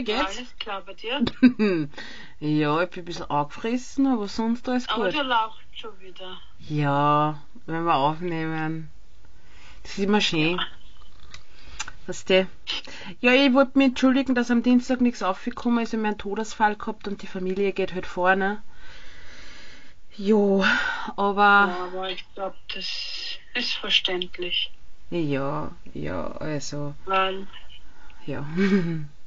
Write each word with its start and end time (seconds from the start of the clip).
Wie 0.00 0.04
geht's? 0.04 0.38
Alles 0.38 0.56
klar 0.58 0.80
bei 0.80 0.94
dir? 0.94 1.22
ja, 2.40 2.82
ich 2.82 2.88
bin 2.88 3.02
ein 3.02 3.04
bisschen 3.04 3.30
angefressen, 3.30 4.06
aber 4.06 4.28
sonst 4.28 4.66
alles 4.66 4.88
Aber 4.88 5.04
gut. 5.04 5.14
du 5.14 5.22
lauchst 5.22 5.60
schon 5.78 6.00
wieder. 6.00 6.40
Ja, 6.70 7.42
wenn 7.66 7.84
wir 7.84 7.94
aufnehmen. 7.96 8.90
Das 9.82 9.98
ist 9.98 10.04
immer 10.04 10.22
schön. 10.22 10.58
Weißt 12.06 12.30
du? 12.30 12.48
Ja, 13.20 13.34
ich 13.34 13.52
wollte 13.52 13.76
mich 13.76 13.88
entschuldigen, 13.88 14.34
dass 14.34 14.50
am 14.50 14.62
Dienstag 14.62 15.02
nichts 15.02 15.22
aufgekommen 15.22 15.84
ist. 15.84 15.92
Ich 15.92 15.98
hab 16.00 16.06
einen 16.06 16.16
Todesfall 16.16 16.76
gehabt 16.76 17.06
und 17.06 17.20
die 17.20 17.26
Familie 17.26 17.74
geht 17.74 17.92
halt 17.92 18.06
vorne. 18.06 18.62
Jo, 20.16 20.64
aber 21.16 21.42
Ja, 21.68 21.76
aber 21.92 22.08
ich 22.08 22.24
glaube, 22.34 22.56
das 22.72 22.86
ist 23.52 23.74
verständlich. 23.74 24.72
ja, 25.10 25.70
ja, 25.92 26.26
also, 26.38 26.94
Weil 27.04 27.46
ja. 28.24 28.46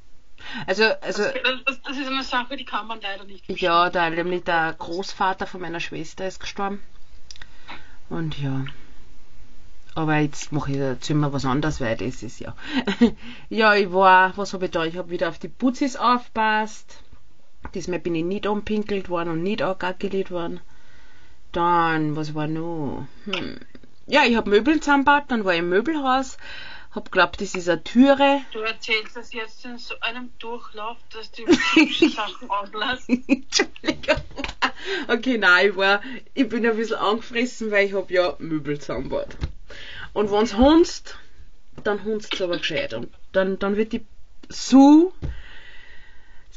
Also, 0.68 0.84
also, 1.02 1.24
das, 1.66 1.82
das 1.82 1.98
ist 1.98 2.08
eine 2.08 2.24
Sache, 2.24 2.56
die 2.58 2.66
kann 2.66 2.88
man 2.88 3.02
leider 3.02 3.24
nicht 3.24 3.50
ja, 3.50 3.90
da 3.90 4.10
nämlich 4.10 4.44
der 4.44 4.74
Großvater 4.78 5.48
von 5.48 5.62
meiner 5.62 5.80
Schwester 5.80 6.28
ist 6.28 6.40
gestorben. 6.40 6.82
Und 8.10 8.40
ja. 8.40 8.66
Aber 9.96 10.18
jetzt 10.18 10.52
mache 10.52 10.72
ich 10.72 10.78
jetzt 10.78 11.10
immer 11.10 11.34
was 11.34 11.46
anderes, 11.46 11.80
weil 11.80 11.96
das 11.98 12.24
ist 12.24 12.40
ja. 12.40 12.56
ja, 13.50 13.76
ich 13.76 13.92
war, 13.92 14.36
was 14.38 14.54
habe 14.54 14.66
ich 14.66 14.72
da? 14.72 14.86
Ich 14.86 14.98
habe 14.98 15.10
wieder 15.10 15.30
auf 15.30 15.40
die 15.40 15.50
Putzis 15.50 15.96
aufpasst. 15.96 17.04
Diesmal 17.74 18.00
bin 18.00 18.16
ich 18.16 18.24
nicht 18.24 18.48
anpinkelt 18.48 19.10
worden 19.10 19.30
und 19.30 19.44
nicht 19.44 19.62
angackelt 19.62 20.32
worden. 20.32 20.60
Dann, 21.52 22.16
was 22.16 22.34
war 22.34 22.48
noch? 22.48 23.06
Hm. 23.26 23.60
Ja, 24.08 24.24
ich 24.26 24.36
habe 24.36 24.50
Möbel 24.50 24.80
zusammengebaut, 24.80 25.24
dann 25.30 25.46
war 25.46 25.54
ich 25.54 25.60
im 25.60 25.70
Möbelhaus, 25.70 26.38
hab 26.94 27.12
glaubt, 27.12 27.42
das 27.42 27.56
ist 27.56 27.70
eine 27.70 27.84
Türe. 27.84 28.42
Du 28.52 28.60
erzählst 28.60 29.16
das 29.16 29.34
jetzt 29.34 29.66
in 29.66 29.78
so 29.78 29.96
einem 30.00 30.32
Durchlauf, 30.40 30.98
dass 31.12 31.32
du 31.32 31.44
die 31.76 32.10
Sachen 32.10 32.50
auslässt. 32.50 33.10
Entschuldigung. 33.10 34.18
Okay, 35.08 35.38
nein, 35.38 35.70
ich 35.70 35.76
war, 35.76 36.02
ich 36.34 36.48
bin 36.50 36.66
ein 36.66 36.76
bisschen 36.76 36.98
angefressen, 36.98 37.72
weil 37.72 37.88
ich 37.88 37.94
hab 37.94 38.12
ja 38.12 38.36
Möbel 38.40 38.80
zusammengebaut. 38.80 39.36
Und 40.14 40.32
wenn's 40.32 40.56
hunzt, 40.56 41.18
dann 41.84 42.04
hunzt's 42.04 42.42
aber 42.42 42.58
gescheit. 42.58 42.94
Und 42.94 43.10
dann, 43.32 43.58
dann 43.60 43.76
wird 43.76 43.94
die 43.94 44.06
Sue 44.50 45.12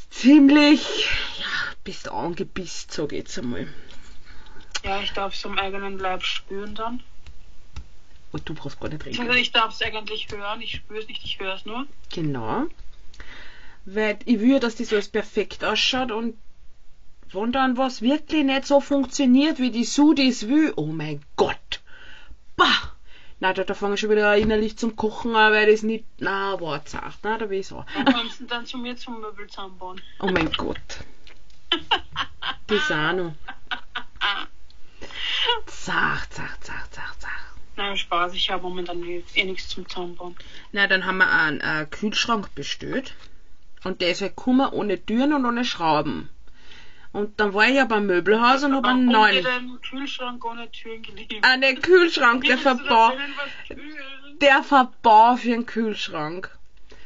ziemlich, 0.09 1.09
ja, 1.39 1.45
bist 1.83 2.09
angepisst, 2.09 2.91
sag 2.91 3.11
ich 3.11 3.19
jetzt 3.19 3.39
einmal. 3.39 3.67
Ja, 4.83 5.01
ich 5.01 5.11
darf 5.13 5.33
es 5.33 5.45
am 5.45 5.57
eigenen 5.57 5.97
Leib 5.97 6.23
spüren 6.23 6.75
dann. 6.75 7.01
Und 8.31 8.47
du 8.47 8.53
brauchst 8.53 8.79
gar 8.79 8.89
nicht 8.89 9.01
reden. 9.01 9.11
Beziehungsweise 9.11 9.39
ich 9.39 9.51
darf 9.51 9.73
es 9.73 9.81
eigentlich 9.81 10.27
hören. 10.31 10.61
Ich 10.61 10.75
spüre 10.75 10.99
es 10.99 11.07
nicht, 11.07 11.23
ich 11.23 11.39
höre 11.39 11.55
es 11.55 11.65
nur. 11.65 11.87
Genau. 12.13 12.65
Weil 13.85 14.19
ich 14.25 14.39
will, 14.39 14.59
dass 14.59 14.75
das 14.75 14.91
alles 14.91 15.07
perfekt 15.07 15.63
ausschaut 15.63 16.11
und 16.11 16.35
wenn 17.31 17.51
dann 17.51 17.77
was 17.77 18.01
wirklich 18.01 18.43
nicht 18.43 18.65
so 18.65 18.79
funktioniert, 18.79 19.59
wie 19.59 19.71
die 19.71 19.83
Sue 19.83 20.15
das 20.15 20.47
will, 20.47 20.73
oh 20.75 20.87
mein 20.87 21.21
Gott. 21.35 21.81
Bah! 22.55 22.93
Na, 23.39 23.53
da, 23.53 23.63
da 23.63 23.73
fange 23.75 23.93
ich 23.93 23.99
schon 23.99 24.09
wieder 24.09 24.35
innerlich 24.35 24.77
zum 24.77 24.95
Kochen 24.95 25.35
an, 25.35 25.53
weil 25.53 25.69
das 25.69 25.83
nicht, 25.83 26.05
na, 26.17 26.59
war 26.59 26.83
zart, 26.85 27.19
na, 27.21 27.37
da 27.37 27.45
bin 27.45 27.59
ich 27.59 27.67
so. 27.67 27.85
Dann 27.93 28.05
kommst 28.13 28.39
du 28.39 28.45
dann 28.45 28.65
zu 28.65 28.77
mir 28.77 28.95
zum 28.97 29.21
Möbel 29.21 29.47
zusammenbauen. 29.47 30.01
Oh 30.19 30.27
mein 30.27 30.51
Gott. 30.51 30.77
Das 32.67 32.91
auch 32.91 33.13
noch. 33.13 33.33
Zart, 35.67 36.33
zart, 36.33 36.63
zart, 36.63 36.93
zart, 36.93 37.21
zart. 37.21 37.46
Nein, 37.77 37.95
Spaß, 37.95 38.33
ich 38.33 38.49
habe 38.49 38.63
momentan 38.63 39.03
eh 39.03 39.23
eh 39.35 39.43
nichts 39.43 39.69
zum 39.69 39.87
Zusammenbauen. 39.87 40.35
Na, 40.71 40.87
dann 40.87 41.05
haben 41.05 41.19
wir 41.19 41.31
einen 41.31 41.61
äh, 41.61 41.85
Kühlschrank 41.89 42.53
bestellt. 42.55 43.13
Und 43.83 44.01
der 44.01 44.09
ist 44.11 44.21
halt 44.21 44.35
gekommen 44.35 44.67
ohne 44.71 44.99
Türen 45.05 45.33
und 45.33 45.45
ohne 45.45 45.63
Schrauben. 45.63 46.29
Und 47.13 47.39
dann 47.39 47.53
war 47.53 47.67
ich 47.67 47.75
ja 47.75 47.85
beim 47.85 48.05
Möbelhaus 48.07 48.63
und 48.63 48.73
habe 48.75 48.89
einen 48.89 49.05
neuen. 49.05 49.43
dein 49.43 49.79
Kühlschrank 49.81 50.43
ohne 50.43 50.69
Türen 50.71 51.01
geliebt? 51.03 51.35
Ah, 51.41 51.57
der 51.57 51.75
Kühlschrank, 51.75 52.43
der 52.43 52.57
Willst 52.57 52.65
du 52.65 52.69
da 52.69 52.75
Verbau. 52.75 53.09
drinnen 53.09 53.33
was 53.37 53.65
spüren? 53.65 54.39
Der 54.41 54.63
Verbau 54.63 55.35
für 55.37 55.53
einen 55.53 55.65
Kühlschrank. 55.65 56.51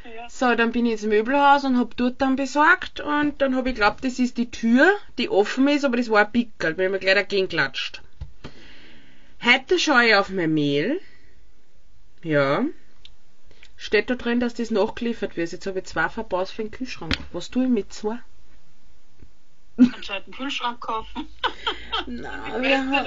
Ja. 0.04 0.28
So, 0.28 0.54
dann 0.54 0.72
bin 0.72 0.86
ich 0.86 0.92
ins 0.92 1.02
Möbelhaus 1.04 1.64
und 1.64 1.78
hab 1.78 1.96
dort 1.96 2.20
dann 2.20 2.36
besorgt 2.36 3.00
und 3.00 3.40
dann 3.40 3.54
hab 3.56 3.66
ich 3.66 3.74
geglaubt, 3.74 4.04
das 4.04 4.18
ist 4.18 4.36
die 4.36 4.50
Tür, 4.50 4.90
die 5.18 5.30
offen 5.30 5.68
ist, 5.68 5.84
aber 5.84 5.96
das 5.96 6.10
war 6.10 6.24
ein 6.26 6.32
Pickel, 6.32 6.76
weil 6.76 6.88
mir 6.90 6.98
gleich 6.98 7.14
dagegen 7.14 7.48
klatscht. 7.48 8.01
Heute 9.44 9.78
schaue 9.78 10.06
ich 10.06 10.14
auf 10.14 10.28
mein 10.28 10.54
Mail. 10.54 11.00
Ja. 12.22 12.64
Steht 13.76 14.08
da 14.08 14.14
drin, 14.14 14.38
dass 14.38 14.54
das 14.54 14.70
nachgeliefert 14.70 15.36
wird. 15.36 15.50
Jetzt 15.50 15.66
habe 15.66 15.80
ich 15.80 15.86
zwei 15.86 16.08
Verbaus 16.08 16.52
für 16.52 16.62
den 16.62 16.70
Kühlschrank. 16.70 17.18
Was 17.32 17.50
tue 17.50 17.64
ich 17.64 17.68
mit 17.70 17.92
zwei? 17.92 18.18
Einen 19.78 20.02
zweiten 20.02 20.30
Kühlschrank 20.30 20.80
kaufen. 20.80 21.26
Na, 22.06 22.62
wir 22.62 22.78
haben, 22.78 23.06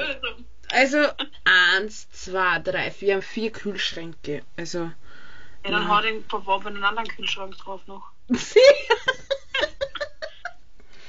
also 0.72 0.98
eins, 1.46 2.10
zwei, 2.12 2.60
drei, 2.60 2.92
vier, 2.92 3.08
wir 3.08 3.14
haben 3.16 3.22
vier 3.22 3.52
Kühlschränke. 3.52 4.44
Also 4.58 4.92
Ja, 5.64 5.72
dann 5.72 5.88
hau 5.88 6.02
den 6.02 6.26
verworfenen 6.26 6.84
anderen 6.84 7.08
Kühlschrank 7.08 7.58
drauf 7.58 7.88
noch. 7.88 8.12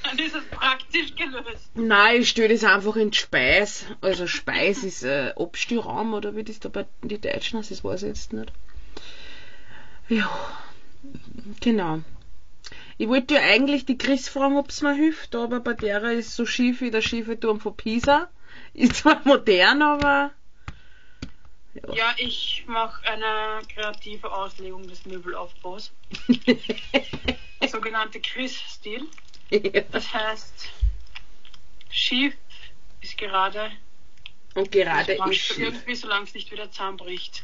Dann 0.11 0.19
ist 0.19 0.35
es 0.35 0.45
praktisch 0.47 1.15
gelöst. 1.15 1.71
Nein, 1.75 2.23
ich 2.23 2.29
stelle 2.29 2.55
das 2.55 2.65
einfach 2.65 2.97
in 2.97 3.13
Speis. 3.13 3.87
Also 4.01 4.27
Speis 4.27 4.85
ist 4.85 5.03
äh, 5.03 5.33
Abstellraum 5.37 6.15
oder 6.15 6.37
wie 6.37 6.45
das 6.45 6.61
da 6.61 6.69
bei 6.69 6.87
den 7.03 7.21
Deutschen 7.21 7.59
heißt, 7.59 7.71
das 7.71 7.85
weiß 7.85 8.03
ich 8.03 8.09
jetzt 8.09 8.33
nicht. 8.33 8.53
Ja, 10.09 10.31
genau. 11.61 12.01
Ich 12.99 13.09
wollte 13.09 13.35
ja 13.35 13.41
eigentlich 13.41 13.85
die 13.85 13.99
Chris 13.99 14.29
fragen, 14.29 14.57
ob 14.57 14.71
es 14.71 14.81
mir 14.81 14.95
hilft, 14.95 15.35
aber 15.35 15.61
bei 15.61 15.75
der 15.75 16.03
ist 16.13 16.35
so 16.35 16.47
schief 16.47 16.81
wie 16.81 16.91
der 16.91 17.03
schiefe 17.03 17.39
Turm 17.39 17.61
von 17.61 17.77
Pisa. 17.77 18.29
Ist 18.73 18.97
zwar 18.97 19.21
modern, 19.25 19.83
aber 19.83 20.31
ja. 21.75 21.95
Ja, 21.95 22.15
ich 22.17 22.65
mache 22.67 23.07
eine 23.07 23.61
kreative 23.69 24.33
Auslegung 24.33 24.87
des 24.89 25.05
Möbelaufbaus. 25.05 25.93
Sogenannte 27.69 28.21
Chris-Stil. 28.21 29.07
Ja. 29.51 29.59
Das 29.93 30.13
heißt, 30.13 30.69
schief 31.91 32.35
ist 33.01 33.17
gerade. 33.19 33.71
Und 34.55 34.73
gerade 34.73 35.13
ist 35.13 35.35
schief. 35.37 35.59
irgendwie, 35.59 35.95
solange 35.95 36.25
es 36.25 36.35
nicht 36.35 36.51
wieder 36.51 36.71
zusammenbricht. 36.71 37.43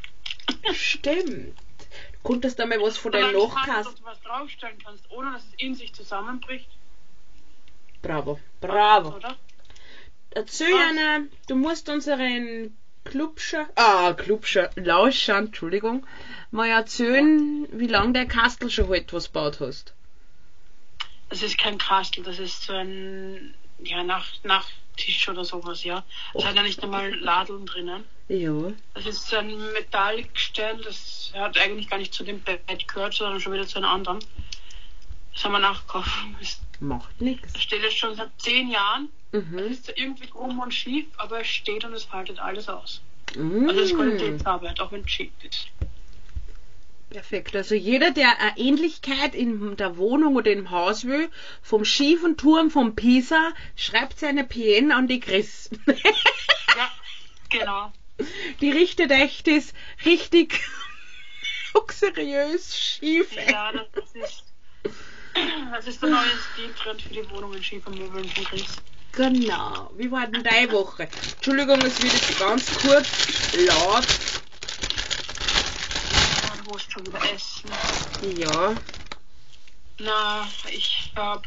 Stimmt. 0.73 1.57
Konntest 2.23 2.59
du 2.59 2.67
mal 2.67 2.81
was 2.81 2.97
von 2.99 3.13
deinem 3.13 3.25
passt, 3.25 3.35
Lochkasten? 3.35 3.85
dass 3.85 3.95
du 3.97 4.05
was 4.05 4.21
draufstellen 4.23 4.79
kannst, 4.85 5.11
ohne 5.11 5.33
dass 5.33 5.43
es 5.45 5.55
in 5.59 5.75
sich 5.75 5.93
zusammenbricht. 5.93 6.69
Bravo, 8.01 8.39
bravo. 8.61 9.17
Oder? 9.17 9.37
Erzähl 10.31 10.75
einer, 10.75 11.27
du 11.49 11.57
musst 11.57 11.89
unseren 11.89 12.77
Clubscher, 13.05 13.69
ah, 13.75 14.13
Clubscher, 14.15 14.71
Lauscher, 14.77 15.37
Entschuldigung, 15.37 16.07
mal 16.51 16.69
erzählen, 16.69 17.67
wie 17.73 17.89
lange 17.89 18.13
der 18.13 18.27
Kastel 18.27 18.71
schon 18.71 18.89
halt 18.89 19.13
was 19.13 19.27
gebaut 19.27 19.61
hast. 19.61 19.95
Das 21.33 21.43
ist 21.43 21.57
kein 21.57 21.79
Kastel, 21.79 22.23
das 22.23 22.39
ist 22.39 22.65
so 22.65 22.75
ein 22.75 23.55
ja, 23.83 24.03
Nach 24.03 24.27
Nachttisch 24.45 25.27
oder 25.31 25.47
sowas, 25.47 25.83
ja. 25.83 26.05
Das 26.35 26.43
Oh. 26.43 26.47
hat 26.47 26.55
ja 26.57 26.63
nicht 26.63 26.83
einmal 26.83 27.11
Ladeln 27.21 27.65
drinnen. 27.65 28.05
Ja. 28.29 28.53
Das 28.93 29.07
ist 29.07 29.29
so 29.29 29.37
ein 29.37 29.73
Metallgestell, 29.73 30.77
das 30.85 31.33
hat 31.35 31.57
eigentlich 31.57 31.89
gar 31.89 31.97
nicht 31.97 32.13
zu 32.13 32.23
dem 32.23 32.41
Bett 32.41 32.87
gehört, 32.87 33.15
sondern 33.15 33.41
schon 33.41 33.55
wieder 33.55 33.67
zu 33.67 33.79
einem 33.79 33.89
anderen. 33.89 34.19
Das 35.33 35.43
haben 35.45 35.53
wir 35.53 35.59
nachgekauft. 35.59 36.11
Das 36.39 36.61
Macht 36.81 37.19
nix. 37.19 37.59
steht 37.59 37.83
jetzt 37.83 37.97
schon 37.97 38.15
seit 38.15 38.29
zehn 38.39 38.71
Jahren. 38.71 39.09
Es 39.33 39.43
Mhm. 39.47 39.59
ist 39.59 39.87
zwar 39.87 39.97
irgendwie 39.97 40.27
krumm 40.27 40.59
und 40.61 40.75
schief, 40.75 41.07
aber 41.17 41.41
es 41.41 41.47
steht 41.49 41.83
und 41.87 41.95
es 41.95 42.13
haltet 42.13 42.39
alles 42.41 42.69
aus. 42.69 43.01
Mm. 43.35 43.71
Also 43.71 43.81
es 43.81 43.91
ist 43.91 43.97
Qualitätsarbeit, 43.97 44.79
auch 44.81 44.93
wenn 44.93 45.01
es 45.01 45.11
schief 45.11 45.33
ist. 45.43 45.69
Perfekt. 47.13 47.55
Also 47.55 47.75
jeder, 47.75 48.11
der 48.11 48.41
eine 48.41 48.57
Ähnlichkeit 48.57 49.35
in 49.35 49.77
der 49.77 49.99
Wohnung 49.99 50.37
oder 50.37 50.51
im 50.51 50.71
Haus 50.71 51.05
will, 51.05 51.29
vom 51.61 51.85
schiefen 51.85 52.39
Turm 52.39 52.71
vom 52.71 52.97
Pisa, 52.97 53.53
schreibt 53.77 54.19
seine 54.19 54.45
PN 54.45 54.93
an 54.93 55.09
die 55.09 55.21
Chris. 55.21 55.71
Ja, 56.75 56.91
genau. 57.51 57.93
Die 58.63 58.71
richtet 58.71 59.11
echt 59.11 59.47
das 59.47 59.75
richtig 60.07 60.59
luxuriös 61.75 62.75
schief. 62.75 63.29
Ja, 63.47 63.73
das 63.73 64.15
ist, 64.15 64.45
das 65.71 65.87
ist 65.87 66.03
der 66.03 66.09
neue 66.09 66.31
Stiltrend 66.55 67.03
für 67.03 67.13
die 67.13 67.29
Wohnungen 67.29 67.63
Schiefermöbeln 67.63 68.27
von 68.27 68.45
Chris. 68.45 68.77
Genau. 69.13 69.91
Wie 69.99 70.11
war 70.11 70.27
denn 70.29 70.43
deine 70.43 70.73
Woche? 70.73 71.11
Entschuldigung, 71.35 71.79
es 71.83 72.03
wird 72.03 72.15
jetzt 72.15 72.39
ganz 72.39 72.75
kurz 72.79 73.53
laut. 73.67 74.07
Du 76.65 76.71
musst 76.71 76.93
schon 76.93 77.07
wieder 77.07 77.33
essen. 77.33 77.71
Ja. 78.37 78.75
Na, 79.99 80.49
ich 80.71 81.11
hab 81.17 81.45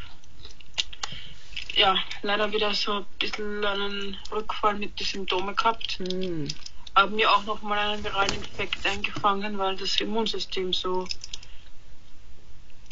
ja 1.73 1.95
leider 2.21 2.51
wieder 2.51 2.73
so 2.73 2.93
ein 2.93 3.05
bisschen 3.19 3.63
einen 3.63 4.17
Rückfall 4.31 4.75
mit 4.75 4.99
den 4.99 5.05
Symptomen 5.05 5.55
gehabt. 5.55 5.99
Hm. 5.99 6.47
Hab 6.95 7.11
mir 7.11 7.31
auch 7.31 7.43
noch 7.43 7.61
mal 7.61 7.77
einen 7.77 8.03
viralen 8.03 8.33
Infekt 8.33 8.85
eingefangen, 8.85 9.57
weil 9.57 9.75
das 9.77 9.99
Immunsystem 10.01 10.73
so 10.73 11.07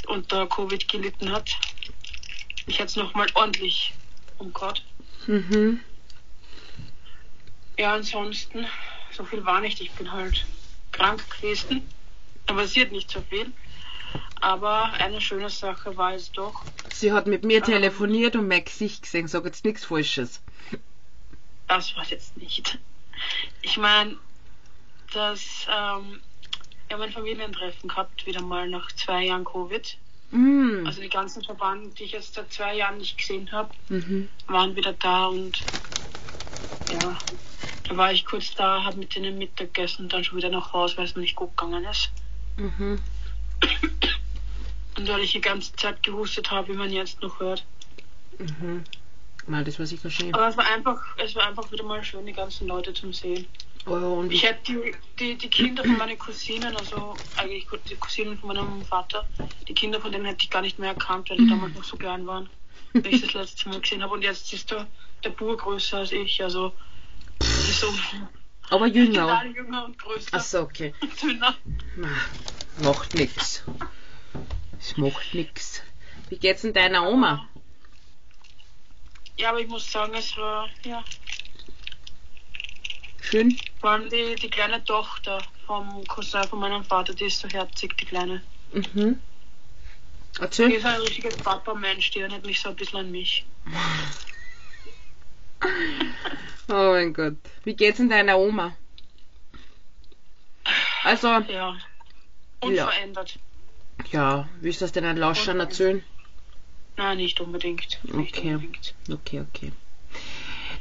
unter 0.08 0.48
Covid 0.48 0.88
gelitten 0.88 1.32
hat. 1.32 1.58
Ich 2.68 2.80
hätte 2.80 2.90
es 2.90 2.96
nochmal 2.96 3.28
ordentlich 3.34 3.94
umgehört. 4.38 4.84
Mhm. 5.28 5.82
Ja, 7.78 7.96
ansonsten, 7.96 8.68
so 9.12 9.26
viel 9.26 9.44
war 9.46 9.62
nicht. 9.62 9.82
Ich 9.82 9.92
bin 9.92 10.12
halt 10.12 10.46
krank 10.92 11.24
gewesen. 11.30 11.88
Da 12.46 12.54
passiert 12.54 12.92
nicht 12.92 13.10
so 13.10 13.22
viel. 13.30 13.52
Aber 14.42 14.92
eine 14.94 15.22
schöne 15.22 15.50
Sache 15.50 15.96
war 15.96 16.14
es 16.14 16.32
doch, 16.32 16.64
Sie 16.92 17.12
hat 17.12 17.28
mit 17.28 17.44
mir 17.44 17.64
telefoniert 17.64 18.36
und 18.36 18.48
mein 18.48 18.64
Gesicht 18.64 19.04
gesehen. 19.04 19.28
Sag 19.28 19.46
jetzt 19.46 19.66
nichts 19.66 19.86
Falsches. 19.86 20.42
das 21.68 21.96
war 21.96 22.06
jetzt 22.06 22.38
nicht. 22.38 22.78
Ich 23.62 23.78
meine, 23.78 24.18
dass 25.14 25.66
ähm, 25.70 26.22
wir 26.88 26.96
haben 26.96 27.02
ein 27.02 27.12
Familientreffen 27.12 27.90
gehabt, 27.90 28.26
wieder 28.26 28.42
mal 28.42 28.68
nach 28.70 28.92
zwei 28.92 29.24
Jahren 29.26 29.46
Covid. 29.46 29.98
Mm. 30.32 30.86
Also 30.86 31.02
die 31.02 31.10
ganzen 31.10 31.44
Verwandten, 31.44 31.96
die 31.96 32.04
ich 32.04 32.12
jetzt 32.12 32.34
seit 32.36 32.52
zwei 32.52 32.76
Jahren 32.76 32.98
nicht 32.98 33.18
gesehen 33.18 33.52
habe, 33.52 33.74
Mhm. 33.90 34.28
waren 34.48 34.76
wieder 34.76 34.94
da 34.94 35.28
und 35.28 35.62
ja, 36.92 37.18
da 37.88 37.98
war 37.98 38.12
ich 38.12 38.26
kurz 38.26 38.54
da, 38.56 38.84
habe 38.84 38.98
mit 38.98 39.16
denen 39.16 39.38
Mittag 39.38 39.74
gegessen 39.74 40.04
und 40.04 40.14
dann 40.14 40.24
schon 40.24 40.38
wieder 40.38 40.50
nach 40.50 40.74
Hause, 40.74 40.98
weil 40.98 41.06
es 41.06 41.16
mir 41.16 41.22
nicht 41.22 41.36
gut 41.36 41.56
gegangen 41.58 41.86
ist. 41.86 42.12
Mhm. 42.58 43.00
Und 44.98 45.08
weil 45.08 45.22
ich 45.22 45.32
die 45.32 45.42
ganze 45.42 45.76
Zeit 45.76 46.04
gehustet 46.04 46.52
habe, 46.52 46.70
wie 46.70 46.78
man 46.78 46.92
jetzt 46.92 47.22
noch 47.22 47.40
hört. 47.40 47.66
Mhm. 48.38 48.84
Mal, 49.48 49.64
das 49.64 49.80
war 49.80 49.86
sicher 49.86 50.10
schön. 50.10 50.34
Aber 50.34 50.48
es 50.48 50.58
war 50.58 50.66
einfach, 50.68 51.02
es 51.18 51.36
war 51.36 51.48
einfach 51.48 51.70
wieder 51.72 51.84
mal 51.84 52.04
schön, 52.04 52.26
die 52.26 52.34
ganzen 52.34 52.68
Leute 52.68 52.94
zum 52.94 53.12
Sehen. 53.12 53.46
Oh, 53.86 53.92
und 53.92 54.32
Ich 54.32 54.44
ich, 54.44 54.50
hätte 54.50 54.72
die, 54.72 54.96
die, 55.20 55.38
die 55.38 55.50
Kinder 55.50 55.84
von 55.84 55.98
meinen 55.98 56.18
Cousinen, 56.18 56.76
also 56.78 57.16
eigentlich 57.36 57.68
die 57.90 57.96
Cousinen 57.96 58.38
von 58.38 58.48
meinem 58.48 58.82
Vater, 58.86 59.26
die 59.68 59.74
Kinder 59.74 60.00
von 60.00 60.12
denen 60.12 60.26
hätte 60.26 60.44
ich 60.44 60.50
gar 60.50 60.62
nicht 60.62 60.80
mehr 60.80 60.90
erkannt, 60.90 61.30
weil 61.30 61.38
die 61.38 61.50
damals 61.50 61.76
noch 61.76 61.84
so 61.84 61.98
klein 61.98 62.26
waren, 62.26 62.50
wenn 62.94 63.14
ich 63.14 63.22
das 63.22 63.34
letzte 63.34 63.68
Mal 63.68 63.82
gesehen 63.82 64.02
habe. 64.02 64.14
Und 64.14 64.22
jetzt 64.22 64.54
ist 64.54 64.72
der, 64.72 64.88
der 65.26 65.32
Bur 65.32 65.58
größer 65.58 65.98
als 65.98 66.14
ich, 66.14 66.42
also 66.42 66.72
das 67.40 67.50
ist 67.50 67.80
so 67.82 67.94
aber 68.70 68.88
jünger. 68.88 69.28
total 69.28 69.52
jünger 69.52 69.86
und 69.86 70.00
größer 70.00 70.30
Ach 70.32 70.42
so, 70.42 70.62
okay. 70.62 70.94
und 71.02 71.12
dünner. 71.22 71.56
Macht 72.82 73.14
nix. 73.14 73.64
Es 74.80 74.98
macht 74.98 75.34
nix. 75.34 75.82
Wie 76.30 76.38
geht's 76.38 76.62
denn 76.64 76.74
deiner 76.74 77.08
Oma? 77.08 77.48
Ja, 79.38 79.50
aber 79.50 79.60
ich 79.60 79.68
muss 79.68 79.92
sagen, 79.92 80.14
es 80.16 80.36
war, 80.38 80.70
ja, 80.86 81.04
Schön? 83.22 83.58
vor 83.80 83.92
allem 83.92 84.10
die, 84.10 84.36
die 84.36 84.50
kleine 84.50 84.84
Tochter 84.84 85.42
vom 85.66 86.06
Cousin 86.08 86.44
von 86.44 86.60
meinem 86.60 86.84
Vater, 86.84 87.14
die 87.14 87.26
ist 87.26 87.40
so 87.40 87.48
herzig, 87.48 87.96
die 87.98 88.06
kleine. 88.06 88.42
Mhm. 88.74 89.20
Die 90.38 90.42
Erzähl. 90.42 90.72
ist 90.72 90.86
ein 90.86 91.00
richtiges 91.02 91.38
Papa-Mensch, 91.38 92.12
die 92.12 92.20
erinnert 92.20 92.46
mich 92.46 92.60
so 92.60 92.70
ein 92.70 92.76
bisschen 92.76 93.00
an 93.00 93.12
mich. 93.12 93.46
Oh 96.70 96.92
mein 96.94 97.14
Gott. 97.14 97.36
Wie 97.64 97.76
geht's 97.76 97.98
denn 97.98 98.10
deiner 98.10 98.38
Oma? 98.38 98.76
Also, 101.04 101.28
Ja. 101.28 101.78
Unverändert. 102.62 103.38
ja, 104.12 104.48
willst 104.62 104.80
du 104.80 104.86
das 104.86 104.94
denn 104.94 105.04
an 105.04 105.18
Lauschern 105.18 105.60
erzählen? 105.60 106.04
Nein, 106.96 107.18
nicht 107.18 107.40
unbedingt. 107.42 108.00
Nicht 108.04 108.38
Okay. 108.38 108.54
unbedingt. 108.56 108.94
Okay, 109.12 109.42
okay. 109.42 109.72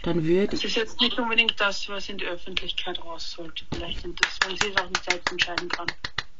Dann 0.02 0.24
würde 0.24 0.54
Es 0.56 0.64
ist 0.64 0.76
jetzt 0.76 1.00
nicht 1.00 1.18
unbedingt 1.18 1.60
das, 1.60 1.88
was 1.88 2.08
in 2.08 2.18
die 2.18 2.26
Öffentlichkeit 2.26 3.02
raus 3.04 3.32
sollte. 3.32 3.64
Vielleicht 3.72 4.04
und 4.04 4.20
das, 4.24 4.38
weil 4.44 4.56
sie 4.60 4.68
es 4.68 4.76
auch 4.76 4.88
nicht 4.88 5.04
selbst 5.10 5.30
entscheiden 5.32 5.68
kann. 5.68 5.86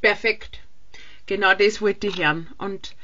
Perfekt. 0.00 0.60
Genau 1.26 1.54
das 1.54 1.80
wollte 1.80 2.08
ich 2.08 2.18
hören. 2.18 2.48
Und 2.58 2.94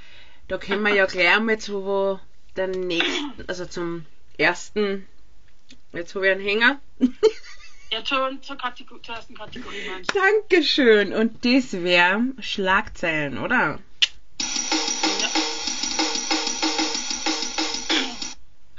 da 0.49 0.59
können 0.59 0.83
wir 0.83 0.95
ja 0.95 1.07
gleich 1.07 1.29
einmal 1.37 1.59
zu 1.59 1.85
wo 1.85 2.21
den 2.57 2.87
nächsten, 2.87 3.45
also 3.49 3.67
zum 3.67 4.05
ersten. 4.37 5.07
Jetzt 5.93 6.15
habe 6.15 6.27
ich 6.27 6.33
einen 6.33 6.41
Hänger. 6.41 6.81
Ja, 7.91 8.05
zur, 8.05 8.37
zur, 8.43 8.57
Kategor 8.59 9.03
zur 9.03 9.15
ersten 9.15 9.35
Kategorie 9.35 9.89
meinst 9.89 10.15
du? 10.15 10.19
Dankeschön. 10.19 11.15
Und 11.15 11.43
das 11.43 11.73
wäre 11.73 12.21
Schlagzeilen, 12.39 13.39
oder? 13.39 13.79
Ja. 14.39 15.29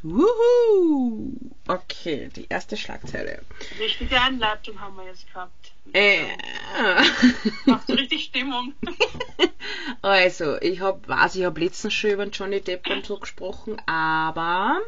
Wuhu! 0.03 1.33
Okay, 1.67 2.29
die 2.35 2.45
erste 2.49 2.77
Schlagzeile. 2.77 3.41
Richtige 3.79 4.21
Einleitung 4.21 4.79
haben 4.79 4.95
wir 4.95 5.05
jetzt 5.05 5.25
gehabt. 5.33 5.71
Äh. 5.93 6.25
Macht 7.65 7.87
so 7.87 7.93
richtig 7.93 8.25
Stimmung. 8.25 8.75
Also, 10.01 10.59
ich 10.61 10.79
hab, 10.79 11.07
weiß, 11.07 11.35
ich 11.35 11.43
habe 11.43 11.59
letztens 11.59 11.93
schon 11.93 12.11
über 12.11 12.23
Johnny 12.25 12.61
Depp 12.61 12.87
und 12.89 13.05
so 13.05 13.17
gesprochen, 13.17 13.81
aber 13.85 14.79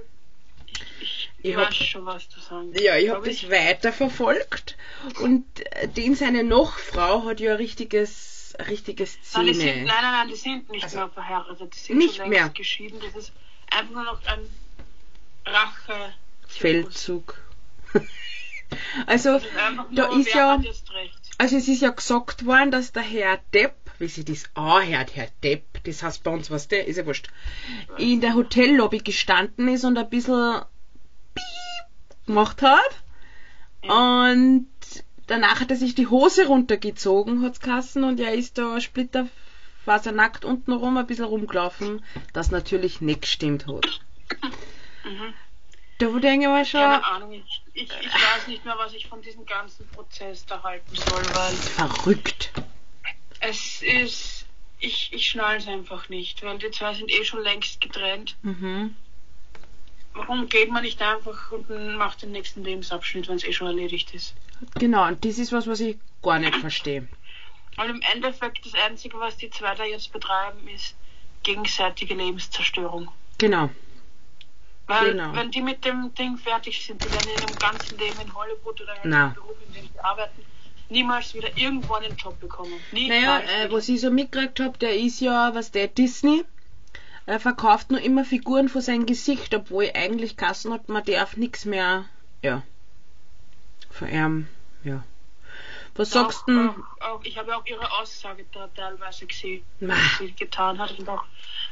Ich, 1.02 1.30
Ich 1.44 1.56
hab- 1.56 1.68
weiß 1.70 1.76
schon, 1.76 2.06
was 2.06 2.28
du 2.30 2.40
sagen 2.40 2.74
ja, 2.76 2.98
ich 2.98 3.10
habe 3.10 3.28
das 3.28 3.50
weiter 3.50 3.92
verfolgt 3.94 4.78
und 5.22 5.46
äh, 5.76 5.88
den 5.88 6.16
seine 6.16 6.44
Nachfrau 6.44 7.24
hat 7.26 7.40
ja 7.40 7.52
ein 7.52 7.58
richtiges, 7.58 8.54
eine 8.58 8.68
richtige 8.70 9.04
Nein, 9.34 9.46
die 9.48 9.54
sind, 9.54 9.62
Szene. 9.62 9.86
nein, 9.86 9.88
nein, 9.88 10.12
nein, 10.12 10.28
die 10.28 10.36
sind 10.36 10.70
nicht 10.70 10.84
Also, 10.84 10.98
mehr 10.98 11.10
verheiratet. 11.10 11.74
Die 11.76 11.80
sind 11.80 11.98
nicht 11.98 12.16
schon 12.18 12.30
mehr. 12.30 12.50
geschieden. 12.50 13.00
Das 13.02 13.16
ist 13.16 13.34
einfach 13.72 13.94
nur 13.94 14.04
noch 14.04 14.26
ein 14.26 14.40
Rache. 15.46 16.14
Feldzug. 16.48 17.38
also, 19.08 19.38
ist 19.38 19.46
nur, 19.76 19.88
da 19.92 20.16
ist 20.18 20.34
ja, 20.34 20.62
also 21.38 21.56
es 21.58 21.68
ist 21.68 21.82
ja 21.82 21.90
gesagt 21.90 22.46
worden, 22.46 22.72
dass 22.72 22.92
der 22.92 23.04
Herr 23.04 23.40
Depp, 23.54 23.76
wie 24.00 24.08
sie 24.08 24.24
das 24.26 24.44
anhört, 24.54 25.16
Herr 25.16 25.28
Depp, 25.44 25.84
das 25.84 26.04
heißt 26.04 26.24
bei 26.24 26.32
uns, 26.32 26.52
was 26.52 26.68
der, 26.68 26.86
ist 26.88 26.98
ja 26.98 27.06
wurscht, 27.06 27.30
in 27.98 28.22
der 28.22 28.36
Hotellobby 28.36 29.00
gestanden 29.00 29.68
ist 29.70 29.84
und 29.84 29.98
ein 29.98 30.10
bisschen 30.10 30.62
piep 31.34 32.26
gemacht 32.28 32.62
hat. 32.62 33.04
Und 33.82 34.68
danach 35.28 35.60
hat 35.60 35.72
er 35.72 35.78
sich 35.78 35.96
die 35.96 36.08
Hose 36.08 36.48
runtergezogen, 36.48 37.44
hat's 37.44 37.60
kassen, 37.60 38.04
und 38.04 38.20
er 38.20 38.34
ist 38.34 38.58
da 38.58 38.80
splitterfasernackt 38.80 40.46
unten 40.46 40.72
rum 40.72 40.98
ein 40.98 41.08
bisschen 41.08 41.26
rumgelaufen, 41.26 42.04
das 42.34 42.52
natürlich 42.52 43.02
nicht 43.02 43.22
gestimmt 43.22 43.68
hat. 43.68 44.02
Mhm. 45.04 45.34
Da 45.98 46.08
denke 46.08 46.48
ich 46.48 46.52
mir 46.52 46.66
schon, 46.66 46.80
Keine 46.82 47.06
Ahnung, 47.06 47.32
ich, 47.32 47.62
ich, 47.74 47.84
ich 47.84 48.14
weiß 48.14 48.48
nicht 48.48 48.66
mehr, 48.66 48.76
was 48.78 48.94
ich 48.94 49.08
von 49.08 49.22
diesem 49.22 49.46
ganzen 49.46 49.88
Prozess 49.90 50.46
da 50.48 50.64
halten 50.64 50.96
soll, 50.96 51.24
weil 51.36 51.54
verrückt. 51.54 52.52
es 53.40 53.82
ist, 53.84 54.46
ich, 54.80 55.14
ich 55.14 55.30
schnall 55.30 55.58
es 55.58 55.68
einfach 55.68 56.10
nicht, 56.10 56.42
weil 56.44 56.58
die 56.58 56.72
zwei 56.72 56.96
sind 56.96 57.12
eh 57.12 57.24
schon 57.24 57.44
längst 57.44 57.82
getrennt. 57.82 58.36
Mhm. 58.42 58.96
Warum 60.14 60.48
geht 60.50 60.70
man 60.72 60.84
nicht 60.84 61.02
einfach 61.02 61.52
und 61.52 61.96
macht 61.96 62.22
den 62.22 62.32
nächsten 62.32 62.64
Lebensabschnitt, 62.64 63.28
wenn 63.28 63.38
es 63.38 63.44
eh 63.44 63.54
schon 63.54 63.68
erledigt 63.68 64.14
ist? 64.14 64.36
Genau, 64.76 65.08
und 65.08 65.24
das 65.24 65.38
ist 65.38 65.52
was, 65.52 65.68
was 65.68 65.80
ich 65.80 65.98
gar 66.22 66.40
nicht 66.40 66.56
verstehe. 66.56 67.08
Weil 67.78 67.90
im 67.90 68.02
Endeffekt 68.14 68.66
das 68.66 68.74
Einzige, 68.74 69.20
was 69.20 69.38
die 69.38 69.50
zwei 69.50 69.74
da 69.76 69.86
jetzt 69.86 70.12
betreiben, 70.12 70.68
ist 70.68 70.96
gegenseitige 71.44 72.14
Lebenszerstörung. 72.14 73.10
Genau. 73.38 73.70
Weil 74.88 75.14
Genau. 75.14 75.34
wenn 75.34 75.52
die 75.52 75.62
mit 75.62 75.86
dem 75.86 76.14
Ding 76.16 76.38
fertig 76.38 76.86
sind, 76.86 77.04
die 77.04 77.12
werden 77.12 77.30
in 77.30 77.42
ihrem 77.42 77.56
ganzen 77.58 77.98
Leben 77.98 78.20
in 78.20 78.34
Hollywood 78.36 78.82
oder 78.82 79.04
in 79.04 79.14
einem 79.14 79.34
Beruf, 79.34 79.56
in 79.66 79.74
dem 79.74 79.90
sie 79.92 80.00
arbeiten, 80.02 80.44
niemals 80.90 81.34
wieder 81.34 81.56
irgendwo 81.58 81.94
einen 81.94 82.16
Job 82.18 82.38
bekommen. 82.42 82.74
Niemals. 82.92 83.46
Naja, 83.46 83.64
äh, 83.64 83.72
was 83.72 83.88
ich 83.88 84.02
so 84.02 84.12
mitgekriegt 84.12 84.60
habe, 84.60 84.78
der 84.78 84.96
ist 84.98 85.22
ja, 85.22 85.56
was 85.56 85.72
der 85.72 85.88
Disney, 85.88 86.44
er 87.32 87.40
verkauft 87.40 87.92
nur 87.92 88.02
immer 88.02 88.26
Figuren 88.26 88.68
von 88.68 88.82
seinem 88.82 89.06
Gesicht, 89.06 89.56
obwohl 89.56 89.90
eigentlich 89.94 90.36
Kassen 90.36 90.74
hat, 90.74 90.90
man 90.90 91.04
darf 91.06 91.38
nichts 91.38 91.64
mehr, 91.64 92.06
ja, 92.44 92.62
ihm, 94.02 94.48
ja. 94.84 95.02
Was 95.96 96.12
sagst 96.12 96.42
auch, 96.42 96.48
du? 96.48 96.70
auch, 96.70 96.76
auch, 97.00 97.24
Ich 97.24 97.38
habe 97.38 97.56
auch 97.56 97.66
ihre 97.66 97.90
Aussage 98.00 98.46
da 98.52 98.68
teilweise 98.76 99.26
gesehen, 99.28 99.64
was 99.80 99.98
sie 100.20 100.34
getan 100.34 100.78
hat 100.78 100.98
und 101.00 101.08
auch 101.08 101.24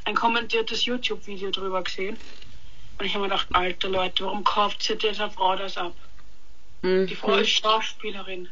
ein 0.06 0.16
kommentiertes 0.16 0.86
YouTube-Video 0.86 1.52
drüber 1.52 1.84
gesehen. 1.84 2.18
Und 2.98 3.06
ich 3.06 3.14
habe 3.14 3.24
mir 3.24 3.30
gedacht, 3.30 3.48
alter 3.52 3.90
Leute, 3.90 4.26
warum 4.26 4.46
kauft 4.46 4.82
sie 4.84 4.96
dieser 4.98 5.30
Frau 5.30 5.58
das 5.58 5.78
ab? 5.78 5.94
Die 6.84 7.16
Frau 7.16 7.36
Mhm. 7.36 7.42
ist 7.42 7.50
Schauspielerin. 7.50 8.50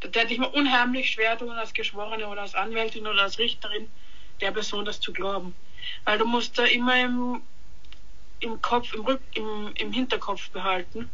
Da 0.00 0.20
hätte 0.20 0.32
ich 0.32 0.38
mir 0.38 0.48
unheimlich 0.50 1.10
schwer 1.10 1.36
tun, 1.36 1.50
als 1.50 1.74
Geschworene 1.74 2.28
oder 2.28 2.42
als 2.42 2.54
Anwältin 2.54 3.06
oder 3.06 3.22
als 3.22 3.38
Richterin 3.38 3.88
der 4.40 4.52
Person 4.52 4.84
das 4.84 5.00
zu 5.00 5.12
glauben. 5.12 5.54
Weil 6.04 6.18
du 6.18 6.26
musst 6.26 6.58
da 6.58 6.64
immer 6.64 7.00
im, 7.00 7.42
im 8.40 8.60
Kopf, 8.62 8.94
im, 8.94 9.02
Rück, 9.02 9.20
im, 9.34 9.72
im 9.74 9.92
Hinterkopf 9.92 10.50
behalten, 10.50 11.10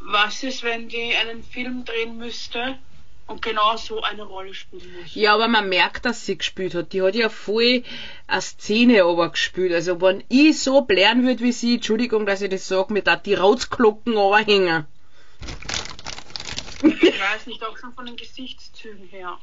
was 0.00 0.42
ist, 0.42 0.62
wenn 0.62 0.88
die 0.88 1.14
einen 1.14 1.42
Film 1.42 1.84
drehen 1.84 2.18
müsste 2.18 2.78
und 3.26 3.40
genau 3.40 3.76
so 3.76 4.02
eine 4.02 4.22
Rolle 4.22 4.54
spielen 4.54 4.92
muss. 5.00 5.14
Ja, 5.14 5.34
aber 5.34 5.48
man 5.48 5.68
merkt, 5.68 6.04
dass 6.04 6.26
sie 6.26 6.36
gespielt 6.36 6.74
hat. 6.74 6.92
Die 6.92 7.02
hat 7.02 7.14
ja 7.14 7.28
voll 7.28 7.82
eine 8.26 8.42
Szene 8.42 9.04
aber 9.04 9.30
gespielt. 9.30 9.72
Also 9.72 10.00
wenn 10.00 10.24
ich 10.28 10.60
so 10.60 10.82
blären 10.82 11.24
würde 11.24 11.42
wie 11.42 11.52
sie, 11.52 11.74
Entschuldigung, 11.76 12.26
dass 12.26 12.42
ich 12.42 12.50
das 12.50 12.68
sage, 12.68 12.92
mit 12.92 13.06
da 13.06 13.16
die 13.16 13.34
Rautsklocken 13.34 14.14
hängen. 14.44 14.86
Ich 16.82 17.20
weiß 17.20 17.46
nicht, 17.46 17.64
auch 17.64 17.78
schon 17.78 17.94
von 17.94 18.06
den 18.06 18.16
Gesichtszügen 18.16 19.06
her. 19.08 19.38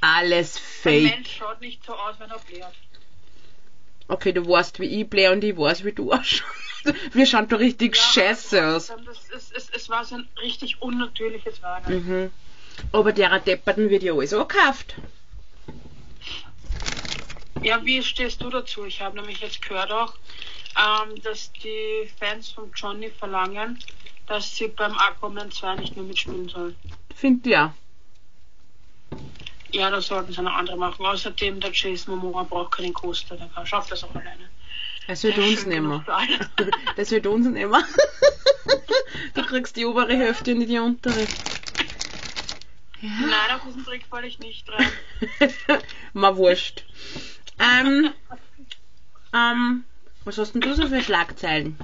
Alles 0.00 0.56
Ein 0.56 0.62
fake. 0.62 1.02
Mensch 1.02 1.36
schaut 1.38 1.60
nicht 1.60 1.84
so 1.84 1.94
aus, 1.94 2.16
wenn 2.18 2.30
er 2.30 2.38
blärt. 2.38 2.74
Okay, 4.08 4.32
du 4.32 4.46
weißt, 4.46 4.80
wie 4.80 5.00
ich 5.00 5.08
bläh 5.08 5.28
und 5.28 5.44
ich 5.44 5.56
weiß, 5.56 5.84
wie 5.84 5.92
du 5.92 6.12
ausschaust. 6.12 6.52
Wir 7.12 7.26
schauen 7.26 7.48
doch 7.48 7.60
richtig 7.60 7.96
scheiße 7.96 8.66
aus. 8.66 8.90
Ist, 9.34 9.52
es, 9.54 9.70
es 9.70 9.88
war 9.88 10.04
so 10.04 10.16
ein 10.16 10.28
richtig 10.40 10.82
unnatürliches 10.82 11.62
Weinen. 11.62 12.06
Mhm. 12.06 12.30
Aber 12.90 13.12
derer 13.12 13.38
Depperten 13.38 13.88
wird 13.90 14.02
ja 14.02 14.12
alles 14.12 14.32
angekauft. 14.32 14.96
Ja, 17.62 17.84
wie 17.84 18.02
stehst 18.02 18.42
du 18.42 18.50
dazu? 18.50 18.84
Ich 18.84 19.00
habe 19.00 19.16
nämlich 19.16 19.40
jetzt 19.40 19.62
gehört 19.62 19.92
auch, 19.92 20.14
ähm, 20.76 21.20
dass 21.22 21.52
die 21.52 22.10
Fans 22.18 22.48
von 22.50 22.72
Johnny 22.74 23.10
verlangen, 23.10 23.78
dass 24.26 24.56
sie 24.56 24.68
beim 24.68 24.96
Aquaman 24.98 25.52
2 25.52 25.76
nicht 25.76 25.94
mehr 25.94 26.04
mitspielen 26.04 26.48
soll. 26.48 26.74
Find 27.14 27.46
ja. 27.46 27.74
Ja, 29.72 29.90
das 29.90 30.06
sollten 30.06 30.32
sie 30.32 30.42
noch 30.42 30.54
andere 30.54 30.76
machen. 30.76 31.04
Außerdem, 31.06 31.60
der 31.60 31.70
Jason 31.72 32.16
Momoa 32.16 32.42
braucht 32.44 32.72
keinen 32.72 32.92
Coaster, 32.92 33.36
der 33.36 33.48
kann- 33.48 33.66
schafft 33.66 33.90
das 33.90 34.04
auch 34.04 34.14
alleine. 34.14 34.48
Das 35.06 35.22
wird 35.24 35.38
uns 35.38 35.66
alle. 36.08 36.50
Das 36.96 37.10
wird 37.10 37.26
uns 37.26 37.46
nehmen. 37.46 37.74
Du 39.34 39.42
kriegst 39.44 39.76
die 39.76 39.86
obere 39.86 40.14
Hälfte 40.14 40.52
und 40.52 40.58
nicht 40.58 40.70
die 40.70 40.78
untere. 40.78 41.26
Nein, 43.00 43.56
auf 43.56 43.62
diesen 43.66 43.84
Trick 43.84 44.04
falle 44.08 44.26
ich 44.26 44.38
nicht 44.38 44.68
rein. 44.70 44.92
Mal 46.12 46.36
wurscht. 46.36 46.84
Ähm, 47.58 48.12
ähm, 49.32 49.84
was 50.24 50.38
hast 50.38 50.52
denn 50.52 50.60
du 50.60 50.74
so 50.74 50.86
für 50.86 51.00
Schlagzeilen? 51.02 51.78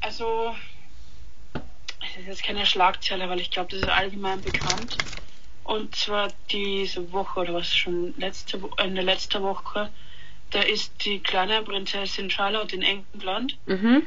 Also, 0.00 0.54
es 1.54 2.16
ist 2.20 2.26
jetzt 2.26 2.42
keine 2.42 2.66
Schlagzeile, 2.66 3.28
weil 3.28 3.40
ich 3.40 3.50
glaube, 3.50 3.70
das 3.70 3.80
ist 3.80 3.88
allgemein 3.88 4.42
bekannt. 4.42 4.96
Und 5.70 5.94
zwar 5.94 6.32
diese 6.50 7.12
Woche, 7.12 7.38
oder 7.40 7.54
was 7.54 7.72
schon 7.72 8.12
letzte 8.18 8.60
Wo 8.60 8.70
Ende 8.76 9.02
letzter 9.02 9.40
Woche, 9.40 9.88
da 10.50 10.62
ist 10.62 11.04
die 11.04 11.20
kleine 11.20 11.62
Prinzessin 11.62 12.28
Charlotte 12.28 12.74
in 12.74 12.82
England, 12.82 13.56
Mhm. 13.66 14.02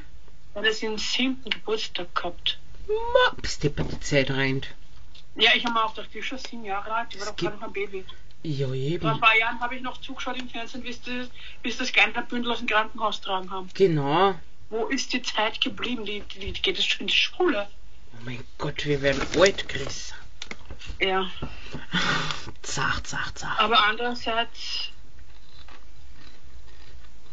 hat 0.55 0.65
sie 0.73 0.87
ihren 0.87 0.97
siebten 0.97 1.49
Geburtstag 1.49 2.13
gehabt. 2.13 2.59
Bis 3.41 3.59
die 3.59 3.69
die 3.69 3.99
Zeit 4.01 4.29
rennt. 4.31 4.67
Ja, 5.37 5.51
ich 5.55 5.63
habe 5.63 5.73
mir 5.73 5.85
auch 5.85 5.95
gedacht, 5.95 6.09
die 6.13 6.19
ist 6.19 6.25
schon 6.25 6.37
sieben 6.37 6.65
Jahre 6.65 6.91
alt, 6.93 7.13
die 7.13 7.19
war 7.21 7.27
doch 7.27 7.35
gerade 7.37 7.55
noch 7.55 7.67
ein 7.67 7.71
Baby. 7.73 8.03
Ja, 8.43 8.67
Vor 8.67 8.73
ein 8.75 8.81
eben. 8.81 9.19
paar 9.21 9.37
Jahren 9.37 9.59
habe 9.61 9.75
ich 9.77 9.81
noch 9.81 10.01
zugeschaut 10.01 10.37
im 10.37 10.49
Fernsehen, 10.49 10.83
bis 10.83 11.01
das, 11.01 11.29
bis 11.61 11.77
das 11.77 11.93
kleine 11.93 12.11
Bündel 12.23 12.51
aus 12.51 12.57
dem 12.59 12.67
Krankenhaus 12.67 13.21
tragen 13.21 13.49
haben. 13.49 13.69
Genau. 13.73 14.35
Wo 14.69 14.87
ist 14.87 15.13
die 15.13 15.21
Zeit 15.21 15.61
geblieben? 15.61 16.03
Die, 16.03 16.19
die, 16.35 16.51
die 16.51 16.61
geht 16.61 16.75
jetzt 16.77 16.89
schon 16.89 17.01
in 17.01 17.07
die 17.07 17.13
Schule. 17.13 17.69
Oh 18.15 18.21
mein 18.25 18.43
Gott, 18.57 18.85
wir 18.85 19.01
werden 19.01 19.21
alt, 19.39 19.69
Chris. 19.69 20.13
Ja. 20.99 21.29
Zach, 22.61 23.01
zach, 23.03 23.33
zach. 23.33 23.59
Aber 23.59 23.83
andererseits, 23.83 24.89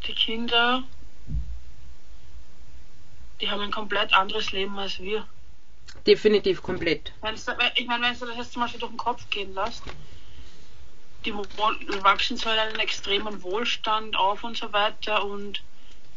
die 0.06 0.14
Kinder, 0.14 0.82
die 3.40 3.50
haben 3.50 3.60
ein 3.62 3.70
komplett 3.70 4.12
anderes 4.12 4.52
Leben 4.52 4.78
als 4.78 4.98
wir. 4.98 5.26
Definitiv 6.06 6.62
komplett. 6.62 7.12
Wenn's 7.20 7.46
ich 7.74 7.86
meine, 7.86 8.04
wenn 8.04 8.18
du 8.18 8.26
das 8.26 8.36
jetzt 8.36 8.52
zum 8.52 8.62
Beispiel 8.62 8.80
durch 8.80 8.92
den 8.92 8.98
Kopf 8.98 9.28
gehen 9.30 9.54
lässt, 9.54 9.82
die 11.24 11.34
wachsen 11.34 12.36
zwar 12.36 12.54
in 12.54 12.60
einem 12.60 12.78
extremen 12.80 13.42
Wohlstand 13.42 14.16
auf 14.16 14.42
und 14.44 14.56
so 14.56 14.72
weiter 14.72 15.24
und 15.24 15.62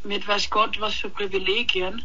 mit 0.02 0.26
weiß 0.26 0.50
Gott 0.50 0.80
was 0.80 0.94
für 0.94 1.10
Privilegien, 1.10 2.04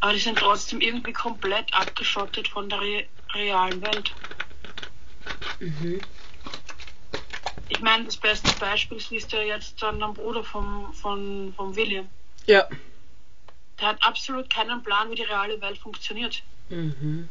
aber 0.00 0.12
die 0.12 0.18
sind 0.18 0.38
trotzdem 0.38 0.80
irgendwie 0.80 1.12
komplett 1.12 1.72
abgeschottet 1.74 2.48
von 2.48 2.68
der 2.68 2.80
re 2.80 3.06
realen 3.34 3.82
Welt. 3.82 4.12
Mhm. 5.60 6.00
Ich 7.68 7.80
meine, 7.80 8.04
das 8.04 8.16
beste 8.16 8.52
Beispiel 8.58 8.98
siehst 8.98 9.32
du 9.32 9.36
ja 9.36 9.56
jetzt 9.56 9.82
an 9.82 10.00
dem 10.00 10.14
Bruder 10.14 10.42
vom, 10.42 10.92
von, 10.94 11.52
vom 11.56 11.76
William. 11.76 12.08
Ja. 12.46 12.66
Der 13.80 13.88
hat 13.88 14.02
absolut 14.02 14.50
keinen 14.50 14.82
Plan, 14.82 15.10
wie 15.10 15.16
die 15.16 15.22
reale 15.22 15.60
Welt 15.60 15.78
funktioniert. 15.78 16.42
Mhm. 16.70 17.28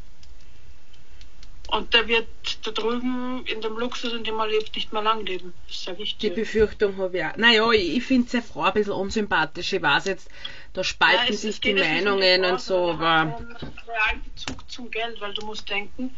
Und 1.70 1.92
der 1.92 2.08
wird 2.08 2.28
da 2.64 2.70
drüben 2.70 3.44
in 3.46 3.60
dem 3.60 3.76
Luxus, 3.76 4.14
in 4.14 4.24
dem 4.24 4.38
er 4.38 4.46
lebt, 4.48 4.74
nicht 4.74 4.90
mehr 4.92 5.02
lang 5.02 5.24
leben. 5.26 5.52
Das 5.68 5.84
sage 5.84 6.02
ich 6.02 6.16
Die 6.16 6.30
dir. 6.30 6.34
Befürchtung 6.36 6.96
habe 6.96 7.18
ich 7.18 7.24
auch. 7.24 7.36
Naja, 7.36 7.70
ich, 7.72 8.02
finde 8.04 8.26
seine 8.28 8.42
Frau 8.42 8.62
ein 8.62 8.72
bisschen 8.72 8.94
unsympathisch. 8.94 9.74
Ich 9.74 9.82
weiß 9.82 10.06
jetzt, 10.06 10.30
da 10.72 10.82
spalten 10.82 11.26
Ja, 11.26 11.28
es- 11.34 11.42
sich 11.42 11.50
es 11.56 11.60
die 11.60 11.74
Meinungen 11.74 12.44
und 12.46 12.58
so, 12.60 12.88
er 12.88 12.94
aber 12.94 13.38
realen 13.86 14.22
Bezug 14.24 14.70
zum 14.70 14.90
Geld, 14.90 15.20
weil 15.20 15.34
du 15.34 15.44
musst 15.44 15.68
denken, 15.68 16.10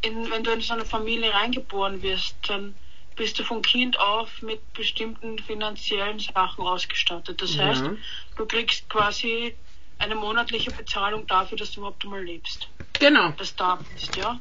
in, 0.00 0.30
wenn 0.30 0.42
du 0.42 0.50
in 0.52 0.60
so 0.62 0.72
eine 0.72 0.86
Familie 0.86 1.32
reingeboren 1.34 2.02
wirst, 2.02 2.36
dann 2.48 2.74
bist 3.14 3.38
du 3.38 3.44
von 3.44 3.60
Kind 3.60 3.98
auf 3.98 4.40
mit 4.40 4.72
bestimmten 4.72 5.38
finanziellen 5.38 6.18
Sachen 6.18 6.64
ausgestattet. 6.64 7.42
Das 7.42 7.58
heißt, 7.58 7.84
Ja. 7.84 7.96
du 8.36 8.46
kriegst 8.46 8.88
quasi 8.88 9.54
eine 9.98 10.14
monatliche 10.14 10.70
Bezahlung 10.70 11.26
dafür, 11.26 11.56
dass 11.58 11.72
du 11.72 11.80
überhaupt 11.80 12.04
einmal 12.04 12.22
lebst. 12.22 12.68
genau. 12.98 13.30
das 13.38 13.54
da 13.56 13.76
bist, 13.92 14.14
ja. 14.16 14.38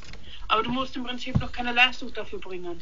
Aber 0.48 0.64
du 0.64 0.70
musst 0.70 0.96
im 0.96 1.04
Prinzip 1.06 1.38
noch 1.40 1.52
keine 1.52 1.72
Leistung 1.74 2.14
dafür 2.14 2.40
bringen. 2.40 2.82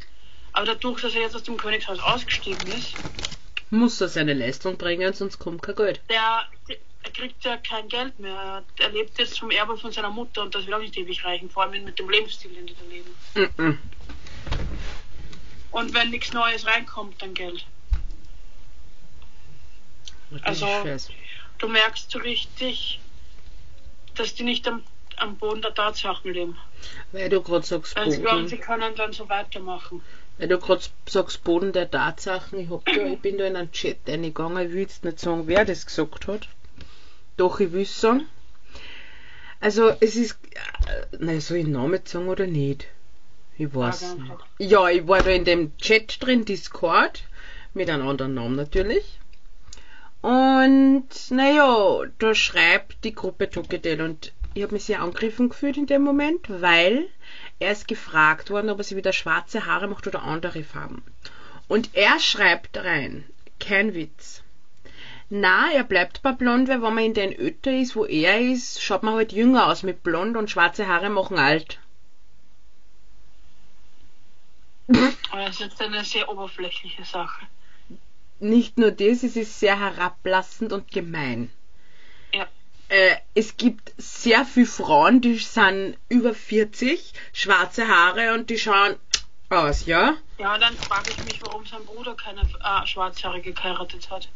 Aber 0.51 0.65
dadurch, 0.65 1.01
dass 1.01 1.15
er 1.15 1.21
jetzt 1.21 1.35
aus 1.35 1.43
dem 1.43 1.57
Königshaus 1.57 1.99
ausgestiegen 1.99 2.67
ist, 2.67 2.93
Muss 3.69 3.99
er 4.01 4.07
seine 4.09 4.33
Leistung 4.33 4.77
bringen, 4.77 5.13
sonst 5.13 5.39
kommt 5.39 5.61
kein 5.63 5.75
Geld. 5.75 6.01
der, 6.09 6.45
er 7.03 7.11
kriegt 7.11 7.43
ja 7.43 7.57
kein 7.57 7.87
Geld 7.87 8.19
mehr. 8.19 8.63
Er 8.79 8.89
lebt 8.89 9.17
jetzt 9.17 9.39
vom 9.39 9.49
Erbe 9.51 9.77
von 9.77 9.91
seiner 9.91 10.09
Mutter 10.11 10.41
und 10.43 10.53
das 10.53 10.65
wird 10.65 10.75
auch 10.75 10.79
nicht 10.81 10.95
ewig 10.97 11.23
reichen, 11.25 11.49
vor 11.49 11.63
allem 11.63 11.83
mit 11.83 11.97
dem 11.99 12.09
Lebensstil, 12.09 12.51
den 12.53 12.67
die 12.67 12.75
da 12.75 12.85
leben. 12.89 13.49
Mhm. 13.57 13.79
Und 15.71 15.93
wenn 15.93 16.09
nichts 16.11 16.33
Neues 16.33 16.65
reinkommt, 16.67 17.19
dann 17.21 17.33
Geld. 17.33 17.65
Das 20.31 20.43
Also- 20.43 20.65
ist 20.67 20.83
scheiße. 20.83 21.13
Du 21.63 21.69
merkst 21.69 22.11
so 22.11 22.19
richtig, 22.19 22.99
dass 24.15 24.35
die 24.35 24.43
nicht 24.43 24.67
am, 24.67 24.83
am 25.15 25.37
Boden 25.37 25.61
der 25.61 25.73
Tatsachen 25.73 26.33
leben. 26.33 26.57
Weil 27.13 27.29
du 27.29 27.41
gerade 27.41 27.65
sagst 27.65 27.95
Weil 27.95 28.11
sie 28.11 28.19
glauben, 28.19 28.49
sie 28.49 28.57
Boden. 28.57 28.65
können 28.65 28.95
dann 28.97 29.13
so 29.13 29.29
weitermachen. 29.29 30.01
Weil 30.37 30.49
du 30.49 30.59
gerade 30.59 30.83
sagst 31.07 31.41
Boden 31.45 31.71
der 31.71 31.89
Tatsachen. 31.89 32.59
Ich, 32.59 32.69
hab 32.69 32.83
da, 32.83 32.91
ich 32.91 33.17
bin 33.19 33.37
da 33.37 33.45
in 33.45 33.55
einen 33.55 33.71
Chat 33.71 33.99
reingegangen. 34.05 34.67
Ich 34.67 34.73
will 34.73 34.81
jetzt 34.81 35.05
nicht 35.05 35.19
sagen, 35.21 35.47
wer 35.47 35.63
das 35.63 35.85
gesagt 35.85 36.27
hat. 36.27 36.49
Doch, 37.37 37.61
ich 37.61 37.71
will 37.71 37.85
sagen. 37.85 38.27
Also, 39.61 39.95
es 40.01 40.17
ist. 40.17 40.37
Äh, 40.85 41.15
nein, 41.17 41.39
soll 41.39 41.59
ich 41.59 41.67
Namen 41.67 42.01
sagen 42.03 42.27
oder 42.27 42.45
nicht? 42.45 42.87
Ich 43.57 43.73
weiß 43.73 44.03
Frage 44.03 44.21
nicht. 44.21 44.69
Ja, 44.69 44.89
ich 44.89 45.07
war 45.07 45.23
da 45.23 45.29
in 45.29 45.45
dem 45.45 45.77
Chat 45.77 46.21
drin, 46.21 46.43
Discord, 46.43 47.23
mit 47.73 47.89
einem 47.89 48.05
anderen 48.09 48.33
Namen 48.33 48.57
natürlich. 48.57 49.05
Und 50.23 51.09
naja, 51.31 52.05
da 52.17 52.33
schreibt 52.33 53.03
die 53.03 53.13
Gruppe 53.13 53.49
Tokedel 53.49 53.99
und 53.99 54.31
ich 54.53 54.63
habe 54.63 54.73
mich 54.73 54.85
sehr 54.85 55.01
angegriffen 55.01 55.49
gefühlt 55.49 55.75
in 55.75 55.85
dem 55.85 56.01
Moment, 56.01 56.45
weil 56.47 57.09
er 57.59 57.73
ist 57.73 57.89
gefragt 57.89 58.49
worden, 58.49 58.69
ob 58.69 58.77
er 58.77 58.85
sich 58.85 58.95
wieder 58.95 59.11
schwarze 59.11 59.65
Haare 59.65 59.89
macht 59.89 60.07
oder 60.07 60.23
andere 60.23 60.63
Farben. 60.63 61.03
Und 61.67 61.89
er 61.93 62.21
schreibt 62.21 62.77
rein, 62.77 63.25
kein 63.59 63.95
Witz. 63.95 64.43
Na, 65.29 65.69
er 65.73 65.83
bleibt 65.83 66.21
bei 66.21 66.31
blond, 66.31 66.69
weil 66.69 66.81
wenn 66.81 66.93
man 66.93 67.03
in 67.03 67.13
den 67.13 67.33
Ötter 67.33 67.73
ist, 67.73 67.97
wo 67.97 68.05
er 68.05 68.39
ist, 68.39 68.81
schaut 68.81 69.03
man 69.03 69.15
halt 69.15 69.33
jünger 69.33 69.67
aus 69.67 69.83
mit 69.83 70.03
blond 70.03 70.37
und 70.37 70.49
schwarze 70.49 70.87
Haare 70.87 71.09
machen 71.09 71.37
alt. 71.37 71.79
Das 74.87 75.49
ist 75.49 75.59
jetzt 75.59 75.81
eine 75.81 76.05
sehr 76.05 76.29
oberflächliche 76.29 77.03
Sache. 77.03 77.45
Nicht 78.39 78.77
nur 78.77 78.91
das, 78.91 79.23
es 79.23 79.35
ist 79.35 79.59
sehr 79.59 79.79
herablassend 79.79 80.73
und 80.73 80.91
gemein. 80.91 81.51
Ja. 82.33 82.47
Äh, 82.89 83.15
es 83.33 83.57
gibt 83.57 83.93
sehr 83.97 84.45
viele 84.45 84.65
Frauen, 84.65 85.21
die 85.21 85.37
sind 85.37 85.97
über 86.09 86.33
40, 86.33 87.13
schwarze 87.31 87.87
Haare 87.87 88.33
und 88.33 88.49
die 88.49 88.57
schauen 88.57 88.95
aus, 89.49 89.85
ja? 89.85 90.17
Ja, 90.37 90.55
und 90.55 90.61
dann 90.61 90.75
frage 90.75 91.11
ich 91.11 91.23
mich, 91.25 91.41
warum 91.41 91.65
sein 91.65 91.85
Bruder 91.85 92.15
keine 92.15 92.41
äh, 92.41 92.87
Schwarzhaarige 92.87 93.53
geheiratet 93.53 94.09
hat. 94.09 94.29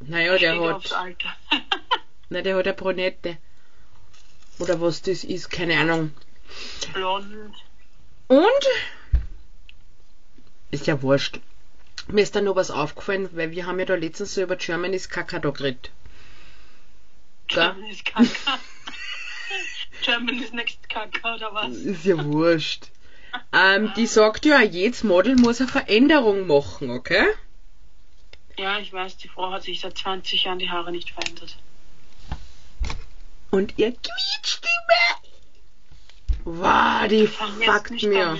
Naja, 0.00 0.36
der 0.36 0.60
hat, 0.60 0.94
na, 2.28 2.42
der 2.42 2.56
hat 2.56 2.66
eine 2.66 2.74
Brunette. 2.74 3.38
Oder 4.58 4.80
was 4.80 5.02
das 5.02 5.24
ist, 5.24 5.50
keine 5.50 5.78
Ahnung. 5.78 6.12
Blond. 6.92 7.54
Und? 8.28 8.66
Ist 10.70 10.86
ja 10.86 11.00
wurscht. 11.02 11.40
Mir 12.08 12.22
ist 12.22 12.36
da 12.36 12.40
noch 12.40 12.56
was 12.56 12.70
aufgefallen, 12.70 13.28
weil 13.32 13.50
wir 13.50 13.66
haben 13.66 13.78
ja 13.78 13.84
da 13.84 13.94
letztens 13.94 14.34
so 14.34 14.42
über 14.42 14.56
Germany's 14.56 15.08
Kakado 15.08 15.52
geredet. 15.52 15.90
Ja. 17.50 17.72
Germany's 17.72 18.04
Kaka. 18.04 18.26
Germany's 20.02 20.52
Next 20.52 20.88
Kaka 20.88 21.34
oder 21.34 21.52
was? 21.52 21.74
Ist 21.74 22.04
ja 22.04 22.22
wurscht. 22.24 22.90
Ähm, 23.52 23.92
die 23.96 24.06
sagt 24.06 24.46
ja, 24.46 24.62
jedes 24.62 25.02
Model 25.04 25.36
muss 25.36 25.60
eine 25.60 25.68
Veränderung 25.68 26.46
machen, 26.46 26.90
okay? 26.90 27.26
Ja, 28.58 28.78
ich 28.78 28.92
weiß, 28.92 29.18
die 29.18 29.28
Frau 29.28 29.50
hat 29.50 29.64
sich 29.64 29.80
seit 29.80 29.98
20 29.98 30.44
Jahren 30.44 30.58
die 30.58 30.70
Haare 30.70 30.90
nicht 30.90 31.10
verändert. 31.10 31.58
Und 33.50 33.74
ihr 33.76 33.92
Quietschstimme. 33.92 34.72
Wow, 36.44 37.08
die 37.08 37.26
fuckt 37.26 38.02
mir. 38.02 38.38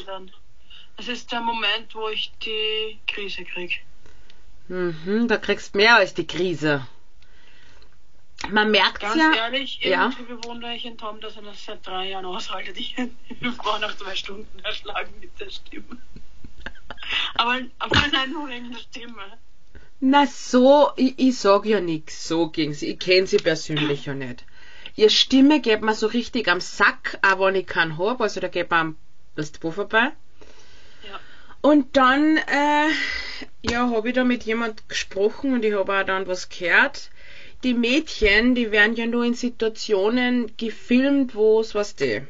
Das 0.96 1.08
ist 1.08 1.30
der 1.32 1.40
Moment, 1.40 1.94
wo 1.94 2.08
ich 2.08 2.32
die 2.42 2.98
Krise 3.06 3.44
krieg. 3.44 3.82
Mhm, 4.68 5.28
da 5.28 5.36
kriegst 5.36 5.74
mehr 5.74 5.96
als 5.96 6.14
die 6.14 6.26
Krise. 6.26 6.86
Man 8.50 8.70
merkt 8.70 9.00
Ganz 9.00 9.16
ja. 9.16 9.32
ehrlich, 9.34 9.80
ja. 9.82 10.04
irgendwie 10.04 10.34
bewundere 10.34 10.74
ich 10.74 10.84
in 10.84 10.98
Tom, 10.98 11.20
dass 11.20 11.36
er 11.36 11.42
das 11.42 11.64
seit 11.64 11.86
drei 11.86 12.10
Jahren 12.10 12.26
aushaltet. 12.26 12.76
Ich 12.78 12.94
Frau 13.56 13.78
nach 13.78 13.96
zwei 13.96 14.14
Stunden 14.14 14.58
erschlagen 14.60 15.12
mit 15.20 15.38
der 15.40 15.50
Stimme. 15.50 15.98
Aber, 17.34 17.60
aber 17.78 18.02
nein, 18.12 18.32
nur 18.32 18.48
wegen 18.48 18.72
der 18.72 18.78
Stimme. 18.78 19.38
Na 20.00 20.26
so, 20.26 20.90
ich, 20.96 21.18
ich 21.18 21.38
sag 21.38 21.64
ja 21.64 21.80
nix, 21.80 22.28
so 22.28 22.50
gegen 22.50 22.74
sie. 22.74 22.90
Ich 22.90 22.98
kenn 22.98 23.26
sie 23.26 23.38
persönlich 23.38 24.06
ja 24.06 24.14
nicht. 24.14 24.44
Ihre 24.94 25.10
Stimme 25.10 25.60
geht 25.60 25.82
mir 25.82 25.94
so 25.94 26.06
richtig 26.06 26.48
am 26.48 26.60
Sack, 26.60 27.18
auch 27.22 27.40
wenn 27.40 27.54
ich 27.54 27.66
keinen 27.66 27.98
hab, 27.98 28.20
also 28.20 28.40
da 28.40 28.48
geht 28.48 28.70
mir 28.70 28.76
am 28.76 28.96
das 29.34 29.52
wo 29.60 29.70
vorbei. 29.70 30.12
Und 31.66 31.96
dann, 31.96 32.36
äh, 32.36 32.90
ja, 33.68 33.90
habe 33.90 34.10
ich 34.10 34.14
da 34.14 34.22
mit 34.22 34.44
jemand 34.44 34.88
gesprochen 34.88 35.52
und 35.52 35.64
ich 35.64 35.74
habe 35.74 35.98
auch 35.98 36.04
dann 36.04 36.28
was 36.28 36.48
gehört. 36.48 37.10
Die 37.64 37.74
Mädchen, 37.74 38.54
die 38.54 38.70
werden 38.70 38.94
ja 38.94 39.04
nur 39.04 39.24
in 39.24 39.34
Situationen 39.34 40.56
gefilmt, 40.56 41.34
wo 41.34 41.58
es, 41.58 41.74
was 41.74 41.96
die. 41.96 42.22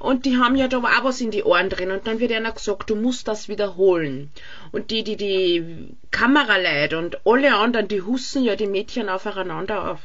Und 0.00 0.26
die 0.26 0.38
haben 0.38 0.56
ja 0.56 0.66
da 0.66 0.78
auch 0.78 1.04
was 1.04 1.20
in 1.20 1.30
die 1.30 1.44
Ohren 1.44 1.70
drin 1.70 1.92
und 1.92 2.08
dann 2.08 2.18
wird 2.18 2.32
ihnen 2.32 2.52
gesagt, 2.52 2.90
du 2.90 2.96
musst 2.96 3.28
das 3.28 3.48
wiederholen. 3.48 4.32
Und 4.72 4.90
die, 4.90 5.04
die, 5.04 5.16
die 5.16 5.94
Kameraleute 6.10 6.98
und 6.98 7.24
alle 7.24 7.54
anderen, 7.54 7.86
die 7.86 8.02
hussen 8.02 8.42
ja 8.42 8.56
die 8.56 8.66
Mädchen 8.66 9.08
aufeinander 9.08 9.88
auf. 9.88 10.00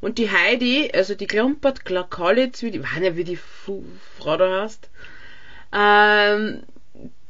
Und 0.00 0.18
die 0.18 0.28
Heidi, 0.28 0.90
also 0.92 1.14
die 1.14 1.28
Klumpert, 1.28 1.84
Kalitz, 1.84 2.64
wie 2.64 2.72
die, 2.72 2.82
weiß 2.82 2.98
nicht, 2.98 3.14
wie 3.14 3.22
die 3.22 3.38
Frau 4.18 4.36
da 4.36 4.62
heißt, 4.62 4.90
ähm, 5.72 6.64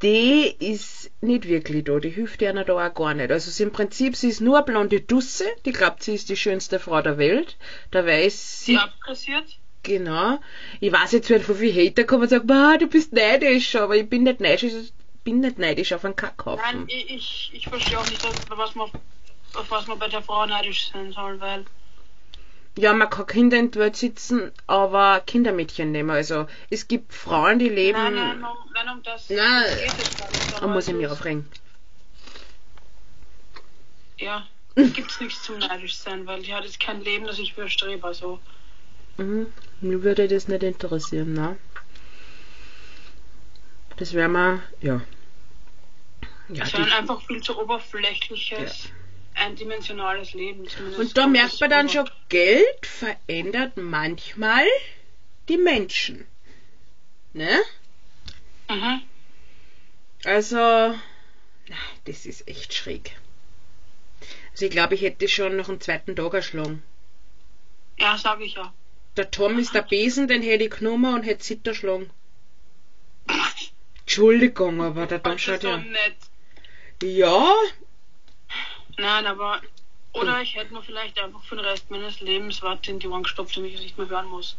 die 0.03 0.55
ist 0.61 1.11
nicht 1.21 1.49
wirklich 1.49 1.85
da, 1.85 1.99
die 1.99 2.11
hilft 2.11 2.41
ihnen 2.43 2.65
da 2.65 2.87
auch 2.87 2.95
gar 2.95 3.15
nicht. 3.15 3.31
Also 3.31 3.63
im 3.63 3.73
Prinzip, 3.73 4.17
sie 4.17 4.29
ist 4.29 4.41
nur 4.41 4.57
eine 4.59 4.65
blonde 4.67 5.01
Dusse, 5.01 5.45
die 5.65 5.73
glaubt, 5.73 6.03
sie 6.03 6.15
ist 6.15 6.29
die 6.29 6.37
schönste 6.37 6.79
Frau 6.79 7.03
der 7.03 7.19
Welt. 7.19 7.57
Dabei 7.91 8.25
ist 8.25 8.65
sie 8.65 8.73
Sie 8.73 8.79
abkassiert. 8.79 9.45
Genau. 9.83 10.39
Ich 10.81 10.93
weiß 10.93 11.13
jetzt 11.13 11.31
nicht, 11.31 11.45
von 11.45 11.61
wie 11.61 11.73
Hater 11.73 12.05
kommen 12.05 12.23
und 12.23 12.29
sagen, 12.29 12.47
du 12.79 12.87
bist 12.87 13.13
neidisch, 13.13 13.75
aber 13.77 13.97
ich 13.97 14.09
bin 14.09 14.25
nicht 14.25 14.41
neidisch, 14.41 14.65
ich 14.73 14.93
bin 15.25 15.41
nicht 15.41 15.59
neidisch 15.59 15.93
auf 15.93 16.05
einen 16.05 16.15
Nein, 16.15 16.17
Kackhaufen. 16.17 16.85
ich, 16.89 17.11
ich, 17.11 17.51
ich 17.55 17.69
verstehe 17.69 17.99
auch 17.99 18.09
nicht, 18.09 18.23
was, 18.51 18.75
man, 18.75 18.91
auf 19.55 19.71
was 19.71 19.87
man 19.87 19.99
bei 19.99 20.09
der 20.09 20.23
Frau 20.23 20.47
neidisch 20.47 20.91
sein 20.93 21.13
soll, 21.13 21.41
weil 21.41 21.65
Ja, 22.79 22.93
man 22.93 23.11
kann 23.11 23.27
Kinder 23.27 23.59
in 23.59 23.73
die 23.73 23.79
Welt 23.81 23.97
sitzen, 23.97 24.53
aber 24.69 25.21
Kindermädchen 25.27 25.91
nehmen. 25.91 26.11
Also, 26.11 26.47
es 26.71 26.87
gibt 26.87 27.13
Frauen, 27.13 27.59
die 27.59 27.69
leben. 27.69 27.99
Nein, 27.99 28.15
nein, 28.15 28.45
um, 28.45 28.73
nein, 28.73 28.89
um 28.89 29.03
das 29.03 29.29
Nein. 29.29 29.65
geht 29.77 29.89
es 29.89 29.99
nicht. 29.99 30.63
Da 30.63 30.67
muss 30.69 30.87
ich 30.87 30.95
mich 30.95 31.09
aufregen. 31.09 31.49
Ja, 34.19 34.47
gibt's 34.77 35.21
nichts 35.21 35.43
zum 35.43 35.59
neidisch 35.59 35.97
sein, 35.97 36.25
weil 36.27 36.43
die 36.43 36.55
hat 36.55 36.65
jetzt 36.65 36.79
kein 36.79 37.01
Leben, 37.03 37.27
das 37.27 37.39
ich 37.41 37.57
überstrebe. 37.57 38.07
Also, 38.07 38.39
Mhm. 39.19 39.53
Mir 39.81 40.03
würde 40.05 40.29
das 40.29 40.47
nicht 40.47 40.63
interessieren, 40.63 41.33
ne? 41.33 41.57
Das 43.97 44.15
wäre 44.15 44.29
mal, 44.29 44.63
ja. 44.81 45.01
Ja, 46.49 46.63
es 46.63 46.71
die, 46.71 46.79
wäre 46.79 46.85
ein 46.85 46.93
einfach 46.93 47.21
viel 47.23 47.43
zu 47.43 47.61
oberflächliches, 47.61 48.91
eindimensionales 49.39 50.35
Leben. 50.35 50.67
Zumindest 50.69 51.01
und 51.01 51.17
da 51.17 51.27
merkt 51.27 51.61
man 51.61 51.71
dann 51.71 51.89
schon, 51.89 52.11
Geld 52.29 52.87
verändert 52.87 53.77
manchmal 53.77 54.67
die 55.49 55.57
Menschen. 55.57 56.27
Ne? 57.33 57.61
Mhm. 58.69 59.03
Also, 60.25 60.57
na, 60.57 61.77
das 62.05 62.27
ist 62.27 62.49
echt 62.49 62.75
schräg. 62.75 63.17
Also 64.53 64.67
ich 64.67 64.73
glaube, 64.73 64.95
ich 64.95 65.03
hätte 65.03 65.29
schon 65.29 65.57
noch 65.57 65.69
einen 65.69 65.81
zweiten 65.81 66.17
Tag 66.17 66.35
erschlagen. 66.35 66.83
Ja, 67.99 68.19
sage 68.19 68.45
ich 68.45 68.55
ja. 68.55 68.73
Der 69.17 69.31
Tom 69.31 69.59
ist 69.59 69.75
der 69.75 69.83
Besen, 69.83 70.29
den 70.29 70.43
hätte 70.43 70.65
ich 70.65 70.71
genommen 70.71 71.15
und 71.15 71.23
hätte 71.23 71.45
sie 71.45 71.61
erschlagen. 71.65 72.11
Entschuldigung, 74.01 74.81
aber 74.83 75.07
der 75.07 75.23
Tom 75.23 75.39
schaut 75.39 75.63
ja. 75.63 75.77
nett. 75.77 76.17
Ja, 77.03 77.53
Nein, 78.99 79.27
aber. 79.27 79.63
Oder 80.13 80.43
ich 80.43 80.57
hätte 80.57 80.75
mir 80.75 80.83
vielleicht 80.83 81.19
einfach 81.21 81.43
für 81.45 81.57
den 81.57 81.65
Rest 81.65 81.91
meines 81.91 82.21
Lebens 82.21 82.63
Watte 82.63 82.91
in 82.91 82.99
die 82.99 83.07
Ohren 83.09 83.23
gestopft, 83.23 83.57
damit 83.57 83.71
ich 83.71 83.77
es 83.77 83.83
nicht 83.83 83.99
mehr 83.99 84.09
hören 84.09 84.29
muss. 84.29 84.57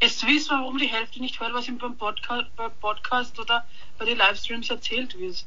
Jetzt 0.00 0.26
wisst 0.26 0.50
warum 0.50 0.78
die 0.78 0.86
Hälfte 0.86 1.20
nicht 1.20 1.38
hört, 1.38 1.54
was 1.54 1.68
ihm 1.68 1.78
beim 1.78 1.96
Podcast, 1.96 2.54
beim 2.56 2.72
Podcast 2.80 3.38
oder 3.38 3.64
bei 3.98 4.04
den 4.06 4.18
Livestreams 4.18 4.68
erzählt 4.70 5.18
wird. 5.18 5.44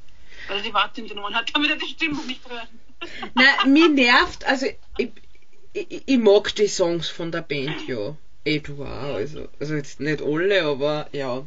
Weil 0.47 0.57
er 0.57 0.63
die 0.63 0.73
Watte 0.73 1.01
in 1.01 1.07
den 1.07 1.19
Ohren 1.19 1.35
hat, 1.35 1.49
damit 1.53 1.71
er 1.71 1.75
die 1.75 1.87
Stimme 1.87 2.23
nicht 2.25 2.47
hört. 2.47 2.69
na, 3.33 3.65
mir 3.65 3.89
nervt, 3.89 4.45
also 4.45 4.67
ich, 4.97 5.11
ich, 5.73 6.03
ich 6.07 6.17
mag 6.17 6.55
die 6.55 6.67
Songs 6.67 7.09
von 7.09 7.31
der 7.31 7.41
Band, 7.41 7.87
ja. 7.87 8.15
Edouard, 8.45 9.15
also, 9.15 9.49
also 9.59 9.75
jetzt 9.75 9.99
nicht 9.99 10.21
alle, 10.21 10.63
aber 10.63 11.09
ja. 11.11 11.45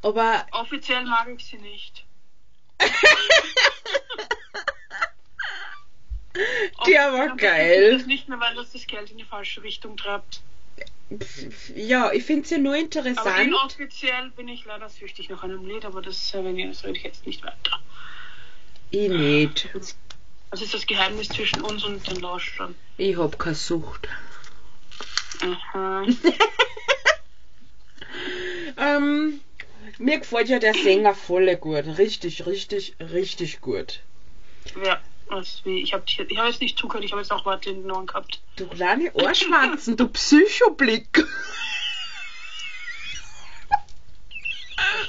Aber 0.00 0.46
Offiziell 0.52 1.04
mag 1.04 1.28
ich 1.36 1.44
sie 1.44 1.58
nicht. 1.58 2.04
der 6.86 7.12
war 7.12 7.36
geil. 7.36 7.98
Das 7.98 8.06
nicht 8.06 8.28
mehr, 8.28 8.40
weil 8.40 8.54
das 8.54 8.72
das 8.72 8.86
Geld 8.86 9.10
in 9.10 9.18
die 9.18 9.24
falsche 9.24 9.62
Richtung 9.62 9.96
treibt. 9.96 10.42
Ja, 11.74 12.10
ich 12.12 12.24
finde 12.24 12.48
sie 12.48 12.58
nur 12.58 12.72
Aber 12.72 12.80
interessant. 12.80 13.46
inoffiziell 13.46 14.30
bin 14.30 14.48
ich 14.48 14.64
leider 14.64 14.88
süchtig 14.88 15.28
nach 15.28 15.42
einem 15.42 15.66
Lied, 15.66 15.84
aber 15.84 16.00
das, 16.00 16.32
äh, 16.32 16.42
wenn 16.42 16.58
ihr- 16.58 16.68
das 16.68 16.84
rede 16.84 16.96
ich 16.96 17.04
jetzt 17.04 17.26
nicht 17.26 17.44
weiter. 17.44 17.78
Ich 18.90 19.08
nicht. 19.10 19.68
Das 20.50 20.60
ist 20.62 20.72
das 20.74 20.86
Geheimnis 20.86 21.28
zwischen 21.28 21.60
uns 21.62 21.84
und 21.84 22.06
den 22.10 22.20
Lauschern. 22.20 22.74
Ich 22.96 23.16
hab 23.16 23.38
keine 23.38 23.54
Sucht. 23.54 24.08
Aha. 25.40 26.06
Ähm, 28.76 29.40
mir 29.98 30.18
gefällt 30.18 30.48
ja 30.48 30.58
der 30.58 30.74
Sänger 30.74 31.14
voll 31.14 31.54
gut. 31.56 31.98
Richtig, 31.98 32.46
richtig, 32.46 32.94
richtig 33.00 33.60
gut. 33.60 34.00
Ja, 34.84 35.00
wie, 35.64 35.82
ich 35.82 35.92
habe 35.94 36.04
ich 36.06 36.18
hab 36.18 36.46
jetzt 36.46 36.60
nicht 36.60 36.78
zugehört, 36.78 37.04
ich 37.04 37.12
habe 37.12 37.20
jetzt 37.22 37.32
auch 37.32 37.44
Watte 37.46 37.70
in 37.70 37.82
den 37.82 37.90
Ohren 37.90 38.06
gehabt. 38.06 38.40
Du 38.56 38.66
kleine 38.66 39.12
Ohrschwarzen, 39.14 39.96
du 39.96 40.08
Psychoblick. 40.08 41.24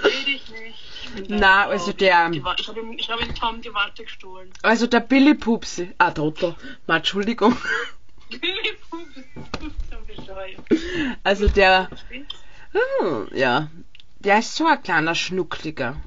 Versteh 0.01 0.23
dich 0.25 0.49
nicht. 0.49 1.29
Na, 1.29 1.67
also 1.67 1.91
der- 1.93 2.31
Ich 2.31 2.43
habe 2.43 2.79
ihm, 2.79 2.97
hab 2.97 3.21
ihm 3.21 3.35
Tom 3.35 3.61
die 3.61 3.73
Watte 3.73 4.03
gestohlen. 4.03 4.51
Also 4.61 4.87
der 4.87 5.01
Billy 5.01 5.33
Pupsi. 5.35 5.91
Ah, 5.97 6.11
Trottel. 6.11 6.55
Ma, 6.87 6.97
Entschuldigung. 6.97 7.55
Billy 8.29 8.73
Pups, 8.89 9.15
so 9.91 9.97
bescheuert. 10.07 10.59
Also 11.23 11.47
der, 11.49 11.89
hm, 12.71 13.27
ja, 13.33 13.69
der 14.19 14.39
ist 14.39 14.55
so 14.55 14.65
ein 14.65 14.81
kleiner 14.81 15.13
Schnuckliger. 15.15 15.97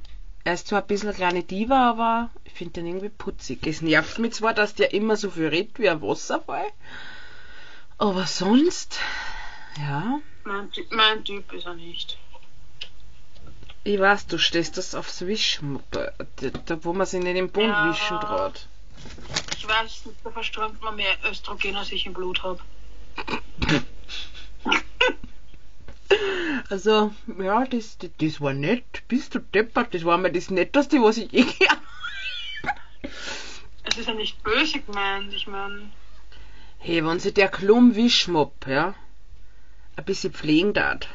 Er 0.45 0.55
ist 0.55 0.69
zwar 0.69 0.81
ein 0.81 0.87
bisschen 0.87 1.09
eine 1.11 1.17
kleine 1.17 1.43
Diva, 1.45 1.91
aber 1.91 2.31
finde 2.57 2.75
den 2.75 2.87
irgendwie 2.87 3.09
putzig. 3.09 3.67
Es 3.67 3.83
nervt 3.83 4.19
mich 4.19 4.35
zwar, 4.35 4.55
dass 4.55 4.75
der 4.75 4.93
immer 4.95 5.17
so 5.17 5.31
viel 5.31 5.49
redet 5.49 5.79
wie 5.79 5.89
ein 5.89 6.03
Wasserfall. 6.03 6.67
Aber 7.99 8.27
sonst, 8.27 8.99
ja, 9.79 10.21
Mein, 10.45 10.71
mein 10.91 11.25
Typ 11.25 11.53
ist 11.53 11.67
er 11.67 11.75
nicht. 11.75 12.19
ich 13.85 13.99
weiß, 14.01 14.27
du 14.27 14.39
stehst 14.39 14.77
das 14.77 14.95
aufs 14.95 15.27
Wischen, 15.27 15.81
da, 15.93 16.13
da 16.67 16.85
wo 16.85 16.93
man 16.93 17.07
sich 17.07 17.23
nicht 17.23 17.37
im 17.37 17.49
Bund 17.51 17.69
Ja. 17.69 17.89
wischen 17.89 18.21
traut. 18.21 18.69
Ich 19.57 19.67
weiß 19.69 20.07
nicht, 20.07 20.19
da 20.25 20.31
verströmt 20.31 20.83
man 20.83 20.97
mehr 20.97 21.17
Östrogen, 21.31 21.77
als 21.77 21.93
ich 21.93 22.05
im 22.07 22.13
Blut 22.15 22.43
habe. 22.43 22.61
Also, 26.69 27.13
ja, 27.39 27.65
das, 27.65 27.99
das, 27.99 28.11
das 28.19 28.41
war 28.41 28.53
nett. 28.53 29.03
Bist 29.09 29.35
du 29.35 29.39
deppert? 29.41 29.95
Das 29.95 30.05
war 30.05 30.19
mir 30.19 30.33
das 30.33 30.51
Netteste, 30.51 31.01
was 31.03 31.17
ich 31.17 31.31
je 31.33 31.43
gehört 31.45 31.79
Es 33.87 33.97
ist 33.97 34.09
ja 34.09 34.15
nicht 34.15 34.43
böse 34.43 34.81
gemeint, 34.81 35.33
ich 35.33 35.47
meine. 35.47 35.91
Hey, 36.79 37.05
wenn 37.05 37.19
sich 37.19 37.35
der 37.35 37.49
Klum 37.49 37.95
Wischmopp, 37.95 38.67
ja, 38.67 38.95
ein 39.97 40.05
bisschen 40.05 40.33
pflegen 40.33 40.75
tat, 40.75 41.09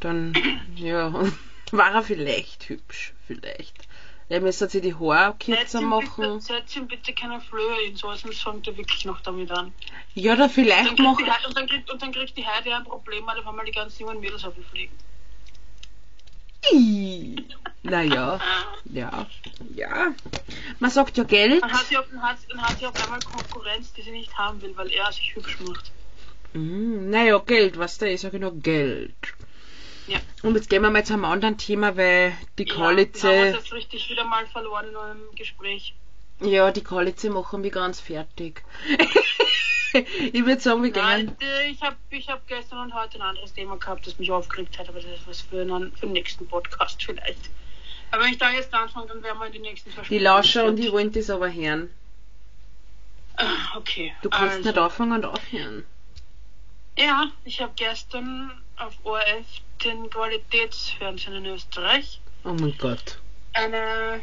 dann, 0.00 0.34
ja, 0.76 1.12
war 1.72 1.92
er 1.92 2.02
vielleicht 2.02 2.68
hübsch, 2.68 3.14
vielleicht. 3.26 3.88
Er 4.28 4.40
müsste 4.40 4.68
sich 4.68 4.82
die 4.82 4.94
Haare 4.94 5.36
kürzer 5.38 5.80
machen. 5.80 6.40
Setz 6.40 6.74
ihm 6.74 6.88
bitte 6.88 7.12
keine 7.12 7.40
Flöhe 7.40 7.82
in, 7.86 7.96
so 7.96 8.12
sonst 8.14 8.42
fängt 8.42 8.66
er 8.66 8.76
wirklich 8.76 9.04
noch 9.04 9.20
damit 9.20 9.50
an. 9.52 9.72
Ja, 10.14 10.32
oder 10.32 10.42
Dann 10.42 10.50
vielleicht 10.50 10.96
kriegt, 10.96 11.90
und 11.90 12.02
dann 12.02 12.12
kriegt 12.12 12.36
die 12.36 12.44
Heidi 12.44 12.72
ein 12.72 12.84
Problem, 12.84 13.24
weil 13.26 13.38
auf 13.38 13.46
einmal 13.46 13.64
die 13.64 13.72
ganzen 13.72 14.02
jungen 14.02 14.18
Mädels 14.18 14.44
auf 14.44 14.56
ihn 14.56 14.64
fliegen. 14.64 14.96
Naja, 17.82 18.40
ja, 18.84 19.26
ja. 19.74 20.14
Man 20.78 20.90
sagt 20.90 21.16
ja 21.16 21.24
Geld. 21.24 21.62
Dann 21.62 21.72
hat, 21.72 21.86
sie 21.86 21.96
auf, 21.96 22.06
dann, 22.10 22.22
hat, 22.22 22.38
dann 22.48 22.62
hat 22.62 22.78
sie 22.78 22.86
auf 22.86 23.04
einmal 23.04 23.20
Konkurrenz, 23.20 23.92
die 23.92 24.02
sie 24.02 24.10
nicht 24.10 24.36
haben 24.36 24.60
will, 24.62 24.76
weil 24.76 24.90
er 24.90 25.12
sich 25.12 25.34
hübsch 25.34 25.58
macht. 25.60 25.92
Mm, 26.52 27.10
naja, 27.10 27.38
Geld, 27.38 27.78
was 27.78 27.98
da 27.98 28.06
ist 28.06 28.22
ja 28.22 28.30
genau 28.30 28.50
Geld. 28.52 29.14
Ja. 30.08 30.18
Und 30.42 30.54
jetzt 30.54 30.70
gehen 30.70 30.82
wir 30.82 30.90
mal 30.90 31.04
zu 31.04 31.12
einem 31.12 31.24
anderen 31.24 31.58
Thema, 31.58 31.96
weil 31.96 32.32
die 32.58 32.64
Ja, 32.64 32.74
haben 32.76 32.98
uns 32.98 33.20
Koalize, 33.20 33.56
jetzt 33.56 33.72
richtig 33.72 34.08
wieder 34.08 34.24
mal 34.24 34.46
verloren 34.46 34.88
in 34.88 34.96
einem 34.96 35.34
Gespräch. 35.34 35.94
Ja, 36.40 36.70
die 36.70 36.82
Koalize 36.82 37.30
machen 37.30 37.60
mich 37.60 37.72
ganz 37.72 38.00
fertig. 38.00 38.62
ich 39.92 40.44
würde 40.44 40.60
sagen, 40.60 40.82
wir 40.82 40.90
gehen. 40.90 41.02
Nein, 41.02 41.36
ich 41.70 41.80
habe 41.82 41.96
ich 42.10 42.28
hab 42.28 42.46
gestern 42.46 42.78
und 42.80 42.94
heute 42.94 43.16
ein 43.18 43.22
anderes 43.22 43.52
Thema 43.54 43.76
gehabt, 43.76 44.06
das 44.06 44.18
mich 44.18 44.30
aufgeregt 44.30 44.78
hat, 44.78 44.88
aber 44.88 45.00
das 45.00 45.18
ist 45.18 45.26
was 45.26 45.40
für, 45.40 45.62
einen, 45.62 45.92
für 45.92 46.06
den 46.06 46.12
nächsten 46.12 46.46
Podcast 46.46 47.02
vielleicht. 47.02 47.50
Aber 48.10 48.24
wenn 48.24 48.32
ich 48.32 48.38
da 48.38 48.50
jetzt 48.50 48.72
anfange, 48.72 49.06
dann 49.08 49.22
werden 49.22 49.38
wir 49.38 49.46
in 49.46 49.52
die 49.52 49.58
nächsten 49.58 49.90
Die 49.90 49.94
Versprechen 49.94 50.22
Lauscher 50.24 50.64
und 50.66 50.76
die 50.76 50.92
wollen 50.92 51.12
das 51.12 51.30
aber 51.30 51.52
hören. 51.52 51.90
Ah, 53.36 53.76
Okay. 53.76 54.14
Du 54.22 54.30
kannst 54.30 54.56
also, 54.56 54.68
nicht 54.68 54.78
anfangen 54.78 55.12
und 55.12 55.24
aufhören. 55.24 55.84
Ja, 56.98 57.30
ich 57.44 57.60
habe 57.60 57.72
gestern 57.76 58.50
auf 58.76 58.94
ORF 59.04 59.46
den 59.84 60.08
Qualitätsfernsehen 60.08 61.36
in 61.36 61.46
Österreich 61.46 62.20
Oh 62.44 62.54
mein 62.54 62.76
Gott. 62.78 63.18
eine 63.52 64.20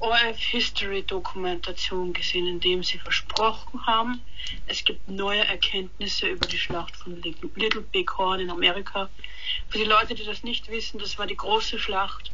ORF 0.00 0.38
History 0.38 1.02
Dokumentation 1.02 2.12
gesehen, 2.12 2.46
in 2.46 2.60
dem 2.60 2.82
sie 2.82 2.98
versprochen 2.98 3.86
haben, 3.86 4.20
es 4.66 4.84
gibt 4.84 5.08
neue 5.08 5.44
Erkenntnisse 5.44 6.28
über 6.28 6.46
die 6.46 6.58
Schlacht 6.58 6.96
von 6.96 7.20
Little 7.22 7.50
Little 7.54 7.80
Big 7.80 8.16
Horn 8.18 8.40
in 8.40 8.50
Amerika. 8.50 9.08
Für 9.68 9.78
die 9.78 9.84
Leute, 9.84 10.14
die 10.14 10.24
das 10.24 10.42
nicht 10.42 10.68
wissen, 10.68 10.98
das 10.98 11.18
war 11.18 11.26
die 11.26 11.36
große 11.36 11.78
Schlacht 11.78 12.32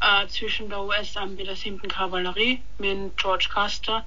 äh, 0.00 0.26
zwischen 0.28 0.68
der 0.68 0.82
US-Armee 0.82 1.44
der 1.44 1.56
7. 1.56 1.88
Kavallerie 1.88 2.60
mit 2.78 3.16
George 3.16 3.48
Custer 3.52 4.04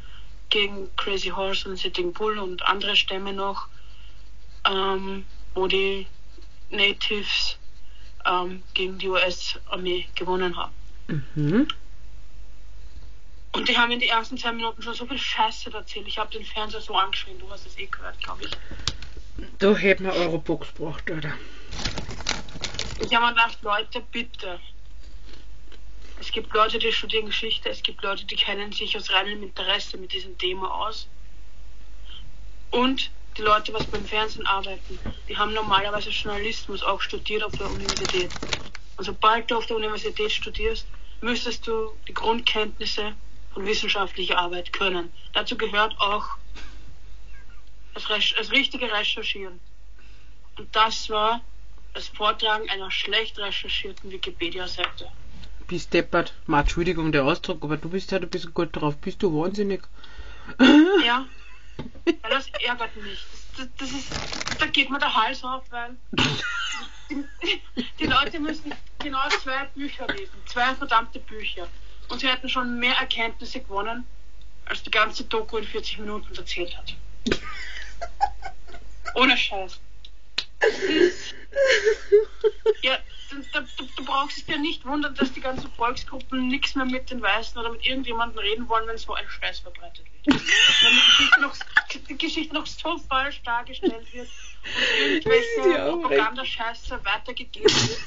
gegen 0.49 0.89
Crazy 0.95 1.29
Horse 1.29 1.69
und 1.69 1.77
Sitting 1.77 2.13
Bull 2.13 2.39
und 2.39 2.63
andere 2.63 2.95
Stämme 2.95 3.33
noch, 3.33 3.67
ähm, 4.67 5.25
wo 5.53 5.67
die 5.67 6.07
Natives 6.69 7.57
ähm, 8.25 8.63
gegen 8.73 8.97
die 8.97 9.07
US-Armee 9.07 10.07
gewonnen 10.15 10.57
haben. 10.57 10.73
Mhm. 11.35 11.67
Und 13.51 13.67
die 13.67 13.77
haben 13.77 13.91
in 13.91 13.99
den 13.99 14.09
ersten 14.09 14.37
zwei 14.37 14.51
Minuten 14.51 14.81
schon 14.81 14.93
so 14.93 15.05
viel 15.05 15.17
Scheiße 15.17 15.73
erzählt. 15.73 16.07
Ich 16.07 16.17
habe 16.17 16.31
den 16.31 16.45
Fernseher 16.45 16.81
so 16.81 16.95
angeschrien, 16.95 17.39
du 17.39 17.49
hast 17.49 17.65
es 17.65 17.77
eh 17.77 17.87
gehört, 17.87 18.19
glaube 18.19 18.43
ich. 18.43 18.51
Da 19.57 19.75
hätten 19.75 20.03
wir 20.03 20.13
Eurobox 20.13 20.73
gebraucht, 20.73 21.09
oder? 21.09 21.33
Ich 22.99 23.15
habe 23.15 23.25
mir 23.25 23.33
gedacht, 23.33 23.57
Leute, 23.61 24.01
bitte. 24.11 24.59
Es 26.19 26.31
gibt 26.31 26.53
Leute, 26.53 26.79
die 26.79 26.91
studieren 26.91 27.27
Geschichte, 27.27 27.69
es 27.69 27.81
gibt 27.81 28.03
Leute, 28.03 28.25
die 28.25 28.35
kennen 28.35 28.71
sich 28.73 28.95
aus 28.97 29.09
reinem 29.11 29.41
Interesse 29.41 29.97
mit 29.97 30.11
diesem 30.11 30.37
Thema 30.37 30.69
aus. 30.69 31.07
Und 32.71 33.09
die 33.37 33.41
Leute, 33.41 33.73
was 33.73 33.85
beim 33.85 34.05
Fernsehen 34.05 34.45
arbeiten, 34.45 34.99
die 35.27 35.37
haben 35.37 35.53
normalerweise 35.53 36.09
Journalismus 36.09 36.83
auch 36.83 37.01
studiert 37.01 37.41
auf 37.43 37.57
der 37.57 37.67
Universität. 37.67 38.29
Und 38.97 39.05
sobald 39.05 39.49
du 39.49 39.57
auf 39.57 39.65
der 39.65 39.77
Universität 39.77 40.31
studierst, 40.31 40.85
müsstest 41.21 41.65
du 41.65 41.93
die 42.07 42.13
Grundkenntnisse 42.13 43.15
von 43.53 43.65
wissenschaftlicher 43.65 44.37
Arbeit 44.37 44.73
können. 44.73 45.11
Dazu 45.33 45.57
gehört 45.57 45.99
auch 45.99 46.37
das, 47.93 48.09
Rech 48.09 48.35
das 48.37 48.51
richtige 48.51 48.91
Recherchieren. 48.91 49.59
Und 50.57 50.75
das 50.75 51.09
war 51.09 51.41
das 51.93 52.07
Vortragen 52.09 52.69
einer 52.69 52.91
schlecht 52.91 53.39
recherchierten 53.39 54.11
Wikipedia-Seite. 54.11 55.11
Bist 55.67 55.93
deppert. 55.93 56.33
Mal 56.47 56.61
Entschuldigung, 56.61 57.11
der 57.11 57.25
Ausdruck, 57.25 57.63
aber 57.63 57.77
du 57.77 57.89
bist 57.89 58.11
halt 58.11 58.23
ein 58.23 58.29
bisschen 58.29 58.53
gut 58.53 58.69
drauf. 58.75 58.97
Bist 58.97 59.21
du 59.21 59.33
wahnsinnig? 59.33 59.81
Ja, 61.05 61.25
weil 62.21 62.31
das 62.31 62.47
ärgert 62.49 62.95
mich. 62.95 63.23
Das, 63.55 63.67
das, 63.77 63.77
das 63.77 63.91
ist, 63.91 64.59
da 64.59 64.65
geht 64.65 64.89
mir 64.89 64.99
der 64.99 65.13
Hals 65.13 65.43
auf, 65.43 65.63
weil 65.69 65.95
die, 67.09 67.23
die 67.99 68.05
Leute 68.05 68.39
müssen 68.39 68.73
genau 68.99 69.29
zwei 69.41 69.65
Bücher 69.75 70.07
lesen. 70.07 70.33
Zwei 70.45 70.73
verdammte 70.75 71.19
Bücher. 71.19 71.67
Und 72.09 72.19
sie 72.19 72.27
hätten 72.27 72.49
schon 72.49 72.79
mehr 72.79 72.95
Erkenntnisse 72.95 73.61
gewonnen, 73.61 74.05
als 74.65 74.83
die 74.83 74.91
ganze 74.91 75.23
Doku 75.23 75.57
in 75.57 75.65
40 75.65 75.99
Minuten 75.99 76.35
erzählt 76.35 76.75
hat. 76.77 76.95
Ohne 79.15 79.37
Scheiß. 79.37 79.79
Ist, 80.87 81.35
ja, 82.81 82.97
da, 83.53 83.61
da, 83.61 83.65
du 83.95 84.05
brauchst 84.05 84.37
es 84.37 84.45
dir 84.45 84.57
nicht 84.57 84.85
wundern, 84.85 85.15
dass 85.15 85.31
die 85.31 85.41
ganzen 85.41 85.71
Volksgruppen 85.71 86.47
nichts 86.47 86.75
mehr 86.75 86.85
mit 86.85 87.09
den 87.09 87.21
Weißen 87.21 87.59
oder 87.59 87.71
mit 87.71 87.85
irgendjemandem 87.85 88.39
reden 88.39 88.67
wollen, 88.67 88.87
wenn 88.87 88.97
so 88.97 89.13
ein 89.13 89.27
Scheiß 89.29 89.59
verbreitet 89.59 90.05
wird. 90.23 90.25
Wenn 90.35 90.93
die 90.93 91.05
Geschichte 91.05 91.41
noch, 91.41 91.55
die 92.09 92.17
Geschichte 92.17 92.53
noch 92.53 92.65
so 92.65 92.97
falsch 92.97 93.41
dargestellt 93.43 94.13
wird 94.13 94.27
und 94.63 95.25
irgendwelche 95.25 95.69
Ja, 95.69 95.89
Propagandascheiße 95.89 96.99
weitergegeben 97.05 97.73
wird, 97.73 97.99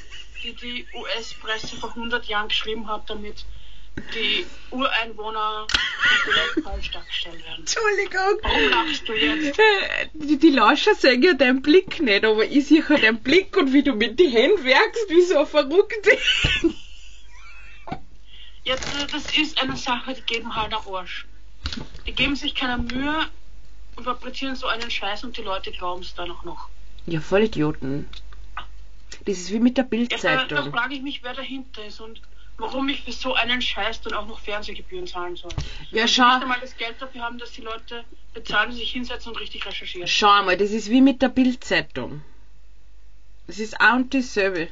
die 0.43 0.53
die 0.53 0.87
US-Presse 0.93 1.75
vor 1.77 1.89
100 1.89 2.25
Jahren 2.25 2.49
geschrieben 2.49 2.87
hat, 2.87 3.09
damit 3.09 3.45
die 4.13 4.45
Ureinwohner 4.71 5.67
vielleicht 6.23 6.61
falsch 6.63 6.91
dargestellt 6.91 7.43
werden. 7.45 7.59
Entschuldigung. 7.59 8.39
Warum 8.41 8.69
lachst 8.69 9.07
du 9.07 9.13
jetzt? 9.13 9.59
Äh, 9.59 10.09
Die, 10.13 10.37
die 10.37 10.49
Lauscher 10.51 10.95
sehen 10.95 11.21
ja 11.23 11.33
deinen 11.33 11.61
Blick 11.61 11.99
nicht, 12.01 12.25
aber 12.25 12.43
ich 12.45 12.67
sehe 12.67 12.87
halt 12.87 13.03
deinen 13.03 13.21
Blick 13.21 13.55
und 13.57 13.71
wie 13.73 13.83
du 13.83 13.93
mit 13.93 14.19
den 14.19 14.31
Händen 14.31 14.63
werkst, 14.63 15.09
wie 15.09 15.21
so 15.21 15.39
ein 15.39 15.47
Verrückter. 15.47 16.11
Ja, 18.65 18.75
das 19.11 19.37
ist 19.37 19.61
eine 19.61 19.75
Sache, 19.75 20.13
die 20.13 20.21
geben 20.21 20.55
halt 20.55 20.73
am 20.73 20.93
Arsch. 20.93 21.25
Die 22.07 22.13
geben 22.13 22.35
sich 22.35 22.55
keine 22.55 22.77
Mühe 22.81 23.27
und 23.95 24.03
fabrizieren 24.05 24.55
so 24.55 24.67
einen 24.67 24.89
Scheiß 24.89 25.23
und 25.23 25.37
die 25.37 25.41
Leute 25.41 25.71
glauben 25.71 26.01
es 26.01 26.15
dann 26.15 26.31
auch 26.31 26.43
noch. 26.43 26.69
Ja, 27.05 27.19
voll 27.19 27.43
Idioten. 27.43 28.07
Das 29.25 29.37
ist 29.37 29.51
wie 29.51 29.59
mit 29.59 29.77
der 29.77 29.83
Ja, 29.83 29.89
da, 29.89 30.07
da 30.07 30.07
Bildzeitung. 30.07 30.71
frage 30.71 30.95
ich 30.95 31.01
mich, 31.01 31.23
wer 31.23 31.33
dahinter 31.33 31.85
ist 31.85 31.99
und 32.01 32.21
warum 32.57 32.87
ich 32.89 33.01
für 33.03 33.11
so 33.11 33.33
einen 33.33 33.61
Scheiß 33.61 34.01
dann 34.01 34.13
auch 34.13 34.25
noch 34.27 34.39
Fernsehgebühren 34.39 35.07
zahlen 35.07 35.35
soll. 35.35 35.51
Ja, 35.91 36.07
schau, 36.07 36.23
nicht 36.33 36.41
einmal 36.43 36.59
das 36.59 36.75
Geld 36.77 37.01
dafür 37.01 37.21
haben, 37.21 37.37
dass 37.37 37.51
die 37.51 37.61
Leute 37.61 38.03
bezahlen, 38.33 38.71
die 38.71 38.77
sich 38.77 38.91
hinsetzen 38.91 39.31
und 39.31 39.39
richtig 39.39 39.65
recherchieren. 39.65 40.07
schau 40.07 40.43
mal, 40.43 40.57
das 40.57 40.71
ist 40.71 40.89
wie 40.89 41.01
mit 41.01 41.21
der 41.21 41.29
Bildzeitung. 41.29 42.21
Das 43.47 43.59
ist 43.59 43.79
auch 43.81 43.93
und 43.95 44.13
dasselbe. 44.13 44.69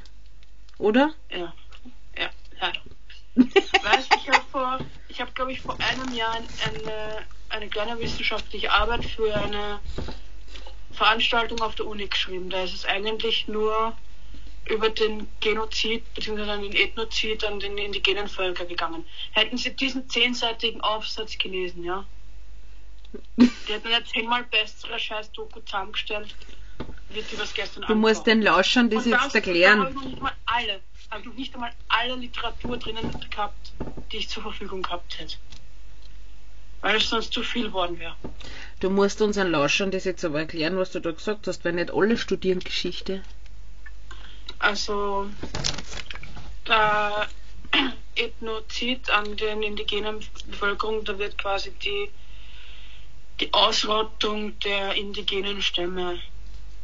Oder? 0.78 1.14
Ja, 1.30 1.54
ja, 2.18 2.30
leider. 2.60 2.82
Weißt 3.84 4.10
ich 4.16 4.30
habe 4.30 4.44
vor, 4.52 4.80
ich 5.10 5.20
habe 5.22 5.32
glaube 5.34 5.52
ich 5.52 5.62
vor 5.62 5.78
einem 5.82 6.14
Jahr 6.14 6.34
ein- 6.34 6.48
eine, 6.66 7.26
eine 7.50 7.68
kleine 7.70 8.00
wissenschaftliche 8.00 8.72
Arbeit 8.72 9.04
für 9.06 9.36
eine 9.36 9.80
Veranstaltung 10.92 11.62
auf 11.62 11.76
der 11.76 11.86
Uni 11.88 12.08
geschrieben. 12.08 12.50
Da 12.50 12.64
ist 12.64 12.74
es 12.74 12.86
eigentlich 12.86 13.48
nur 13.48 13.96
über 14.72 14.90
den 14.90 15.28
Genozid 15.40 16.14
bzw. 16.14 16.46
den 16.46 16.74
Ethnozid 16.74 17.44
an 17.44 17.60
den 17.60 17.78
indigenen 17.78 18.28
Völker 18.28 18.66
gegangen. 18.66 19.06
Hätten 19.32 19.58
Sie 19.58 19.76
diesen 19.76 20.10
zehnseitigen 20.10 20.82
Aufsatz 20.82 21.38
gelesen, 21.38 21.84
ja? 21.84 22.06
Die 23.38 23.74
hätten 23.74 23.88
eine 23.88 24.06
zehnmal 24.06 24.44
bessere 24.44 24.98
Scheiß-Doku 24.98 25.60
zusammengestellt, 25.62 26.34
wie 27.10 27.22
die 27.22 27.36
das 27.36 27.54
gestern 27.54 27.84
Du 27.86 27.96
musst 27.96 28.26
den 28.26 28.42
Lauschern 28.42 28.90
das 28.90 29.06
und 29.06 29.12
jetzt 29.12 29.20
habe 29.20 29.28
ich 29.30 29.36
erklären. 29.36 29.94
noch 29.94 30.06
nicht 30.06 30.22
mal 30.22 30.32
alle, 30.46 30.80
habe 31.10 31.28
noch 31.28 31.36
nicht 31.36 31.54
einmal 31.54 31.72
alle 31.90 32.16
Literatur 32.16 32.78
drinnen 32.78 33.12
gehabt, 33.30 33.74
die 34.12 34.18
ich 34.18 34.30
zur 34.30 34.44
Verfügung 34.44 34.82
gehabt 34.82 35.20
hätte. 35.20 35.36
Weil 36.80 36.96
es 36.96 37.10
sonst 37.10 37.34
zu 37.34 37.44
viel 37.44 37.74
worden 37.74 38.00
wäre. 38.00 38.16
Du 38.80 38.90
musst 38.90 39.22
unseren 39.22 39.52
Lauschern 39.52 39.92
das 39.92 40.06
jetzt 40.06 40.24
aber 40.24 40.40
erklären, 40.40 40.78
was 40.78 40.92
du 40.92 41.02
da 41.02 41.12
gesagt 41.12 41.48
hast, 41.48 41.66
weil 41.66 41.74
nicht 41.74 41.92
alle 41.92 42.18
studieren 42.18 42.60
Geschichte. 42.62 43.22
Also 44.62 45.30
der 46.68 47.28
Ethnozid 48.16 49.10
an 49.10 49.36
den 49.38 49.64
indigenen 49.64 50.26
Bevölkerung, 50.48 51.04
da 51.04 51.18
wird 51.18 51.38
quasi 51.38 51.72
die, 51.72 52.10
die 53.40 53.54
Ausrottung 53.54 54.60
der 54.60 54.94
indigenen 54.96 55.62
Stämme 55.62 56.22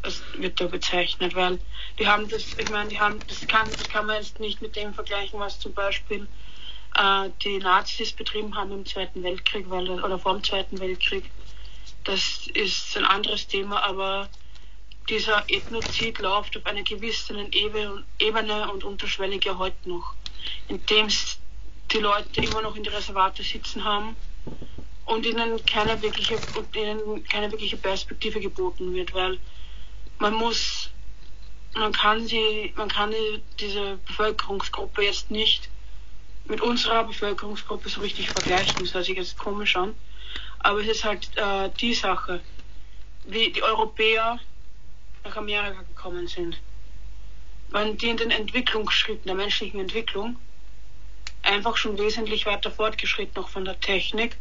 das 0.07 0.21
wird 0.37 0.61
da 0.61 0.67
bezeichnet, 0.67 1.35
weil 1.35 1.59
die 1.99 2.07
haben 2.07 2.29
das, 2.29 2.55
ich 2.57 2.69
meine, 2.69 2.89
die 2.89 2.99
haben, 2.99 3.21
das 3.27 3.45
kann, 3.47 3.69
das 3.69 3.89
kann 3.89 4.05
man 4.05 4.17
jetzt 4.17 4.39
nicht 4.39 4.61
mit 4.61 4.75
dem 4.75 4.93
vergleichen, 4.93 5.39
was 5.39 5.59
zum 5.59 5.73
Beispiel 5.73 6.27
äh, 6.95 7.29
die 7.43 7.57
Nazis 7.57 8.13
betrieben 8.13 8.55
haben 8.55 8.71
im 8.71 8.85
Zweiten 8.85 9.23
Weltkrieg, 9.23 9.69
weil, 9.69 9.89
oder 9.89 10.17
vor 10.17 10.33
dem 10.33 10.43
Zweiten 10.43 10.79
Weltkrieg. 10.79 11.29
Das 12.05 12.47
ist 12.53 12.95
ein 12.95 13.05
anderes 13.05 13.47
Thema, 13.47 13.83
aber 13.83 14.29
dieser 15.09 15.43
Ethnozid 15.47 16.19
läuft 16.19 16.57
auf 16.57 16.65
einer 16.65 16.83
gewissen 16.83 17.51
Ebene 18.19 18.71
und 18.71 18.83
unterschwellig 18.83 19.45
ja 19.45 19.57
heute 19.57 19.89
noch, 19.89 20.13
indem 20.67 21.07
die 21.91 21.97
Leute 21.99 22.41
immer 22.41 22.61
noch 22.61 22.75
in 22.75 22.83
die 22.83 22.89
Reservate 22.89 23.43
sitzen 23.43 23.83
haben 23.83 24.15
und 25.05 25.25
ihnen 25.25 25.65
keine 25.65 26.01
wirkliche 26.01 26.39
und 26.55 26.75
ihnen 26.75 27.23
keine 27.23 27.51
wirkliche 27.51 27.77
Perspektive 27.77 28.39
geboten 28.39 28.93
wird, 28.93 29.13
weil 29.13 29.39
man 30.19 30.33
muss 30.33 30.89
man 31.73 31.93
kann 31.93 32.27
sie 32.27 32.73
man 32.75 32.89
kann 32.89 33.11
die, 33.11 33.41
diese 33.59 33.97
Bevölkerungsgruppe 34.07 35.03
jetzt 35.03 35.31
nicht 35.31 35.69
mit 36.45 36.61
unserer 36.61 37.03
Bevölkerungsgruppe 37.03 37.89
so 37.89 38.01
richtig 38.01 38.29
vergleichen, 38.29 38.75
das 38.79 38.93
hört 38.93 39.05
sich 39.05 39.17
jetzt 39.17 39.37
komisch 39.37 39.75
an, 39.75 39.95
aber 40.59 40.79
es 40.81 40.87
ist 40.87 41.03
halt 41.05 41.29
äh, 41.37 41.69
die 41.79 41.93
Sache. 41.93 42.41
wie 43.27 43.51
die 43.51 43.63
Europäer 43.63 44.39
nach 45.27 45.37
Amerika 45.37 45.81
gekommen 45.81 46.27
sind. 46.27 46.59
Waren 47.69 47.97
die 47.97 48.09
in 48.09 48.17
den 48.17 48.31
Entwicklungsschritten 48.31 49.25
der 49.25 49.35
menschlichen 49.35 49.79
Entwicklung 49.79 50.37
einfach 51.43 51.77
schon 51.77 51.97
wesentlich 51.97 52.45
weiter 52.45 52.71
fortgeschritten 52.71 53.41
noch 53.41 53.49
von 53.49 53.65
der 53.65 53.79
Technik 53.79 54.37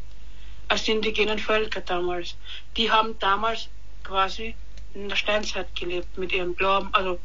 als 0.69 0.85
die 0.85 0.93
indigenen 0.93 1.39
Völker 1.39 1.81
damals. 1.81 2.37
Die 2.77 2.91
haben 2.91 3.19
damals 3.19 3.69
quasi 4.03 4.55
in 4.95 5.09
der 5.09 5.17
Steinzeit 5.17 5.75
gelebt 5.77 6.17
mit 6.17 6.33
ihrem 6.33 6.57
Glauben, 6.57 6.93
also 6.93 7.21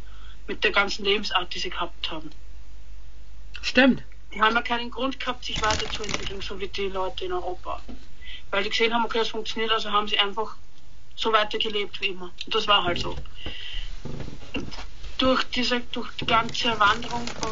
mit 0.48 0.64
der 0.64 0.72
ganzen 0.72 1.06
Lebensart, 1.06 1.54
die 1.54 1.60
sie 1.60 1.70
gehabt 1.70 2.12
haben. 2.12 2.30
Stimmt. 3.62 4.04
Die 4.34 4.42
haben 4.42 4.56
ja 4.56 4.62
keinen 4.62 4.92
Grund 4.92 5.20
gehabt, 5.20 5.46
sich 5.46 5.62
weiterzuentwickeln, 5.62 6.42
so 6.42 6.60
wie 6.60 6.68
die 6.68 6.88
Leute 6.88 7.26
in 7.26 7.34
Europa. 7.34 7.82
Weil 8.50 8.64
die 8.64 8.70
gesehen 8.70 8.94
haben, 8.94 9.06
okay, 9.06 9.20
das 9.20 9.30
funktioniert, 9.30 9.72
also 9.72 9.92
haben 9.92 10.08
sie 10.08 10.20
einfach 10.20 10.56
so 11.16 11.32
weitergelebt 11.32 12.02
wie 12.02 12.08
immer. 12.08 12.32
Und 12.46 12.56
das 12.56 12.68
war 12.68 12.84
halt 12.84 13.00
so. 13.00 13.16
durch 15.18 15.44
diese, 15.46 15.82
durch 15.92 16.12
die 16.16 16.26
ganze 16.26 16.80
Wanderung 16.80 17.26
vom 17.28 17.52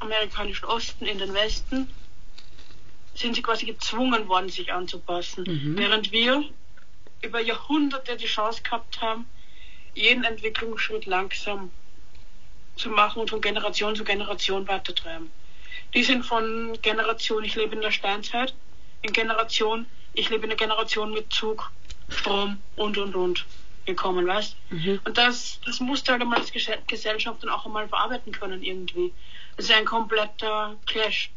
amerikanischen 0.00 0.66
Osten 0.66 1.06
in 1.06 1.18
den 1.18 1.32
Westen 1.32 1.88
sind 3.14 3.34
sie 3.34 3.42
quasi 3.42 3.66
gezwungen 3.66 4.28
worden, 4.28 4.48
sich 4.48 4.72
anzupassen. 4.72 5.44
Mhm. 5.44 5.78
Während 5.78 6.12
wir 6.12 6.44
über 7.22 7.40
Jahrhunderte 7.40 8.16
die 8.16 8.26
Chance 8.26 8.62
gehabt 8.62 9.00
haben, 9.00 9.26
jeden 9.94 10.22
Entwicklungsschritt 10.24 11.06
langsam 11.06 11.70
zu 12.76 12.90
machen 12.90 13.20
und 13.20 13.30
von 13.30 13.40
Generation 13.40 13.96
zu 13.96 14.04
Generation 14.04 14.68
weiterzutreiben. 14.68 15.30
Die 15.94 16.04
sind 16.04 16.24
von 16.24 16.78
Generation, 16.82 17.42
ich 17.42 17.56
lebe 17.56 17.74
in 17.74 17.80
der 17.80 17.90
Steinzeit, 17.90 18.54
in 19.02 19.12
Generation, 19.12 19.86
ich 20.12 20.30
lebe 20.30 20.44
in 20.44 20.50
der 20.50 20.56
Generation 20.56 21.12
mit 21.12 21.32
Zug, 21.32 21.72
Strom 22.08 22.58
und 22.76 22.98
und 22.98 23.14
und 23.14 23.46
gekommen, 23.84 24.26
weißt? 24.26 24.56
Mhm. 24.70 25.00
Und 25.04 25.18
das, 25.18 25.60
das 25.64 25.80
musste 25.80 26.12
halt 26.12 26.22
einmal 26.22 26.40
als 26.40 26.52
Gesell- 26.52 26.82
Gesellschaft 26.86 27.42
dann 27.42 27.50
auch 27.50 27.64
einmal 27.64 27.88
verarbeiten 27.88 28.32
können 28.32 28.62
irgendwie. 28.62 29.12
Das 29.56 29.66
ist 29.66 29.74
ein 29.74 29.84
kompletter 29.84 30.76
Clash. 30.86 31.30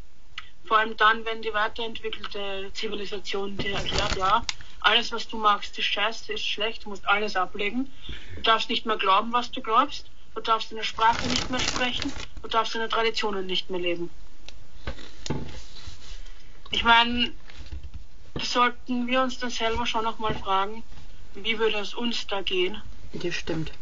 Vor 0.64 0.78
allem 0.78 0.96
dann, 0.96 1.24
wenn 1.24 1.42
die 1.42 1.52
weiterentwickelte 1.52 2.70
Zivilisation 2.74 3.58
dir 3.58 3.74
erklärt, 3.76 4.16
ja, 4.16 4.44
alles 4.80 5.12
was 5.12 5.28
du 5.28 5.36
magst 5.36 5.78
ist 5.78 5.86
scheiße, 5.86 6.32
ist 6.32 6.46
schlecht, 6.46 6.84
du 6.84 6.90
musst 6.90 7.08
alles 7.08 7.36
ablegen. 7.36 7.90
Du 8.36 8.42
darfst 8.42 8.68
nicht 8.68 8.86
mehr 8.86 8.96
glauben, 8.96 9.32
was 9.32 9.50
du 9.50 9.60
glaubst. 9.60 10.10
Du 10.34 10.40
darfst 10.40 10.72
deine 10.72 10.84
Sprache 10.84 11.26
nicht 11.26 11.50
mehr 11.50 11.60
sprechen. 11.60 12.12
Du 12.42 12.48
darfst 12.48 12.74
deine 12.74 12.88
Traditionen 12.88 13.46
nicht 13.46 13.70
mehr 13.70 13.80
leben. 13.80 14.10
Ich 16.70 16.84
meine, 16.84 17.32
sollten 18.40 19.06
wir 19.06 19.22
uns 19.22 19.38
dann 19.38 19.50
selber 19.50 19.86
schon 19.86 20.04
noch 20.04 20.18
mal 20.18 20.34
fragen, 20.34 20.82
wie 21.34 21.58
würde 21.58 21.78
es 21.78 21.94
uns 21.94 22.26
da 22.26 22.42
gehen, 22.42 22.80
Das 23.12 23.34
stimmt. 23.34 23.72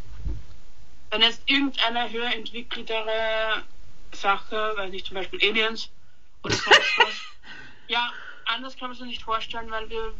wenn 1.09 1.21
jetzt 1.21 1.41
irgendeine 1.45 2.09
höher 2.11 2.33
entwickeltere 2.33 3.63
Sache, 4.13 4.73
weil 4.75 4.89
nicht 4.89 5.05
zum 5.07 5.15
Beispiel 5.15 5.39
Aliens 5.41 5.89
oder 6.43 6.53
sonst 6.55 6.97
was, 6.97 7.15
ja, 7.87 8.11
anders 8.45 8.75
kann 8.77 8.89
man 8.89 8.97
sich 8.97 9.07
nicht 9.07 9.23
vorstellen, 9.23 9.69
weil 9.71 9.89
wir, 9.89 10.13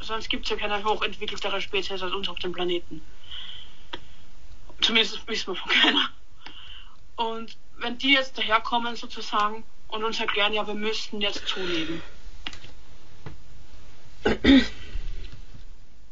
sonst 0.00 0.28
gibt 0.28 0.44
es 0.44 0.50
ja 0.50 0.56
keine 0.56 0.82
hochentwickeltere 0.84 1.60
Spezies 1.60 2.02
als 2.02 2.12
uns 2.12 2.28
auf 2.28 2.38
dem 2.38 2.52
Planeten. 2.52 3.00
Zumindest 4.80 5.26
wissen 5.26 5.48
wir 5.54 5.56
von 5.56 5.70
keiner. 5.70 6.08
Und 7.16 7.56
wenn 7.78 7.98
die 7.98 8.12
jetzt 8.12 8.38
daherkommen 8.38 8.94
sozusagen 8.94 9.64
und 9.88 10.04
uns 10.04 10.20
erklären, 10.20 10.52
ja, 10.52 10.66
wir 10.66 10.74
müssten 10.74 11.20
jetzt 11.20 11.46
zuleben. 11.48 12.00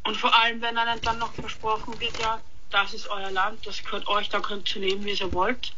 Und 0.04 0.16
vor 0.16 0.34
allem, 0.34 0.60
wenn 0.62 0.78
einem 0.78 1.00
dann 1.00 1.18
noch 1.18 1.32
versprochen 1.34 1.98
wird, 2.00 2.18
ja, 2.20 2.40
das 2.70 2.94
ist 2.94 3.08
euer 3.08 3.30
Land, 3.30 3.66
das 3.66 3.82
gehört 3.82 4.06
euch, 4.06 4.28
da 4.28 4.40
könnt 4.40 4.74
ihr 4.76 4.82
leben, 4.82 5.04
wie 5.04 5.12
ihr 5.12 5.32
wollt. 5.32 5.72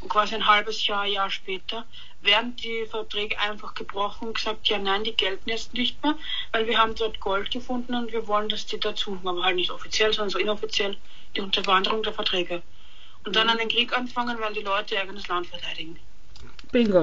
Und 0.00 0.08
quasi 0.08 0.34
ein 0.34 0.46
halbes 0.46 0.86
Jahr, 0.86 1.06
Jahr 1.06 1.30
später 1.30 1.86
werden 2.20 2.56
die 2.56 2.86
Verträge 2.90 3.38
einfach 3.38 3.74
gebrochen 3.74 4.28
und 4.28 4.34
gesagt, 4.34 4.68
ja 4.68 4.78
nein, 4.78 5.04
die 5.04 5.14
gelten 5.14 5.48
jetzt 5.48 5.74
nicht 5.74 6.02
mehr, 6.02 6.14
weil 6.52 6.66
wir 6.66 6.78
haben 6.78 6.94
dort 6.94 7.20
Gold 7.20 7.50
gefunden 7.50 7.94
und 7.94 8.12
wir 8.12 8.26
wollen, 8.26 8.48
dass 8.48 8.66
die 8.66 8.80
dazu, 8.80 9.18
aber 9.24 9.42
halt 9.42 9.56
nicht 9.56 9.70
offiziell, 9.70 10.12
sondern 10.12 10.30
so 10.30 10.38
inoffiziell, 10.38 10.96
die 11.36 11.40
Unterwanderung 11.40 12.02
der 12.02 12.12
Verträge. 12.12 12.62
Und 13.24 13.36
dann 13.36 13.48
einen 13.48 13.68
Krieg 13.68 13.96
anfangen, 13.96 14.38
weil 14.40 14.52
die 14.52 14.60
Leute 14.60 14.94
ihr 14.94 15.00
eigenes 15.00 15.28
Land 15.28 15.46
verteidigen. 15.46 15.98
Bingo. 16.70 17.02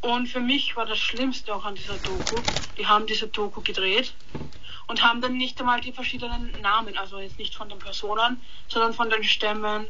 Und 0.00 0.28
für 0.28 0.40
mich 0.40 0.76
war 0.76 0.86
das 0.86 0.98
Schlimmste 0.98 1.54
auch 1.54 1.64
an 1.64 1.74
dieser 1.74 1.98
Doku, 1.98 2.44
die 2.78 2.86
haben 2.86 3.06
diese 3.06 3.28
Doku 3.28 3.60
gedreht 3.62 4.14
und 4.86 5.02
haben 5.02 5.20
dann 5.20 5.36
nicht 5.36 5.60
einmal 5.60 5.80
die 5.80 5.92
verschiedenen 5.92 6.60
Namen, 6.60 6.96
also 6.96 7.18
jetzt 7.18 7.38
nicht 7.38 7.54
von 7.54 7.68
den 7.68 7.78
Personen, 7.78 8.40
sondern 8.68 8.94
von 8.94 9.10
den 9.10 9.24
Stämmen 9.24 9.88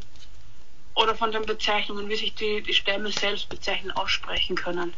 oder 0.94 1.14
von 1.14 1.32
den 1.32 1.44
Bezeichnungen, 1.44 2.08
wie 2.08 2.16
sich 2.16 2.34
die, 2.34 2.62
die 2.62 2.72
Stämme 2.72 3.12
selbst 3.12 3.50
bezeichnen, 3.50 3.90
aussprechen 3.90 4.56
können. 4.56 4.94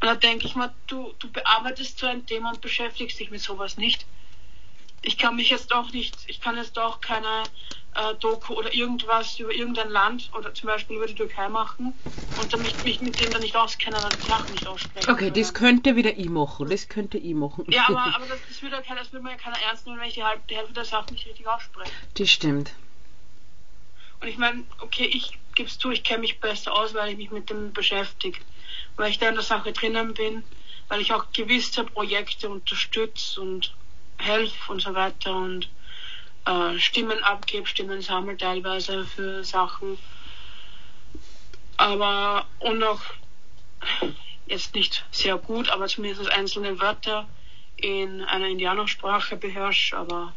Und 0.00 0.06
da 0.08 0.14
denke 0.14 0.46
ich 0.46 0.54
mal, 0.54 0.74
du, 0.86 1.12
du 1.18 1.30
bearbeitest 1.30 1.98
so 1.98 2.06
ein 2.06 2.24
Thema 2.24 2.52
und 2.52 2.62
beschäftigst 2.62 3.20
dich 3.20 3.30
mit 3.30 3.42
sowas 3.42 3.76
nicht. 3.76 4.06
Ich 5.02 5.18
kann 5.18 5.36
mich 5.36 5.50
jetzt 5.50 5.74
auch 5.74 5.90
nicht, 5.92 6.24
ich 6.26 6.40
kann 6.40 6.56
jetzt 6.56 6.78
auch 6.78 7.02
keine 7.02 7.42
äh, 7.94 8.14
Doku 8.16 8.54
oder 8.54 8.72
irgendwas 8.74 9.38
über 9.38 9.52
irgendein 9.52 9.90
Land 9.90 10.30
oder 10.34 10.54
zum 10.54 10.68
Beispiel 10.68 10.96
über 10.96 11.06
die 11.06 11.14
Türkei 11.14 11.48
machen 11.48 11.94
und 12.36 12.52
damit 12.52 12.84
mich 12.84 13.00
mit 13.00 13.18
dem 13.20 13.32
dann 13.32 13.42
nicht 13.42 13.56
auskennen 13.56 14.04
und 14.04 14.16
die 14.22 14.26
Sachen 14.28 14.52
nicht 14.52 14.66
aussprechen. 14.66 15.10
Okay, 15.10 15.30
das 15.30 15.52
können. 15.52 15.82
könnte 15.82 15.96
wieder 15.96 16.16
ich 16.16 16.28
machen. 16.28 16.68
Das 16.70 16.88
könnte 16.88 17.18
ich 17.18 17.34
machen. 17.34 17.64
Ja, 17.68 17.86
aber, 17.88 18.04
aber 18.14 18.26
das, 18.26 18.40
das, 18.48 18.62
würde, 18.62 18.80
keiner- 18.82 19.00
das 19.00 19.12
würde 19.12 19.28
keiner 19.36 19.58
ernst 19.60 19.86
nehmen, 19.86 20.00
wenn 20.00 20.08
ich 20.08 20.14
die, 20.14 20.24
halb, 20.24 20.46
die 20.48 20.56
Hälfte 20.56 20.72
der 20.74 20.84
Sachen 20.84 21.14
nicht 21.14 21.26
richtig 21.26 21.46
ausspreche. 21.46 21.92
Das 22.14 22.30
stimmt. 22.30 22.74
Und 24.20 24.28
ich 24.28 24.36
meine, 24.38 24.64
okay, 24.80 25.06
ich 25.06 25.38
gebe 25.54 25.68
es 25.68 25.78
zu, 25.78 25.90
ich 25.90 26.04
kenne 26.04 26.20
mich 26.20 26.40
besser 26.40 26.72
aus, 26.74 26.94
weil 26.94 27.10
ich 27.10 27.16
mich 27.16 27.30
mit 27.30 27.50
dem 27.50 27.72
beschäftige. 27.72 28.38
Weil 28.96 29.10
ich 29.10 29.18
da 29.18 29.28
in 29.28 29.34
der 29.34 29.44
Sache 29.44 29.72
drinnen 29.72 30.14
bin, 30.14 30.44
weil 30.88 31.00
ich 31.00 31.12
auch 31.12 31.32
gewisse 31.32 31.84
Projekte 31.84 32.48
unterstütze 32.50 33.40
und 33.40 33.74
helfe 34.18 34.72
und 34.72 34.80
so 34.80 34.94
weiter 34.94 35.34
und 35.34 35.70
äh, 36.46 36.78
Stimmen 36.78 37.22
abgebe, 37.22 37.66
Stimmen 37.66 38.00
sammle 38.02 38.36
teilweise 38.36 39.04
für 39.04 39.44
Sachen. 39.44 39.98
Aber 41.76 42.46
und 42.58 42.82
auch 42.82 43.00
jetzt 44.46 44.74
nicht 44.74 45.04
sehr 45.10 45.38
gut, 45.38 45.68
aber 45.70 45.86
zumindest 45.88 46.30
einzelne 46.30 46.78
Wörter 46.80 47.28
in 47.76 48.22
einer 48.22 48.48
Indianersprache 48.48 49.36
beherrsche, 49.36 49.96
aber 49.96 50.34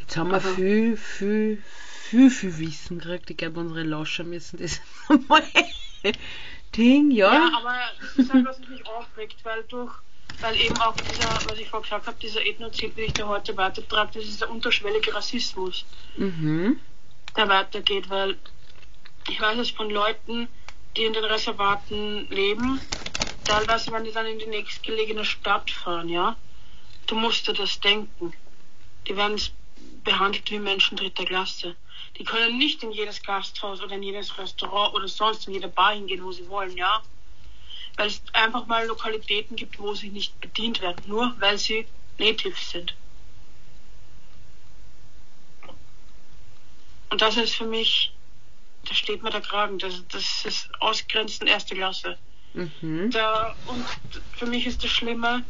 Jetzt 0.00 0.16
haben 0.18 0.28
wir 0.30 0.36
Aber- 0.36 0.54
viel, 0.54 0.96
viel, 0.98 1.62
viel, 2.10 2.30
viel 2.30 2.58
Wissen 2.58 2.98
gekriegt. 2.98 3.30
Ich 3.30 3.36
glaube, 3.38 3.58
unsere 3.60 3.82
Lauscher 3.84 4.22
müssen 4.24 4.58
das 4.58 4.80
mal 5.28 5.42
Ding, 6.76 7.10
ja. 7.10 7.32
Ja, 7.32 7.50
aber 7.56 7.78
das 8.00 8.16
ist 8.16 8.32
halt, 8.32 8.44
was 8.44 8.58
mich 8.68 8.86
aufregt, 8.86 9.36
weil 9.44 9.62
durch, 9.64 9.92
weil 10.40 10.60
eben 10.60 10.80
auch 10.80 10.98
dieser, 11.00 11.44
was 11.44 11.58
ich 11.58 11.68
vorher 11.68 11.82
gesagt 11.84 12.06
habe, 12.06 12.18
dieser 12.18 12.44
Ethnozid, 12.44 12.96
den 12.96 13.04
ich 13.04 13.14
da 13.14 13.26
heute 13.26 13.56
weitertrage, 13.56 14.12
das 14.14 14.24
ist 14.24 14.40
der 14.40 14.50
unterschwellige 14.50 15.14
Rassismus, 15.14 15.86
Mhm. 16.16 16.80
der 17.36 17.48
weitergeht, 17.48 18.08
weil 18.10 18.38
ich 19.28 19.40
weiß 19.40 19.58
es 19.58 19.70
von 19.70 19.90
Leuten, 19.90 20.48
die 20.96 21.04
in 21.04 21.12
den 21.12 21.24
Reservaten 21.24 22.28
leben, 22.30 22.80
teilweise, 23.44 23.90
wenn 23.92 24.04
die 24.04 24.12
dann 24.12 24.26
in 24.26 24.38
die 24.38 24.46
nächstgelegene 24.46 25.24
Stadt 25.24 25.70
fahren, 25.70 26.08
ja, 26.08 26.36
du 27.06 27.14
musst 27.16 27.48
dir 27.48 27.54
das 27.54 27.80
denken. 27.80 28.32
Die 29.08 29.16
werden 29.16 29.40
behandelt 30.04 30.50
wie 30.50 30.58
Menschen 30.58 30.96
dritter 30.96 31.24
Klasse. 31.24 31.76
Die 32.18 32.24
können 32.24 32.58
nicht 32.58 32.82
in 32.82 32.92
jedes 32.92 33.22
Gasthaus 33.22 33.80
oder 33.82 33.94
in 33.96 34.02
jedes 34.02 34.38
Restaurant 34.38 34.94
oder 34.94 35.08
sonst 35.08 35.46
in 35.48 35.54
jede 35.54 35.68
Bar 35.68 35.94
hingehen, 35.94 36.22
wo 36.24 36.32
sie 36.32 36.48
wollen, 36.48 36.76
ja. 36.76 37.02
Weil 37.96 38.08
es 38.08 38.22
einfach 38.32 38.66
mal 38.66 38.86
Lokalitäten 38.86 39.56
gibt, 39.56 39.78
wo 39.78 39.94
sie 39.94 40.10
nicht 40.10 40.40
bedient 40.40 40.80
werden, 40.80 41.02
nur 41.06 41.34
weil 41.38 41.58
sie 41.58 41.86
Natives 42.18 42.70
sind. 42.70 42.94
Und 47.10 47.22
das 47.22 47.36
ist 47.36 47.54
für 47.54 47.66
mich, 47.66 48.12
da 48.88 48.94
steht 48.94 49.22
mir 49.22 49.30
der 49.30 49.40
Kragen, 49.40 49.78
das, 49.78 50.02
das 50.08 50.44
ist 50.44 50.68
Ausgrenzen 50.80 51.46
erste 51.46 51.76
Klasse. 51.76 52.18
Mhm. 52.54 53.10
Da, 53.12 53.54
und 53.66 53.86
für 54.36 54.46
mich 54.46 54.66
ist 54.66 54.82
das 54.82 54.90
Schlimme, 54.90 55.44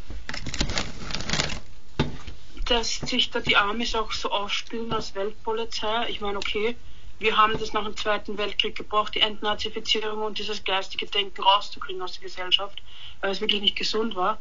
dass 2.66 2.96
sich 2.96 3.30
da 3.30 3.40
die 3.40 3.56
Amis 3.56 3.94
auch 3.94 4.12
so 4.12 4.30
aufspielen 4.30 4.92
als 4.92 5.14
Weltpolizei. 5.14 6.08
Ich 6.08 6.20
meine, 6.20 6.38
okay, 6.38 6.76
wir 7.24 7.38
haben 7.38 7.58
das 7.58 7.72
nach 7.72 7.84
dem 7.84 7.96
Zweiten 7.96 8.36
Weltkrieg 8.36 8.76
gebraucht, 8.76 9.14
die 9.14 9.20
Entnazifizierung 9.20 10.22
und 10.22 10.38
dieses 10.38 10.62
geistige 10.62 11.06
Denken 11.06 11.42
rauszukriegen 11.42 12.02
aus 12.02 12.12
der 12.12 12.22
Gesellschaft, 12.22 12.82
weil 13.22 13.30
es 13.30 13.40
wirklich 13.40 13.62
nicht 13.62 13.76
gesund 13.76 14.14
war. 14.14 14.38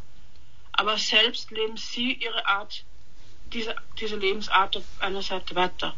Aber 0.74 0.98
selbst 0.98 1.50
leben 1.50 1.78
sie 1.78 2.12
ihre 2.12 2.46
Art, 2.46 2.84
diese, 3.54 3.74
diese 4.02 4.18
Lebensart 4.18 4.76
auf 4.76 4.84
einer 5.00 5.22
Seite 5.22 5.56
weiter. 5.56 5.96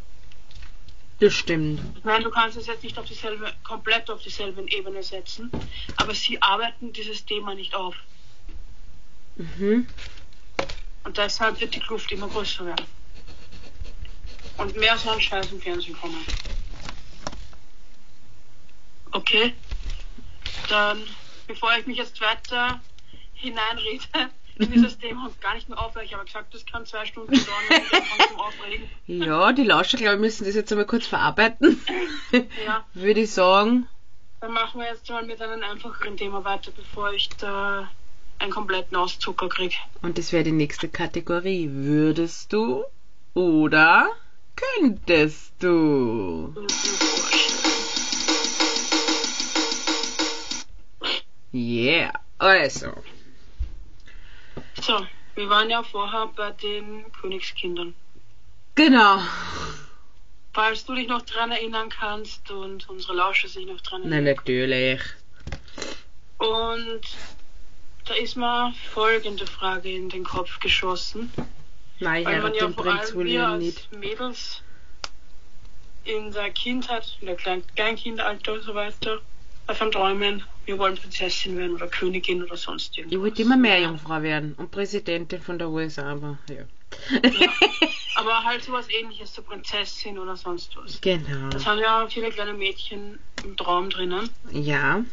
Das 1.19 1.34
stimmt. 1.34 1.82
Ich 1.98 2.04
meine, 2.04 2.24
du 2.24 2.30
kannst 2.30 2.56
es 2.56 2.67
jetzt 2.67 2.84
nicht 2.84 3.00
auf 3.00 3.06
dieselbe, 3.06 3.52
komplett 3.63 4.12
auf 4.12 4.21
dieselbe 4.21 4.63
Ebene 4.69 5.02
setzen, 5.02 5.50
aber 5.95 6.13
sie 6.13 6.39
arbeiten 6.39 6.93
dieses 6.93 7.26
Thema 7.26 7.56
nicht 7.56 7.74
auf. 7.74 7.95
Mhm. 9.38 9.88
Und 11.04 11.17
deshalb 11.17 11.60
wird 11.60 11.74
die 11.74 11.80
Kluft 11.80 12.12
immer 12.12 12.28
größer 12.28 12.63
werden. 12.63 12.86
Und 14.58 14.78
mehr 14.78 14.95
so 15.00 15.10
ein 15.10 15.19
Scheiß 15.21 15.52
im 15.52 15.62
Fernsehen 15.62 15.98
kommen. 16.00 16.24
Okay? 19.15 19.54
Dann, 20.67 21.01
bevor 21.47 21.69
ich 21.80 21.88
mich 21.88 21.97
jetzt 21.97 22.19
weiter 22.19 22.82
hineinrede 23.34 24.04
in 24.58 24.71
dieses 24.71 24.97
Thema 24.97 25.28
und 25.28 25.39
gar 25.39 25.56
nicht 25.56 25.69
mehr 25.69 25.80
aufhöre, 25.82 26.04
ich 26.04 26.13
habe 26.13 26.25
gesagt, 26.25 26.54
das 26.54 26.65
kann 26.65 26.86
zwei 26.86 27.06
Stunden 27.06 27.34
dauern, 27.34 27.82
zum 28.28 28.39
Aufregen. 28.39 28.89
Ja, 29.08 29.54
die 29.54 29.63
Lauscher, 29.63 29.97
glaube 29.97 30.15
ich, 30.15 30.21
müssen 30.21 30.43
das 30.45 30.56
jetzt 30.56 30.69
einmal 30.71 30.86
kurz 30.86 31.08
verarbeiten. 31.08 31.82
Ja, 32.65 32.84
Würde 32.93 33.21
ich 33.21 33.32
sagen. 33.32 33.88
dann 34.41 34.51
machen 34.51 34.82
wir 34.82 34.88
jetzt 34.88 35.10
mal 35.10 35.25
mit 35.25 35.41
einem 35.41 35.63
einfacheren 35.63 36.17
Thema 36.17 36.43
weiter, 36.43 36.71
bevor 36.75 37.13
ich 37.13 37.30
da 37.38 37.89
einen 38.39 38.51
kompletten 38.51 38.97
Auszucker 38.97 39.47
kriege. 39.47 39.75
Und 40.01 40.17
das 40.17 40.34
wäre 40.34 40.43
die 40.43 40.51
nächste 40.51 40.89
Kategorie. 40.89 41.69
Würdest 41.71 42.51
du 42.51 42.84
oder 43.34 44.10
könntest 44.58 45.54
du? 45.60 46.54
Yeah. 51.56 52.12
Also. 52.38 53.02
So, 54.82 55.08
wir 55.36 55.50
waren 55.50 55.70
ja 55.70 55.84
vorher 55.84 56.28
bei 56.36 56.52
den 56.52 57.06
Königskindern. 57.13 57.96
Genau. 58.76 59.20
Falls 60.54 60.86
du 60.86 60.96
dich 60.96 61.08
noch 61.08 61.22
dran 61.22 61.52
erinnern 61.52 61.89
kannst 61.89 62.52
und 62.52 62.89
unsere 62.89 63.13
Lauscher 63.13 63.48
sich 63.48 63.65
noch 63.65 63.80
dran 63.80 64.02
Na, 64.04 64.18
erinnern. 64.18 64.36
natürlich. 64.36 65.02
Und 66.39 67.02
da 68.04 68.13
ist 68.15 68.36
mir 68.36 68.74
folgende 68.94 69.48
Frage 69.48 69.89
in 69.96 70.10
den 70.10 70.26
Kopf 70.26 70.60
geschossen. 70.60 71.32
Nein, 72.00 72.24
man 72.24 72.34
heiratet 72.34 72.62
ja 72.62 72.68
den 72.68 72.74
vor 72.74 72.84
Prinz 72.84 73.00
allem 73.00 73.13
wir 73.13 73.15
William 73.26 73.52
als 73.54 73.63
nicht. 73.63 73.91
Mädels 73.94 74.62
in 76.04 76.34
der 76.34 76.52
Kindheit, 76.52 77.18
in 77.22 77.28
der 77.28 77.38
Klein 77.38 77.63
Kleinkindalter 77.76 78.54
und 78.54 78.62
so 78.63 78.76
weiter, 78.76 79.22
davon 79.68 79.91
träumen, 79.91 80.44
wir 80.65 80.78
wollen 80.80 80.95
Prinzessin 80.95 81.58
werden 81.58 81.75
oder 81.75 81.88
Königin 81.88 82.43
oder 82.43 82.58
sonst 82.58 82.97
irgendwas. 82.97 83.15
Ich 83.15 83.21
wollte 83.21 83.41
immer 83.41 83.58
mehr 83.58 83.80
Jungfrau 83.82 84.21
werden 84.21 84.54
und 84.58 84.71
Präsidentin 84.71 85.41
von 85.41 85.58
der 85.60 85.69
USA, 85.69 86.12
aber 86.12 86.38
ja. 86.49 86.63
Aber 88.15 88.43
halt 88.45 88.63
sowas 88.63 88.88
ähnliches, 88.89 89.34
so 89.34 89.41
Prinzessin 89.41 90.17
oder 90.17 90.38
sonst 90.38 90.75
was. 90.78 91.01
genau. 91.01 91.49
Das 91.49 91.65
haben 91.65 91.80
ja 91.80 92.08
viele 92.08 92.30
kleine 92.30 92.54
Mädchen 92.54 93.19
im 93.43 93.58
Traum 93.58 93.89
drinnen. 93.89 94.30
Ja. 94.51 95.04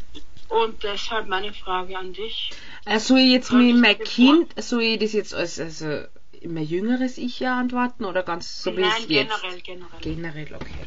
Und 0.48 0.82
deshalb 0.84 1.28
meine 1.28 1.52
Frage 1.52 1.98
an 1.98 2.12
dich. 2.12 2.50
Ich 2.86 3.08
jetzt 3.08 3.52
mit 3.52 3.76
mein 3.76 3.98
Kind, 3.98 4.62
soll 4.62 4.82
ich 4.82 4.98
das 5.00 5.12
jetzt 5.14 5.34
als 5.34 5.58
also 5.58 6.04
mein 6.44 6.64
jüngeres 6.64 7.18
Ich 7.18 7.40
ja 7.40 7.58
antworten 7.58 8.04
oder 8.04 8.22
ganz 8.22 8.62
so 8.62 8.76
wie 8.76 8.82
Nein, 8.82 8.92
es 8.98 9.08
jetzt? 9.08 9.42
generell, 9.42 9.60
generell. 9.60 10.00
Generell, 10.00 10.54
okay. 10.54 10.86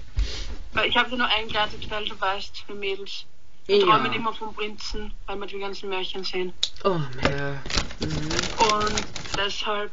Weil 0.74 0.90
ich 0.90 0.98
habe 0.98 1.10
dir 1.10 1.18
nur 1.18 1.28
eingeleitet, 1.28 1.90
weil 1.90 2.06
du 2.06 2.20
weißt, 2.20 2.68
wir 2.68 2.76
Mädels 2.76 3.26
wir 3.68 3.78
Ja. 3.78 3.86
träumen 3.86 4.14
immer 4.14 4.34
vom 4.34 4.54
Prinzen, 4.54 5.14
weil 5.26 5.38
wir 5.38 5.48
die 5.48 5.60
ganzen 5.60 5.90
Märchen 5.90 6.24
sehen. 6.24 6.54
Oh, 6.84 7.00
ja. 7.24 7.62
Und 8.00 9.04
deshalb 9.38 9.92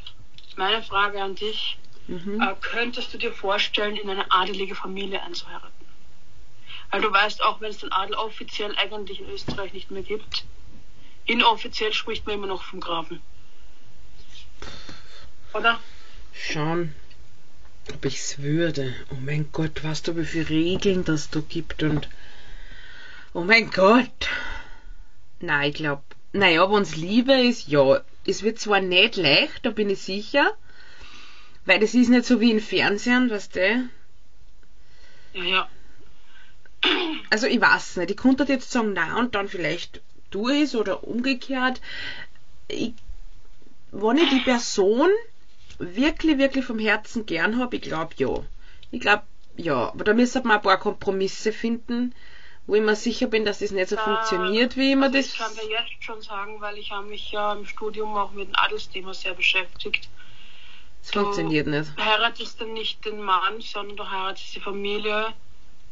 meine 0.57 0.83
Frage 0.83 1.23
an 1.23 1.35
dich. 1.35 1.79
Mhm. 2.07 2.35
Mhm. 2.35 2.41
Äh, 2.43 2.55
könntest 2.61 3.15
du 3.15 3.19
dir 3.19 3.33
vorstellen, 3.33 3.97
in 3.97 4.11
eine 4.11 4.31
adelige 4.31 4.75
Familie 4.75 5.23
einzuheiraten? 5.23 5.71
Weil 6.91 7.01
du 7.01 7.11
weißt, 7.11 7.43
auch 7.43 7.61
wenn 7.61 7.71
es 7.71 7.79
den 7.79 7.93
Adel 7.93 8.15
offiziell 8.17 8.77
eigentlich 8.77 9.21
in 9.21 9.29
Österreich 9.31 9.73
nicht 9.73 9.91
mehr 9.91 10.03
gibt, 10.03 10.45
inoffiziell 11.25 11.93
spricht 11.93 12.27
man 12.27 12.35
immer 12.35 12.49
noch 12.49 12.63
vom 12.65 12.81
Grafen. 12.81 13.23
Oder? 15.55 15.81
Schauen, 16.35 16.95
ob 17.93 18.05
ich's 18.05 18.39
würde. 18.39 18.95
Oh 19.11 19.17
mein 19.21 19.51
Gott, 19.53 19.83
weißt 19.83 20.09
du, 20.09 20.17
wie 20.17 20.25
viele 20.25 20.49
Regeln 20.51 21.05
das 21.05 21.31
da 21.31 21.41
gibt 21.41 21.83
und. 21.83 22.09
Oh 23.35 23.45
mein 23.45 23.71
Gott! 23.71 24.29
Nein, 25.41 25.71
ich 25.71 25.77
glaub. 25.77 26.03
Naja, 26.33 26.71
wenn's 26.71 26.97
Liebe 26.97 27.33
ist, 27.33 27.67
ja. 27.69 28.03
Es 28.27 28.43
wird 28.43 28.59
zwar 28.59 28.81
nicht 28.81 29.17
leicht, 29.17 29.65
da 29.65 29.71
bin 29.71 29.89
ich 29.89 30.03
sicher. 30.03 30.53
Weil 31.65 31.81
das 31.81 31.95
ist 31.95 32.11
nicht 32.11 32.27
so 32.27 32.41
wie 32.41 32.51
im 32.51 32.61
Fernsehen, 32.61 33.31
weißt 33.31 33.57
du? 33.57 33.89
Ja, 35.33 35.45
ja. 35.45 35.69
Also 37.31 37.47
ich 37.47 37.61
weiß 37.61 37.97
nicht, 37.99 38.11
ich 38.11 38.17
konnte 38.17 38.45
jetzt 38.45 38.71
sagen, 38.71 38.93
na 38.93 39.19
und 39.19 39.35
dann 39.35 39.49
vielleicht 39.49 40.03
du 40.31 40.49
es 40.49 40.75
oder 40.75 41.05
umgekehrt. 41.05 41.81
Ich, 42.69 42.93
wenn 43.93 44.17
ich 44.19 44.29
die 44.31 44.41
Person 44.41 45.09
wirklich, 45.79 46.39
wirklich 46.39 46.65
vom 46.65 46.79
Herzen 46.79 47.25
gern 47.25 47.59
habe, 47.59 47.77
ich 47.77 47.83
glaube 47.83 48.15
ja. 48.17 48.45
Ich 48.91 49.01
glaube 49.01 49.23
ja, 49.57 49.89
aber 49.89 50.05
da 50.05 50.13
müssen 50.13 50.45
wir 50.45 50.55
ein 50.55 50.63
paar 50.63 50.79
Kompromisse 50.79 51.53
finden, 51.53 52.15
wo 52.67 52.75
ich 52.77 52.83
mir 52.83 52.95
sicher 52.97 53.27
bin, 53.27 53.45
dass 53.45 53.59
das 53.59 53.71
nicht 53.73 53.89
so 53.89 53.97
funktioniert, 53.97 54.77
wie 54.77 54.93
immer 54.93 55.07
also 55.07 55.19
das. 55.19 55.27
Ich 55.27 55.39
kann 55.39 55.55
dir 55.55 55.71
jetzt 55.71 56.05
schon 56.05 56.21
sagen, 56.23 56.61
weil 56.61 56.79
ich 56.79 56.91
habe 56.93 57.07
mich 57.07 57.31
ja 57.33 57.53
im 57.53 57.67
Studium 57.67 58.17
auch 58.17 58.31
mit 58.33 58.49
dem 58.49 58.57
Adelsthema 58.57 59.13
sehr 59.15 59.35
beschäftigt. 59.35 60.09
Das 61.03 61.11
funktioniert 61.11 61.67
nicht. 61.67 61.91
Du 61.97 62.05
heiratest 62.05 62.61
dann 62.61 62.73
nicht 62.75 63.05
den 63.05 63.21
Mann, 63.21 63.61
sondern 63.61 63.97
du 63.97 64.09
heiratest 64.09 64.55
die 64.55 64.61
Familie, 64.61 65.35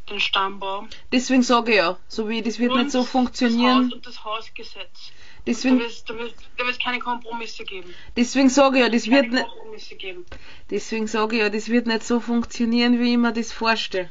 den 0.08 0.20
Stammbaum. 0.20 0.88
Deswegen 1.12 1.42
sage 1.42 1.72
ich 1.72 1.76
ja, 1.78 1.98
so 2.06 2.28
wie 2.28 2.42
das 2.42 2.58
wird 2.60 2.72
und 2.72 2.78
nicht 2.78 2.92
so 2.92 2.98
Das 2.98 3.06
Haus 3.06 3.10
funktionieren. 3.10 3.92
und 3.92 4.06
das 4.06 4.24
Hausgesetz. 4.24 5.12
Deswegen, 5.46 5.78
wird 5.80 6.08
da 6.08 6.14
wird- 6.16 6.34
wird 6.56 6.82
keine 6.82 7.00
Kompromisse 7.00 7.64
geben. 7.64 7.92
deswegen 8.16 8.48
sage 8.48 8.76
ich 8.78 8.82
ja, 8.84 8.88
das 8.88 9.06
wird 9.08 9.30
nicht. 9.32 9.44
Kompromisse 9.48 9.96
geben. 9.96 10.26
Deswegen 10.70 11.06
sage 11.08 11.36
ich 11.36 11.42
ja, 11.42 11.48
das 11.50 11.68
wird 11.68 11.86
nicht 11.88 12.04
so 12.04 12.20
funktionieren, 12.20 13.00
wie 13.00 13.12
ich 13.12 13.18
mir 13.18 13.32
das 13.32 13.50
vorstelle. 13.52 14.10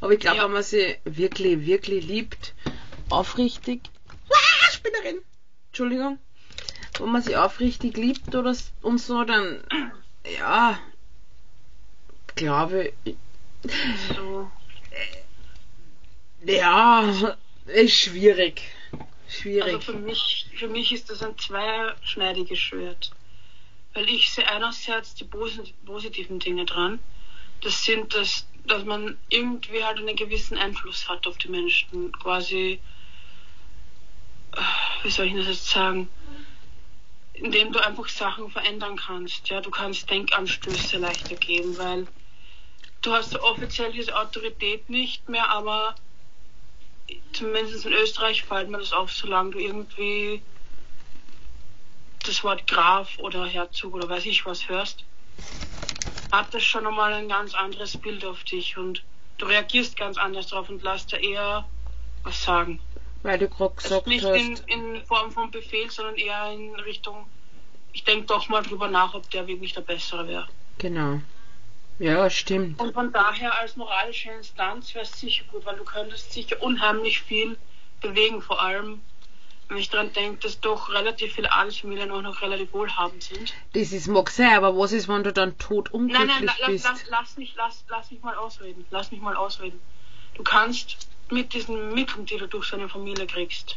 Aber 0.00 0.12
ich 0.12 0.20
glaube, 0.20 0.36
Ja. 0.38 0.44
wenn 0.44 0.52
man 0.52 0.62
sie 0.62 0.96
wirklich, 1.04 1.66
wirklich 1.66 2.04
liebt, 2.06 2.54
aufrichtig. 3.08 3.80
Ah, 4.30 4.70
Spinnerin! 4.70 5.20
Entschuldigung. 5.68 6.18
Wenn 6.98 7.10
man 7.12 7.22
sie 7.22 7.36
aufrichtig 7.36 7.96
liebt 7.96 8.34
oder 8.34 8.56
und 8.82 8.98
so, 8.98 9.24
dann, 9.24 9.62
ja, 10.38 10.78
glaube 12.34 12.92
ich, 13.04 13.16
So. 14.16 14.50
ja, 16.44 17.36
ist 17.66 17.94
schwierig. 17.94 18.62
Also 18.92 19.04
Schwierig. 19.28 19.84
für 19.84 19.92
mich, 19.94 20.46
für 20.56 20.68
mich 20.68 20.92
ist 20.92 21.10
das 21.10 21.22
ein 21.22 21.36
zweischneidiges 21.36 22.58
Schwert. 22.58 23.10
Weil 23.92 24.08
ich 24.08 24.30
sehe 24.30 24.48
einerseits 24.48 25.14
die 25.14 25.24
posi- 25.24 25.72
positiven 25.84 26.38
Dinge 26.38 26.64
dran. 26.64 27.00
Das 27.62 27.84
sind 27.84 28.14
das, 28.14 28.46
dass 28.66 28.84
man 28.84 29.18
irgendwie 29.28 29.84
halt 29.84 29.98
einen 29.98 30.16
gewissen 30.16 30.58
Einfluss 30.58 31.08
hat 31.08 31.26
auf 31.26 31.38
die 31.38 31.48
Menschen. 31.48 32.12
Quasi, 32.12 32.80
äh, 34.52 34.60
wie 35.02 35.10
soll 35.10 35.26
ich 35.26 35.34
das 35.34 35.46
jetzt 35.46 35.68
sagen? 35.68 36.08
Indem 37.34 37.72
du 37.72 37.80
einfach 37.80 38.08
Sachen 38.08 38.50
verändern 38.50 38.96
kannst. 38.96 39.48
Ja, 39.50 39.60
du 39.60 39.70
kannst 39.70 40.10
Denkanstöße 40.10 40.98
leichter 40.98 41.36
geben, 41.36 41.76
weil 41.78 42.06
du 43.02 43.12
hast 43.12 43.36
offiziell 43.36 43.92
diese 43.92 44.16
Autorität 44.16 44.88
nicht 44.88 45.28
mehr, 45.28 45.50
aber 45.50 45.94
zumindest 47.32 47.86
in 47.86 47.92
Österreich 47.92 48.42
fällt 48.42 48.68
mir 48.68 48.78
das 48.78 48.92
auf, 48.92 49.12
solange 49.12 49.50
du 49.50 49.58
irgendwie 49.58 50.42
das 52.24 52.42
Wort 52.42 52.66
Graf 52.66 53.18
oder 53.18 53.46
Herzog 53.46 53.94
oder 53.94 54.08
weiß 54.08 54.26
ich 54.26 54.46
was 54.46 54.68
hörst, 54.68 55.04
hat 56.32 56.52
das 56.52 56.62
schon 56.62 56.86
einmal 56.86 57.12
ein 57.12 57.28
ganz 57.28 57.54
anderes 57.54 57.96
Bild 57.96 58.24
auf 58.24 58.44
dich 58.44 58.76
und 58.76 59.02
du 59.38 59.46
reagierst 59.46 59.96
ganz 59.96 60.18
anders 60.18 60.48
drauf 60.48 60.68
und 60.68 60.82
lässt 60.82 61.12
da 61.12 61.16
eher 61.16 61.68
was 62.24 62.42
sagen. 62.42 62.80
Weil 63.22 63.38
du 63.38 63.48
gerade 63.48 63.74
Also 63.76 63.88
gesagt 63.88 64.06
nicht 64.06 64.24
in, 64.24 64.52
hast. 64.52 64.68
in 64.68 65.04
Form 65.06 65.30
von 65.32 65.50
Befehl, 65.50 65.90
sondern 65.90 66.16
eher 66.16 66.52
in 66.52 66.74
Richtung, 66.76 67.26
ich 67.92 68.04
denke 68.04 68.26
doch 68.26 68.48
mal 68.48 68.62
drüber 68.62 68.88
nach, 68.88 69.14
ob 69.14 69.28
der 69.30 69.46
wirklich 69.46 69.72
der 69.72 69.80
Bessere 69.80 70.28
wäre. 70.28 70.48
Genau. 70.78 71.20
Ja, 71.98 72.28
stimmt. 72.28 72.78
Und 72.78 72.92
von 72.92 73.10
daher 73.12 73.58
als 73.58 73.76
moralische 73.76 74.30
Instanz 74.30 74.94
wäre 74.94 75.04
es 75.04 75.18
sicher 75.18 75.44
gut, 75.50 75.64
weil 75.64 75.76
du 75.76 75.84
könntest 75.84 76.32
sicher 76.32 76.62
unheimlich 76.62 77.20
viel 77.22 77.56
bewegen, 78.02 78.42
vor 78.42 78.60
allem 78.60 79.00
wenn 79.68 79.78
ich 79.78 79.90
daran 79.90 80.12
denke, 80.12 80.38
dass 80.40 80.60
doch 80.60 80.90
relativ 80.90 81.34
viele 81.34 81.50
Adelsfamilien 81.52 82.10
auch 82.10 82.22
noch 82.22 82.40
relativ 82.40 82.72
wohlhabend 82.72 83.22
sind. 83.22 83.52
Das 83.72 83.92
ist 83.92 84.06
mag 84.06 84.30
sein, 84.30 84.54
aber 84.54 84.76
was 84.78 84.92
ist, 84.92 85.08
wenn 85.08 85.24
du 85.24 85.32
dann 85.32 85.58
tot 85.58 85.90
unglücklich 85.92 86.28
Nein, 86.28 86.44
nein, 86.44 86.46
la, 86.46 86.54
lass, 86.60 86.70
bist? 86.70 86.84
lass, 86.84 87.06
lass, 87.10 87.36
mich, 87.36 87.54
lass, 87.56 87.84
lass 87.88 88.10
mich 88.10 88.22
mal 88.22 88.36
ausreden. 88.36 88.86
Lass 88.90 89.10
mich 89.10 89.20
mal 89.20 89.34
ausreden. 89.34 89.80
Du 90.34 90.42
kannst 90.44 91.08
mit 91.30 91.52
diesen 91.52 91.92
Mitteln, 91.94 92.26
die 92.26 92.36
du 92.36 92.46
durch 92.46 92.66
so 92.68 92.76
eine 92.76 92.88
Familie 92.88 93.26
kriegst, 93.26 93.76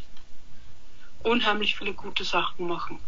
unheimlich 1.20 1.74
viele 1.76 1.92
gute 1.92 2.22
Sachen 2.24 2.68
machen. 2.68 3.00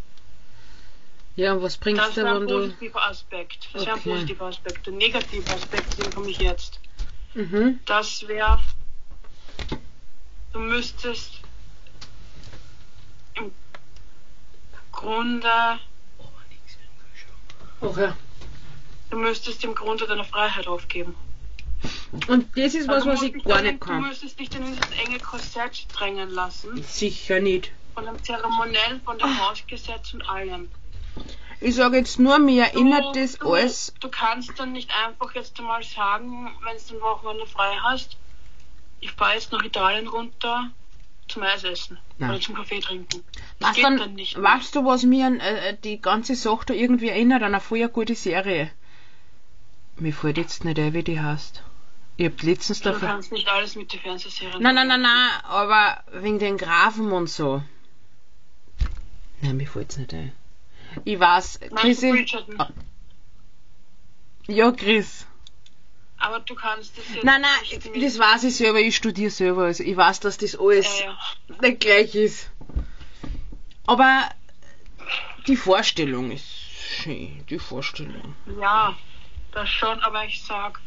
Ja, 1.37 1.53
und 1.55 1.63
was 1.63 1.77
bringt's 1.79 2.03
Das 2.05 2.15
dir, 2.15 2.25
wäre 2.25 2.35
ein 2.35 2.41
wenn 2.43 2.49
du. 2.49 2.55
positiver 2.61 3.03
Aspekt. 3.07 3.69
Das 3.73 3.87
wäre 3.87 3.95
ein 3.97 4.01
Okay. 4.01 4.11
positiver 4.11 4.47
Aspekt. 4.47 4.87
Der 4.87 4.93
negative 4.95 5.51
Aspekt, 5.53 5.99
den 5.99 6.13
komme 6.13 6.31
ich 6.31 6.39
jetzt. 6.41 6.81
Mhm. 7.35 7.81
Das 7.87 8.27
wäre, 8.29 8.59
du 10.53 10.59
müsstest 10.59 11.42
im 13.35 13.53
Grunde, 14.93 15.79
Okay. 17.81 18.13
du 19.11 19.17
müsstest 19.17 19.65
im 19.65 19.75
Grunde 19.75 20.07
deine 20.07 20.25
Freiheit 20.25 20.69
aufgeben. 20.69 21.17
Und 22.29 22.57
das 22.57 22.75
ist 22.75 22.87
was, 22.87 23.07
Also 23.07 23.09
was 23.11 23.23
ich 23.23 23.43
gar 23.45 23.63
nicht 23.63 23.81
kann. 23.81 24.03
Du 24.03 24.09
müsstest 24.09 24.39
dich 24.39 24.51
dann 24.51 24.65
in 24.65 24.77
dieses 24.77 24.91
enge 25.05 25.19
Korsett 25.19 25.87
drängen 25.93 26.31
lassen. 26.31 26.83
Sicher 26.85 27.41
nicht. 27.41 27.73
Von 27.95 28.05
dem 28.05 28.23
Zeremoniell, 28.23 29.01
von 29.05 29.19
dem 29.19 29.41
Hausgesetz 29.41 30.15
und 30.15 30.23
allem. 30.29 30.71
Ich 31.61 31.75
sage 31.75 31.97
jetzt 31.99 32.19
nur, 32.19 32.39
mir 32.39 32.65
erinnert 32.65 33.17
du, 33.17 33.21
das 33.21 33.39
du, 33.39 33.53
alles. 33.53 33.93
Du 34.01 34.09
kannst 34.09 34.59
dann 34.59 34.73
nicht 34.73 34.91
einfach 35.05 35.35
jetzt 35.35 35.59
einmal 35.59 35.83
sagen, 35.83 36.51
wenn 36.65 36.77
du 36.89 36.95
ein 36.97 37.01
Wochenende 37.01 37.47
frei 37.47 37.77
hast, 37.83 38.17
ich 39.01 39.11
fahre 39.13 39.35
jetzt 39.35 39.51
nach 39.53 39.63
Italien 39.65 40.07
runter 40.07 40.71
zum 41.33 41.43
Eisessen 41.43 41.99
Nein. 42.19 42.31
oder 42.31 42.41
zum 42.41 42.55
Kaffee 42.55 42.81
trinken. 42.81 43.23
Das 43.59 43.71
Was 43.71 43.77
geht 43.77 43.85
dann, 43.85 43.97
dann 43.99 44.15
nicht. 44.15 44.37
mehr. 44.37 44.45
weißt 44.51 44.75
du, 44.77 44.85
was 44.85 45.03
mir 45.05 45.27
an, 45.27 45.41
äh, 45.41 45.77
die 45.83 46.01
ganze 46.01 46.35
Sache 46.37 46.67
da 46.67 46.75
irgendwie 46.75 47.09
erinnert 47.09 47.43
an 47.43 47.55
eine 47.55 47.61
voll 47.61 47.89
gute 47.89 48.15
Serie? 48.15 48.71
Mir 49.97 50.13
fällt 50.13 50.39
jetzt 50.39 50.65
nicht 50.65 50.79
ein, 50.79 50.93
wie 50.95 51.03
die 51.03 51.21
heißt. 51.21 51.63
Ich 52.17 52.27
hab 52.27 52.43
letztens 52.43 52.81
Du 52.81 52.91
dafür. 52.91 53.09
kannst 53.09 53.33
nicht 53.33 53.49
alles 53.49 53.75
mit 53.77 53.93
den 53.93 54.01
Fernsehserien. 54.01 54.63
Nein, 54.63 54.75
nein, 54.75 54.89
nein, 54.89 55.03
nein, 55.03 55.31
aber 55.45 56.03
wegen 56.13 56.39
den 56.39 56.57
Grafen 56.59 57.11
und 57.13 57.29
so. 57.29 57.63
Nein, 59.41 59.57
mir 59.57 59.67
fällt's 59.67 59.97
nicht 59.97 60.13
ein. 60.15 60.33
Ich 61.05 61.19
weiß, 61.19 61.61
du 61.61 61.69
Chrissy. 61.75 62.27
Ah. 62.59 62.69
Ja, 64.47 64.71
Chris. 64.73 65.27
Aber 66.23 66.41
du 66.41 66.55
kannst 66.55 66.97
das 66.97 67.05
jetzt 67.13 67.25
Nein, 67.25 67.43
nein, 67.43 68.01
das 68.01 68.19
weiß 68.19 68.45
ich 68.45 68.57
selber, 68.57 68.79
ich 68.79 68.97
studiere 68.97 69.31
selber. 69.31 69.65
Also 69.65 69.83
ich 69.83 69.97
weiß, 69.97 70.21
dass 70.21 70.39
das 70.39 70.57
alles 70.59 71.01
Ja, 71.01 71.07
ja. 71.07 71.61
nicht 71.61 71.81
gleich 71.81 72.15
ist. 72.15 72.51
Aber 73.87 74.31
die 75.49 75.57
Vorstellung 75.57 76.31
ist 76.31 76.47
schön, 76.47 77.45
die 77.51 77.59
Vorstellung. 77.59 78.37
Ja, 78.61 78.97
das 79.51 79.69
schon, 79.69 80.01
aber 80.01 80.25
ich 80.25 80.43
sag, 80.45 80.81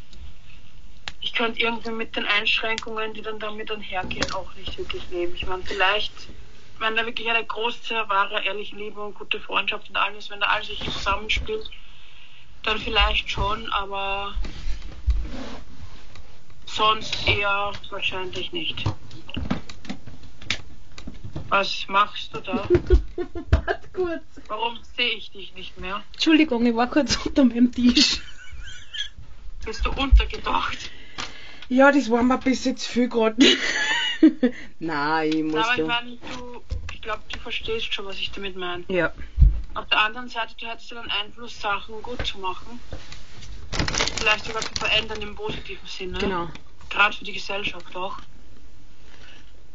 ich 1.20 1.34
könnte 1.34 1.60
irgendwie 1.60 1.92
mit 1.92 2.16
den 2.16 2.26
Einschränkungen, 2.26 3.14
die 3.14 3.22
dann 3.22 3.40
damit 3.40 3.70
einhergehen, 3.70 4.32
auch 4.34 4.54
nicht 4.56 4.78
wirklich 4.78 5.10
leben. 5.10 5.36
Ich 5.36 5.46
meine, 5.48 5.64
vielleicht, 5.64 6.30
wenn 6.80 6.96
da 6.96 7.06
wirklich 7.06 7.30
eine 7.30 7.46
große, 7.46 8.08
wahre, 8.08 8.42
ehrliche 8.46 8.78
Liebe 8.78 9.02
und 9.02 9.16
gute 9.16 9.42
Freundschaft 9.42 9.90
und 9.90 9.98
alles, 9.98 10.30
wenn 10.30 10.40
da 10.40 10.48
alles 10.48 10.68
sich 10.68 10.90
zusammenspielt, 10.90 11.70
dann 12.64 12.80
vielleicht 12.80 13.30
schon, 13.30 13.70
aber 13.72 14.34
sonst 16.76 17.28
eher 17.28 17.72
wahrscheinlich 17.90 18.52
nicht. 18.52 18.84
Was 21.50 21.86
machst 21.88 22.34
du 22.34 22.42
da? 22.42 22.68
Warte 23.52 23.88
kurz. 23.94 24.24
Warum 24.48 24.78
sehe 24.98 25.12
ich 25.12 25.32
dich 25.32 25.54
nicht 25.54 25.80
mehr? 25.80 26.04
Entschuldigung, 26.14 26.66
ich 26.66 26.76
war 26.76 26.88
kurz 26.88 27.16
unter 27.26 27.46
meinem 27.46 27.72
Tisch. 27.72 28.22
Bist 29.64 29.86
du 29.86 29.92
untergetaucht? 29.92 30.92
Ja, 31.70 31.92
das 31.92 32.12
war 32.12 32.22
mir 32.24 32.38
bis 32.38 32.66
jetzt 32.66 32.86
viel 32.88 33.08
gerade. 33.10 33.38
Nein, 34.80 35.30
ich 35.30 35.44
Na, 35.44 35.58
muss 35.58 35.66
aber 35.66 35.74
ich 35.74 35.80
ja. 35.80 35.86
meine, 35.86 36.18
du, 36.18 36.62
ich 36.94 37.02
glaube, 37.02 37.22
du 37.32 37.40
verstehst 37.40 37.94
schon, 37.94 38.06
was 38.06 38.18
ich 38.18 38.32
damit 38.32 38.56
meine. 38.56 38.84
Ja, 38.90 39.12
Auf 39.74 39.88
der 39.88 40.02
anderen 40.02 40.30
Seite, 40.30 40.54
du 40.60 40.68
hättest 40.68 40.92
ja 40.92 41.02
den 41.02 41.10
Einfluss, 41.10 41.60
Sachen 41.60 42.02
gut 42.02 42.26
zu 42.26 42.38
machen. 42.40 42.80
Vielleicht 44.20 44.46
sogar 44.46 44.62
zu 44.62 44.74
verändern 44.76 45.22
im 45.22 45.36
positiven 45.36 45.88
Sinne. 45.88 46.18
genau. 46.20 46.50
Gerade 46.90 47.16
für 47.16 47.26
die 47.26 47.34
Gesellschaft 47.34 47.96
auch. 47.96 48.18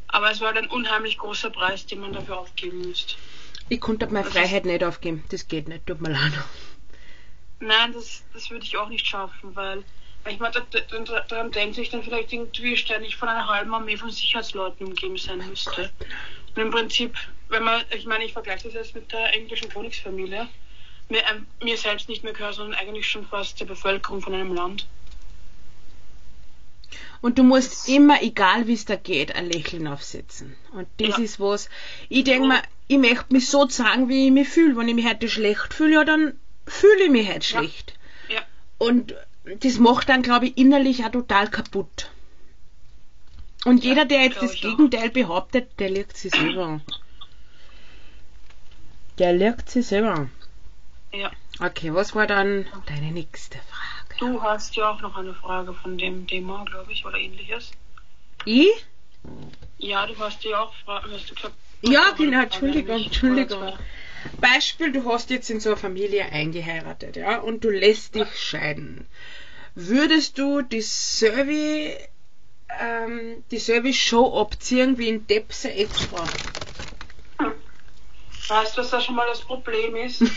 Aber 0.09 0.31
es 0.31 0.41
war 0.41 0.55
ein 0.57 0.67
unheimlich 0.69 1.19
großer 1.19 1.51
Preis, 1.51 1.87
den 1.87 2.01
man 2.01 2.13
dafür 2.13 2.39
aufgeben 2.39 2.87
müsste. 2.89 3.15
Ich 3.69 3.81
konnte 3.81 4.07
meine 4.09 4.25
Das 4.25 4.33
Freiheit 4.33 4.65
nicht 4.65 4.83
aufgeben. 4.83 5.25
Das 5.31 5.47
geht 5.47 5.69
nicht, 5.69 5.87
tut 5.87 6.01
mir 6.01 6.11
leid. 6.11 6.33
Nein, 7.61 7.93
das, 7.93 8.25
das 8.33 8.51
würde 8.51 8.65
ich 8.65 8.77
auch 8.77 8.89
nicht 8.89 9.07
schaffen, 9.07 9.55
weil 9.55 9.85
wenn 10.25 10.35
ich 10.35 10.41
mal 10.41 10.51
da- 10.51 10.61
da- 10.71 11.21
daran 11.21 11.51
denke, 11.53 11.81
ich 11.81 11.91
dann 11.91 12.03
vielleicht 12.03 12.33
irgendwie 12.33 12.77
ständig 12.77 13.17
von 13.17 13.29
einer 13.29 13.47
halben 13.47 13.73
Armee 13.75 13.97
von 13.97 14.11
Sicherheitsleuten 14.11 14.87
umgeben 14.87 15.17
sein 15.17 15.39
müsste. 15.49 15.91
Und 16.57 16.63
im 16.63 16.71
Prinzip, 16.71 17.17
wenn 17.49 17.63
man, 17.63 17.83
ich 17.91 18.07
meine, 18.07 18.25
ich 18.25 18.33
vergleiche 18.33 18.65
das 18.65 18.75
jetzt 18.75 18.95
mit 18.95 19.13
der 19.13 19.33
englischen 19.35 19.69
Königsfamilie, 19.69 20.49
mir, 21.11 21.23
ähm, 21.31 21.47
mir 21.63 21.77
selbst 21.77 22.09
nicht 22.09 22.25
mehr 22.25 22.33
gehört, 22.33 22.55
sondern 22.55 22.79
eigentlich 22.79 23.09
schon 23.09 23.27
fast 23.27 23.61
der 23.61 23.67
Bevölkerung 23.67 24.21
von 24.21 24.35
einem 24.35 24.55
Land. 24.55 24.87
Und 27.21 27.39
du 27.39 27.43
musst 27.43 27.89
immer, 27.89 28.23
egal 28.23 28.67
wie 28.67 28.73
es 28.73 28.87
da 28.87 28.97
geht, 28.97 29.35
ein 29.35 29.47
Lächeln 29.47 29.87
aufsetzen. 29.87 30.57
Und 30.73 30.89
das 30.97 31.19
Ja. 31.19 31.25
ist 31.25 31.39
was. 31.39 31.69
Ich 32.09 32.25
denke 32.25 32.49
mir, 32.49 32.63
ich 32.89 32.99
möchte 32.99 33.27
mich 33.33 33.49
so 33.49 33.69
sagen, 33.69 34.09
wie 34.09 34.27
ich 34.27 34.33
mich 34.33 34.49
fühle. 34.49 34.77
Wenn 34.77 34.89
ich 34.89 34.95
mich 34.95 35.07
heute 35.07 35.29
schlecht 35.29 35.75
fühle, 35.75 35.95
ja, 35.95 36.05
dann 36.05 36.39
fühle 36.67 37.05
ich 37.05 37.11
mich 37.11 37.29
heute 37.29 37.47
Ja. 37.47 37.61
schlecht. 37.61 37.95
Ja, 38.29 38.43
Und 38.79 39.15
das 39.61 39.79
macht 39.79 40.09
dann, 40.09 40.23
glaube 40.23 40.47
ich, 40.47 40.57
innerlich 40.57 41.05
auch 41.05 41.11
total 41.11 41.49
kaputt. 41.49 42.11
Und 43.65 43.85
jeder, 43.85 44.07
der 44.07 44.23
jetzt 44.23 44.43
das. 44.43 44.61
Gegenteil 44.61 45.11
behauptet, 45.11 45.79
der 45.79 45.91
legt 45.91 46.17
sich 46.17 46.33
selber 46.33 46.65
an. 46.67 46.83
Der 49.19 49.35
legt 49.35 49.69
sich 49.69 49.87
selber 49.87 50.13
an. 50.13 50.31
Ja. 51.13 51.31
Okay, 51.61 51.93
was 51.93 52.15
war 52.15 52.27
dann 52.27 52.67
deine 52.87 53.13
nächste 53.13 53.59
Frage? 53.59 54.19
Du 54.19 54.43
hast 54.43 54.77
ja 54.77 54.91
auch 54.91 55.01
noch 55.01 55.17
eine 55.17 55.35
Frage 55.35 55.75
von 55.75 55.99
dem 55.99 56.27
Thema, 56.27 56.65
glaube 56.65 56.93
ich, 56.93 57.05
oder 57.05 57.19
ähnliches. 57.19 57.73
Ich? 58.45 58.87
Ja, 59.79 60.07
du 60.07 60.19
hast 60.19 60.45
ja 60.45 60.61
auch 60.61 60.75
Fragen, 60.85 61.13
hast 61.13 61.31
du 61.31 61.35
gesagt. 61.35 61.55
Ja, 61.83 62.11
genau, 62.17 62.43
Entschuldigung, 62.43 63.05
Entschuldigung. 63.05 63.73
Beispiel, 64.41 64.93
du 64.93 65.11
hast 65.11 65.31
jetzt 65.31 65.49
in 65.51 65.61
so 65.61 65.71
eine 65.71 65.79
Familie 65.79 66.27
eingeheiratet, 66.27 67.17
ja, 67.17 67.39
und 67.39 67.65
du 67.65 67.71
lässt 67.71 68.15
dich 68.15 68.29
scheiden. 68.39 69.07
Würdest 69.75 70.39
du 70.39 70.63
dieselbe, 70.63 71.97
ähm, 72.79 73.45
dieselbe 73.51 73.95
Show 73.95 74.39
abziehen 74.39 74.99
wie 74.99 75.09
in 75.09 75.27
Depse 75.27 75.73
Extra? 75.73 76.25
Weißt 78.49 78.77
du, 78.77 78.81
was 78.81 78.91
da 78.91 79.01
schon 79.01 79.15
mal 79.15 79.27
das 79.29 79.41
Problem 79.41 79.97
ist? 79.97 80.23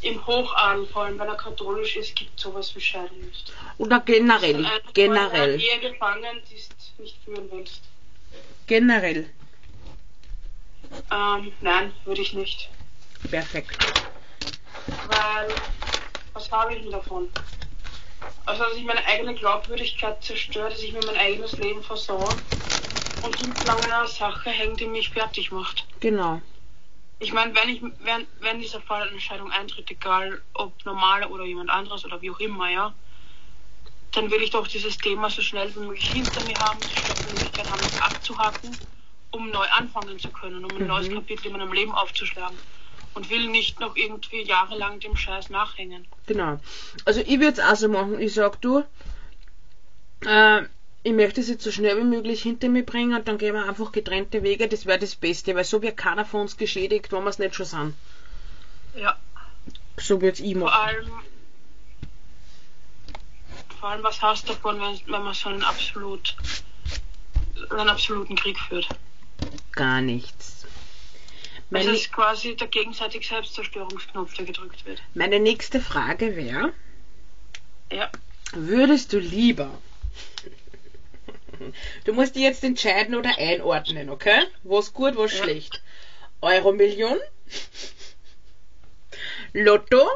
Im 0.00 0.24
Hochadel, 0.26 0.86
vor 0.86 1.02
allem 1.04 1.18
wenn 1.18 1.28
er 1.28 1.34
katholisch 1.34 1.96
ist, 1.96 2.14
gibt 2.14 2.38
sowas 2.38 2.74
wie 2.76 2.80
Scheiden 2.80 3.20
nicht. 3.20 3.52
Oder 3.78 4.00
generell? 4.00 4.62
Weil 4.64 4.80
du 4.80 4.92
Generell. 4.92 5.54
eine 5.54 5.62
Ehe 5.62 5.80
gefangen 5.80 6.40
ist, 6.54 6.72
nicht 6.98 7.16
führen 7.24 7.48
willst. 7.50 7.82
Generell. 8.66 9.28
Ähm, 11.10 11.52
nein, 11.60 11.92
würde 12.04 12.22
ich 12.22 12.32
nicht. 12.32 12.68
Perfekt. 13.28 13.76
Weil, 14.86 15.48
was 16.32 16.50
habe 16.50 16.74
ich 16.74 16.82
denn 16.82 16.92
davon? 16.92 17.28
Also, 18.46 18.64
dass 18.64 18.76
ich 18.76 18.84
meine 18.84 19.04
eigene 19.04 19.34
Glaubwürdigkeit 19.34 20.22
zerstöre, 20.22 20.70
dass 20.70 20.82
ich 20.82 20.92
mir 20.92 21.04
mein 21.04 21.16
eigenes 21.16 21.56
Leben 21.58 21.82
versaue 21.82 22.28
und 23.22 23.36
hinterlang 23.36 23.78
an 23.84 23.92
einer 23.92 24.06
Sache 24.06 24.50
hänge, 24.50 24.76
die 24.76 24.86
mich 24.86 25.10
fertig 25.10 25.50
macht. 25.50 25.86
Genau. 26.00 26.40
Ich 27.20 27.32
meine, 27.32 27.54
wenn 27.54 27.68
ich, 27.68 27.82
wenn, 27.82 28.26
wenn 28.40 28.60
dieser 28.60 28.80
Fall 28.80 29.02
einer 29.02 29.12
Entscheidung 29.12 29.50
eintritt, 29.50 29.90
egal 29.90 30.40
ob 30.54 30.84
normaler 30.84 31.30
oder 31.30 31.44
jemand 31.44 31.70
anderes 31.70 32.04
oder 32.04 32.22
wie 32.22 32.30
auch 32.30 32.38
immer, 32.38 32.70
ja, 32.70 32.94
dann 34.12 34.30
will 34.30 34.42
ich 34.42 34.50
doch 34.50 34.66
dieses 34.66 34.96
Thema 34.98 35.28
so 35.28 35.42
schnell 35.42 35.74
wie 35.74 35.80
möglich 35.80 36.08
hinter 36.08 36.40
mir 36.42 36.58
haben, 36.58 36.80
so 36.82 36.94
schnell 36.94 37.16
wie 37.24 37.32
Möglichkeit 37.32 37.68
haben, 37.68 37.84
es 37.84 38.00
abzuhacken, 38.00 38.78
um 39.32 39.50
neu 39.50 39.66
anfangen 39.76 40.18
zu 40.18 40.30
können, 40.30 40.64
um 40.64 40.70
ein 40.76 40.82
Mhm. 40.82 40.86
neues 40.86 41.10
Kapitel 41.10 41.46
in 41.48 41.52
meinem 41.52 41.72
Leben 41.72 41.92
aufzuschlagen. 41.92 42.58
Und 43.14 43.30
will 43.30 43.48
nicht 43.48 43.80
noch 43.80 43.96
irgendwie 43.96 44.42
jahrelang 44.42 45.00
dem 45.00 45.16
Scheiß 45.16 45.50
nachhängen. 45.50 46.06
Genau. 46.26 46.60
Also 47.04 47.20
ich 47.20 47.40
würde 47.40 47.60
es 47.60 47.60
auch 47.60 47.74
so 47.74 47.88
machen. 47.88 48.20
Ich 48.20 48.34
sag 48.34 48.60
du, 48.60 48.84
äh, 50.24 50.62
ich 51.08 51.14
möchte 51.14 51.40
es 51.40 51.48
jetzt 51.48 51.64
so 51.64 51.70
schnell 51.72 51.96
wie 51.96 52.04
möglich 52.04 52.42
hinter 52.42 52.68
mir 52.68 52.84
bringen 52.84 53.14
und 53.16 53.26
dann 53.26 53.38
gehen 53.38 53.54
wir 53.54 53.66
einfach 53.66 53.92
getrennte 53.92 54.42
Wege. 54.42 54.68
Das 54.68 54.84
wäre 54.84 54.98
das 54.98 55.14
Beste, 55.16 55.54
weil 55.54 55.64
so 55.64 55.80
wird 55.80 55.96
keiner 55.96 56.26
von 56.26 56.42
uns 56.42 56.56
geschädigt, 56.58 57.10
wenn 57.12 57.22
wir 57.24 57.30
es 57.30 57.38
nicht 57.38 57.54
schon 57.54 57.66
sind. 57.66 57.94
Ja, 58.94 59.16
So 59.96 60.20
würde 60.20 60.42
ich 60.42 60.52
vor 60.54 60.64
machen. 60.66 60.80
allem, 60.86 61.10
vor 63.80 63.88
allem, 63.88 64.02
was 64.02 64.20
hast 64.20 64.48
du 64.48 64.52
davon, 64.52 64.78
wenn, 64.80 65.00
wenn 65.12 65.22
man 65.22 65.32
so 65.34 65.48
einen 65.48 65.62
absolut, 65.62 66.36
einen 67.70 67.88
absoluten 67.88 68.36
Krieg 68.36 68.58
führt? 68.58 68.88
Gar 69.72 70.02
nichts. 70.02 70.66
Es 70.66 71.70
Meine, 71.70 71.90
ist 71.92 72.12
quasi 72.12 72.54
der 72.56 72.66
gegenseitige 72.68 73.24
Selbstzerstörungsknopf, 73.26 74.34
der 74.34 74.44
gedrückt 74.46 74.84
wird. 74.84 75.00
meine 75.14 75.38
nächste 75.40 75.80
Frage 75.80 76.34
wäre, 76.36 76.72
Ja. 77.92 78.10
würdest 78.52 79.12
du 79.12 79.18
lieber 79.18 79.70
Du 82.04 82.12
musst 82.12 82.34
dich 82.34 82.42
jetzt 82.42 82.62
entscheiden 82.64 83.14
oder 83.14 83.36
einordnen, 83.38 84.10
okay? 84.10 84.44
Was 84.64 84.92
gut, 84.92 85.16
was 85.16 85.32
Ja. 85.32 85.44
schlecht. 85.44 85.82
Euro-Million, 86.40 87.18
Lotto 89.52 90.08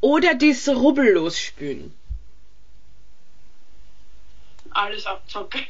oder 0.00 0.34
das 0.34 0.68
Rubbellos 0.68 1.38
spielen? 1.38 1.94
Alles 4.70 5.06
abzocke. 5.06 5.60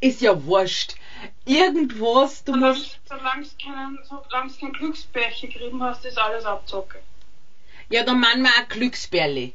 Ist 0.00 0.20
ja 0.22 0.44
wurscht. 0.44 0.96
irgendwas, 1.44 2.44
du 2.44 2.54
musst. 2.56 2.98
Solange 3.08 3.42
du 3.44 3.64
keinen, 3.64 3.98
solange 4.04 4.52
du 4.52 4.58
kein 4.60 4.72
Glücksbärchen 4.72 5.50
gegeben 5.50 5.82
hast, 5.82 6.04
ist 6.04 6.18
alles 6.18 6.44
abzocke. 6.44 6.98
Ja, 7.88 8.02
dann 8.02 8.20
machen 8.20 8.42
wir 8.42 8.50
ein 8.58 8.68
Glücksbärli. 8.68 9.54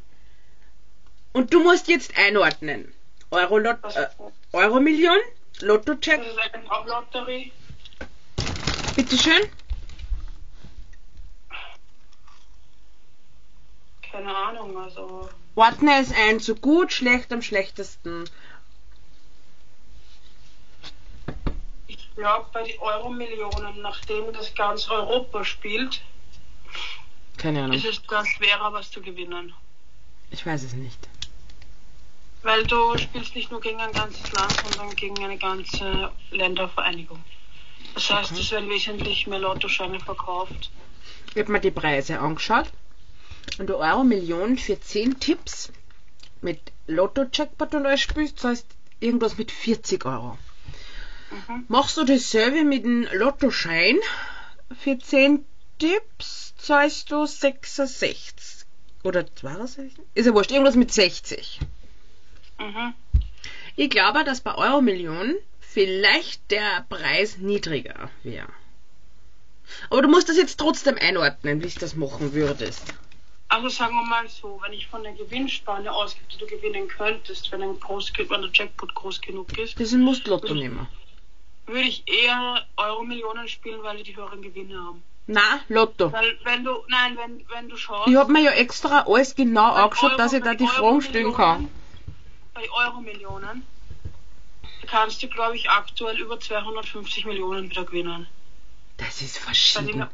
Und 1.33 1.53
du 1.53 1.61
musst 1.61 1.87
jetzt 1.87 2.17
einordnen. 2.17 2.93
Euro, 3.31 3.57
Lot, 3.59 3.77
äh, 3.95 4.07
Euro-Million, 4.51 5.17
das 5.53 5.61
Lotto-Check, 5.61 6.21
ist 6.21 6.37
eine 6.37 6.65
Lotterie. 6.85 7.51
bitteschön. 8.95 9.47
Keine 14.11 14.35
Ahnung, 14.35 14.77
also. 14.77 15.29
Ordne 15.55 16.01
es 16.01 16.11
ein, 16.13 16.39
so 16.39 16.55
gut, 16.55 16.91
schlecht, 16.91 17.31
am 17.31 17.41
schlechtesten. 17.41 18.29
Ich 21.87 22.13
glaube, 22.15 22.47
bei 22.51 22.63
den 22.63 22.79
Euro-Millionen, 22.79 23.81
nachdem 23.81 24.33
das 24.33 24.53
ganz 24.55 24.89
Europa 24.89 25.45
spielt, 25.45 26.01
Keine 27.37 27.63
Ahnung. 27.63 27.77
ist 27.77 27.85
es 27.85 28.05
ganz 28.07 28.27
schwerer, 28.27 28.73
was 28.73 28.91
zu 28.91 29.01
gewinnen. 29.01 29.53
Ich 30.31 30.45
weiß 30.45 30.63
es 30.63 30.73
nicht. 30.73 31.07
Weil 32.43 32.65
du 32.65 32.97
spielst 32.97 33.35
nicht 33.35 33.51
nur 33.51 33.61
gegen 33.61 33.79
ein 33.79 33.91
ganzes 33.91 34.31
Land, 34.31 34.53
sondern 34.67 34.95
gegen 34.95 35.23
eine 35.23 35.37
ganze 35.37 36.11
Ländervereinigung. 36.31 37.23
Das 37.93 38.09
heißt, 38.09 38.31
Okay. 38.31 38.41
es 38.41 38.51
werden 38.51 38.69
wesentlich 38.69 39.27
mehr 39.27 39.39
Lottoscheine 39.39 39.99
verkauft. 39.99 40.71
Ich 41.33 41.41
habe 41.41 41.51
mir 41.51 41.59
die 41.59 41.71
Preise 41.71 42.19
angeschaut. 42.19 42.67
Und 43.57 43.67
der 43.67 43.77
Euro-Million 43.77 44.57
für 44.57 44.79
10 44.79 45.19
Tipps 45.19 45.71
mit 46.41 46.59
Lotto-Jackpot 46.87 47.75
und 47.75 47.85
alles 47.85 48.01
spielst, 48.01 48.39
zahlst 48.39 48.65
irgendwas 48.99 49.37
mit 49.37 49.51
40 49.51 50.05
Euro. 50.05 50.37
Mhm. 51.31 51.65
Machst 51.67 51.97
du 51.97 52.03
dasselbe 52.05 52.63
mit 52.63 52.83
dem 52.83 53.07
Lottoschein? 53.13 53.97
Für 54.79 54.97
10 54.97 55.45
Tipps 55.79 56.53
zahlst 56.57 57.11
du 57.11 57.25
66. 57.25 58.65
Oder 59.03 59.25
62? 59.35 59.93
Ist 60.13 60.25
ja 60.25 60.33
wurscht, 60.33 60.51
irgendwas 60.51 60.75
mit 60.75 60.91
60. 60.93 61.59
Mhm. 62.61 62.93
Ich 63.75 63.89
glaube, 63.89 64.23
dass 64.23 64.41
bei 64.41 64.55
Euro-Million 64.55 65.35
vielleicht 65.59 66.51
der 66.51 66.85
Preis 66.89 67.37
niedriger 67.37 68.09
wäre. 68.23 68.49
Aber 69.89 70.01
du 70.01 70.09
musst 70.09 70.27
das 70.27 70.37
jetzt 70.37 70.59
trotzdem 70.59 70.97
einordnen, 70.99 71.63
wie 71.63 71.67
du 71.67 71.79
das 71.79 71.95
machen 71.95 72.33
würdest. 72.33 72.93
Also 73.47 73.67
sagen 73.69 73.95
wir 73.95 74.03
mal 74.03 74.27
so, 74.29 74.59
wenn 74.63 74.73
ich 74.73 74.87
von 74.87 75.03
der 75.03 75.13
Gewinnspanne 75.13 75.91
ausgehe, 75.91 76.23
die 76.33 76.37
du 76.37 76.45
gewinnen 76.45 76.87
könntest, 76.87 77.51
wenn, 77.51 77.61
ein 77.61 77.79
groß, 77.79 78.13
wenn 78.17 78.41
der 78.41 78.51
Jackpot 78.53 78.93
groß 78.95 79.21
genug 79.21 79.57
ist, 79.57 79.79
Das 79.79 79.91
musst 79.93 80.25
du 80.25 80.31
Lotto 80.31 80.53
nehmen. 80.53 80.87
würde 81.67 81.87
ich 81.87 82.03
eher 82.07 82.65
Euro-Millionen 82.77 83.47
spielen, 83.47 83.81
weil 83.83 83.97
die 83.97 84.03
die 84.03 84.15
höheren 84.15 84.41
Gewinne 84.41 84.77
haben. 84.77 85.03
Na, 85.27 85.61
Lotto. 85.69 86.11
Weil 86.11 86.37
wenn 86.43 86.63
du, 86.63 86.71
nein, 86.87 87.17
wenn, 87.17 87.45
wenn 87.49 87.69
du 87.69 87.77
schaust... 87.77 88.09
Ich 88.09 88.15
hab 88.15 88.29
mir 88.29 88.41
ja 88.41 88.51
extra 88.51 89.01
alles 89.01 89.35
genau 89.35 89.71
angeschaut, 89.71 90.17
dass 90.17 90.33
ich 90.33 90.43
da 90.43 90.53
die 90.53 90.67
Fragen 90.67 91.01
stellen 91.01 91.33
kann. 91.33 91.69
Bei 92.53 92.69
Euro-Millionen 92.69 93.63
kannst 94.87 95.23
du, 95.23 95.27
glaube 95.27 95.55
ich, 95.55 95.69
aktuell 95.69 96.19
über 96.19 96.39
250 96.39 97.25
Millionen 97.25 97.69
wieder 97.69 97.85
gewinnen. 97.85 98.27
Das 98.97 99.21
ist 99.21 99.39
Bei, 99.39 99.45
verschieden. 99.45 99.87
den, 99.87 100.07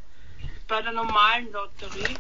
bei 0.67 0.81
der 0.81 0.91
normalen 0.93 1.51
Lotterie 1.51 2.15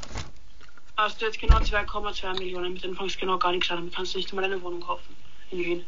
hast 0.97 1.21
du 1.21 1.25
jetzt 1.25 1.39
genau 1.39 1.57
2,2 1.57 2.39
Millionen. 2.39 2.73
Mit 2.73 2.83
denen 2.83 2.95
fängst 2.95 3.15
du 3.15 3.19
genau 3.19 3.37
gar 3.37 3.51
nichts 3.51 3.69
an. 3.69 3.77
Damit 3.77 3.95
kannst 3.95 4.13
du 4.13 4.17
nicht 4.17 4.33
mal 4.33 4.43
eine 4.43 4.61
Wohnung 4.61 4.81
kaufen. 4.81 5.15
In 5.51 5.59
Wien. 5.59 5.85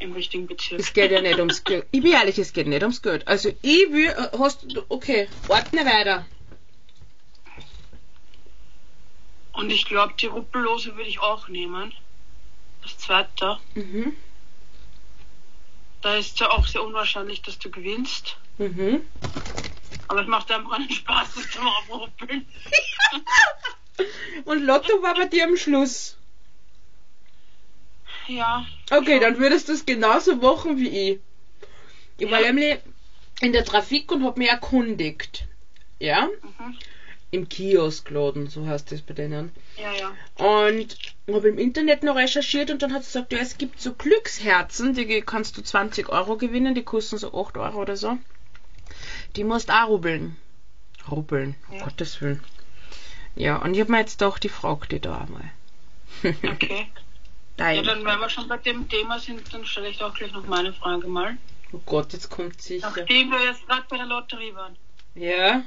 Im 0.00 0.12
richtigen 0.12 0.46
Bezirk. 0.46 0.80
Es 0.80 0.92
geht 0.92 1.10
ja 1.10 1.20
nicht 1.20 1.38
ums 1.38 1.62
Geld. 1.64 1.86
Ich 1.92 2.02
bin 2.02 2.12
ehrlich, 2.12 2.38
es 2.38 2.52
geht 2.52 2.66
nicht 2.66 2.82
ums 2.82 3.02
Geld. 3.02 3.26
Also 3.28 3.50
ich 3.62 3.90
will, 3.90 4.08
äh, 4.08 4.38
hast 4.38 4.64
du, 4.64 4.84
okay, 4.88 5.28
ordne 5.48 5.84
weiter. 5.84 6.26
Und 9.52 9.70
ich 9.70 9.84
glaube, 9.84 10.14
die 10.18 10.26
Ruppellose 10.26 10.96
würde 10.96 11.08
ich 11.08 11.20
auch 11.20 11.48
nehmen. 11.48 11.92
Das 12.90 12.98
zweite. 12.98 13.58
Mhm. 13.74 14.16
Da 16.02 16.16
ist 16.16 16.40
ja 16.40 16.50
auch 16.50 16.66
sehr 16.66 16.82
unwahrscheinlich, 16.82 17.42
dass 17.42 17.58
du 17.58 17.70
gewinnst. 17.70 18.36
Mhm. 18.58 19.02
Aber 20.08 20.22
es 20.22 20.26
macht 20.26 20.50
einfach 20.50 20.72
einen 20.72 20.90
Spaß, 20.90 21.34
das 21.34 21.50
zum 21.50 21.66
Aufruppeln. 21.66 22.46
Und 24.44 24.64
Lotto 24.64 25.02
war 25.02 25.14
bei 25.14 25.26
dir 25.26 25.44
am 25.44 25.56
Schluss. 25.56 26.16
Ja. 28.26 28.66
Okay, 28.90 29.12
schon. 29.12 29.20
dann 29.20 29.38
würdest 29.38 29.68
du 29.68 29.72
es 29.72 29.84
genauso 29.84 30.36
machen 30.36 30.78
wie 30.78 31.10
ich. 31.10 31.20
Ich 32.18 32.30
war 32.30 32.40
Ja. 32.40 32.46
nämlich 32.48 32.78
in 33.40 33.52
der 33.52 33.64
Trafik 33.64 34.10
und 34.12 34.24
hab 34.24 34.36
mich 34.36 34.48
erkundigt. 34.48 35.46
Ja? 35.98 36.26
Mhm. 36.26 36.78
Im 37.30 37.48
Kioskladen, 37.48 38.48
so 38.48 38.66
heißt 38.66 38.90
das 38.90 39.02
bei 39.02 39.14
denen. 39.14 39.52
Ja, 39.76 39.92
ja. 39.92 40.12
Und 40.44 40.96
habe 41.34 41.48
im 41.48 41.58
Internet 41.58 42.02
noch 42.02 42.16
recherchiert 42.16 42.70
und 42.70 42.82
dann 42.82 42.92
hat 42.92 43.02
sie 43.04 43.08
gesagt, 43.12 43.32
ja, 43.32 43.38
es 43.38 43.58
gibt 43.58 43.80
so 43.80 43.94
Glücksherzen, 43.94 44.94
die 44.94 45.20
kannst 45.22 45.56
du 45.56 45.62
20 45.62 46.08
Euro 46.08 46.36
gewinnen, 46.36 46.74
die 46.74 46.82
kosten 46.82 47.18
so 47.18 47.32
8 47.34 47.56
Euro 47.58 47.80
oder 47.80 47.96
so. 47.96 48.18
Die 49.36 49.44
musst 49.44 49.70
auch 49.70 49.88
rubbeln. 49.88 50.36
Rubbeln, 51.10 51.54
um 51.68 51.76
Ja. 51.78 51.84
Gottes 51.84 52.20
Willen. 52.20 52.42
Ja, 53.36 53.56
und 53.56 53.74
ich 53.74 53.80
habe 53.80 53.92
mir 53.92 54.00
jetzt 54.00 54.20
doch 54.20 54.38
die 54.38 54.48
Frage 54.48 54.88
die 54.88 55.00
da 55.00 55.18
einmal. 55.18 55.50
Okay. 56.52 56.86
Ja, 57.58 57.66
Dein. 57.66 57.84
dann, 57.84 58.04
wenn 58.06 58.18
wir 58.18 58.30
schon 58.30 58.48
bei 58.48 58.56
dem 58.56 58.88
Thema 58.88 59.18
sind, 59.18 59.52
dann 59.52 59.66
stelle 59.66 59.90
ich 59.90 60.02
auch 60.02 60.14
gleich 60.14 60.32
noch 60.32 60.46
meine 60.46 60.72
Frage 60.72 61.06
mal. 61.08 61.36
Oh 61.72 61.80
Gott, 61.84 62.14
jetzt 62.14 62.30
kommt 62.30 62.60
sicher. 62.62 62.90
Nachdem 62.96 63.30
wir 63.30 63.44
jetzt 63.44 63.66
gerade 63.66 63.84
bei 63.88 63.98
der 63.98 64.06
Lotterie 64.06 64.54
waren. 64.54 64.76
Ja, 65.14 65.62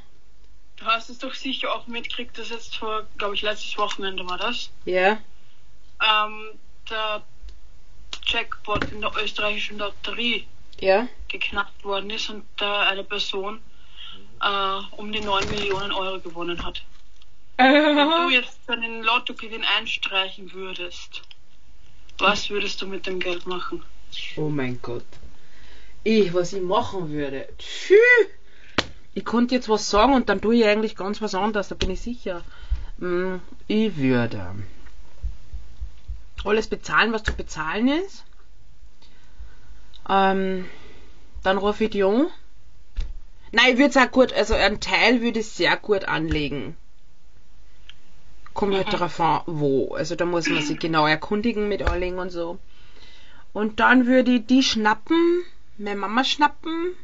Du 0.77 0.85
hast 0.85 1.09
es 1.11 1.19
doch 1.19 1.35
sicher 1.35 1.71
auch 1.71 1.85
mitgekriegt, 1.85 2.35
dass 2.37 2.49
jetzt 2.49 2.75
vor, 2.77 3.05
glaube 3.19 3.35
ich, 3.35 3.43
letztes 3.43 3.77
Wochenende 3.77 4.27
war 4.27 4.37
das. 4.39 4.71
ja. 4.85 5.19
Ähm, 6.05 6.59
der 6.89 7.23
Jackpot 8.25 8.91
in 8.91 9.01
der 9.01 9.11
österreichischen 9.21 9.77
Lotterie 9.77 10.45
Ja. 10.79 11.07
geknackt 11.29 11.83
worden 11.83 12.09
ist 12.09 12.29
und 12.29 12.43
da 12.57 12.81
eine 12.81 13.03
Person 13.03 13.61
äh, 14.41 14.79
um 14.97 15.11
die 15.11 15.21
9 15.21 15.49
Millionen 15.49 15.91
Euro 15.91 16.19
gewonnen 16.19 16.63
hat. 16.63 16.83
Wenn 17.57 17.73
du 18.27 18.29
jetzt 18.33 18.69
einen 18.69 19.03
Lottogewinn 19.03 19.63
einstreichen 19.77 20.51
würdest, 20.53 21.21
was 22.17 22.49
würdest 22.49 22.81
du 22.81 22.87
mit 22.87 23.05
dem 23.07 23.19
Geld 23.19 23.45
machen? 23.45 23.83
Oh 24.35 24.49
mein 24.49 24.79
Gott. 24.81 25.05
Ich, 26.03 26.33
was 26.33 26.53
ich 26.53 26.61
machen 26.61 27.09
würde. 27.09 27.47
Tschü. 27.57 27.95
Ich 29.15 29.23
konnte 29.25 29.55
jetzt 29.55 29.69
was 29.69 29.89
sagen 29.89 30.13
und 30.13 30.27
dann 30.27 30.41
tue 30.41 30.55
ich 30.55 30.65
eigentlich 30.65 30.95
ganz 30.95 31.21
was 31.21 31.35
anderes, 31.35 31.67
da 31.69 31.75
bin 31.75 31.91
ich 31.91 32.01
sicher. 32.01 32.43
Hm, 32.99 33.41
Ich 33.67 33.95
würde 33.97 34.55
alles 36.43 36.67
bezahlen, 36.67 37.13
was 37.13 37.23
zu 37.23 37.33
bezahlen 37.33 37.87
ist. 37.87 38.23
Ähm, 40.09 40.65
dann 41.43 41.57
rufe 41.57 41.85
ich 41.85 41.89
die 41.91 42.03
an. 42.03 42.27
Nein, 43.51 43.73
ich 43.73 43.77
würde 43.77 43.89
es 43.91 43.97
auch 43.97 44.11
gut, 44.11 44.33
also 44.33 44.53
einen 44.55 44.79
Teil 44.79 45.21
würde 45.21 45.39
ich 45.39 45.47
sehr 45.47 45.77
gut 45.77 46.05
anlegen. 46.05 46.75
Kommt 48.53 48.75
halt 48.75 48.87
Mhm. 48.87 48.91
darauf 48.91 49.19
an, 49.19 49.41
wo. 49.45 49.93
Also 49.95 50.15
da 50.15 50.25
muss 50.25 50.47
man 50.49 50.61
sich 50.61 50.79
genau 50.79 51.07
erkundigen 51.07 51.67
mit 51.69 51.81
Anlegen 51.83 52.19
und 52.19 52.29
so. 52.29 52.59
Und 53.53 53.79
dann 53.79 54.07
würde 54.07 54.31
ich 54.35 54.45
die 54.47 54.63
schnappen, 54.63 55.43
meine 55.77 55.99
Mama 55.99 56.23
schnappen. 56.23 56.95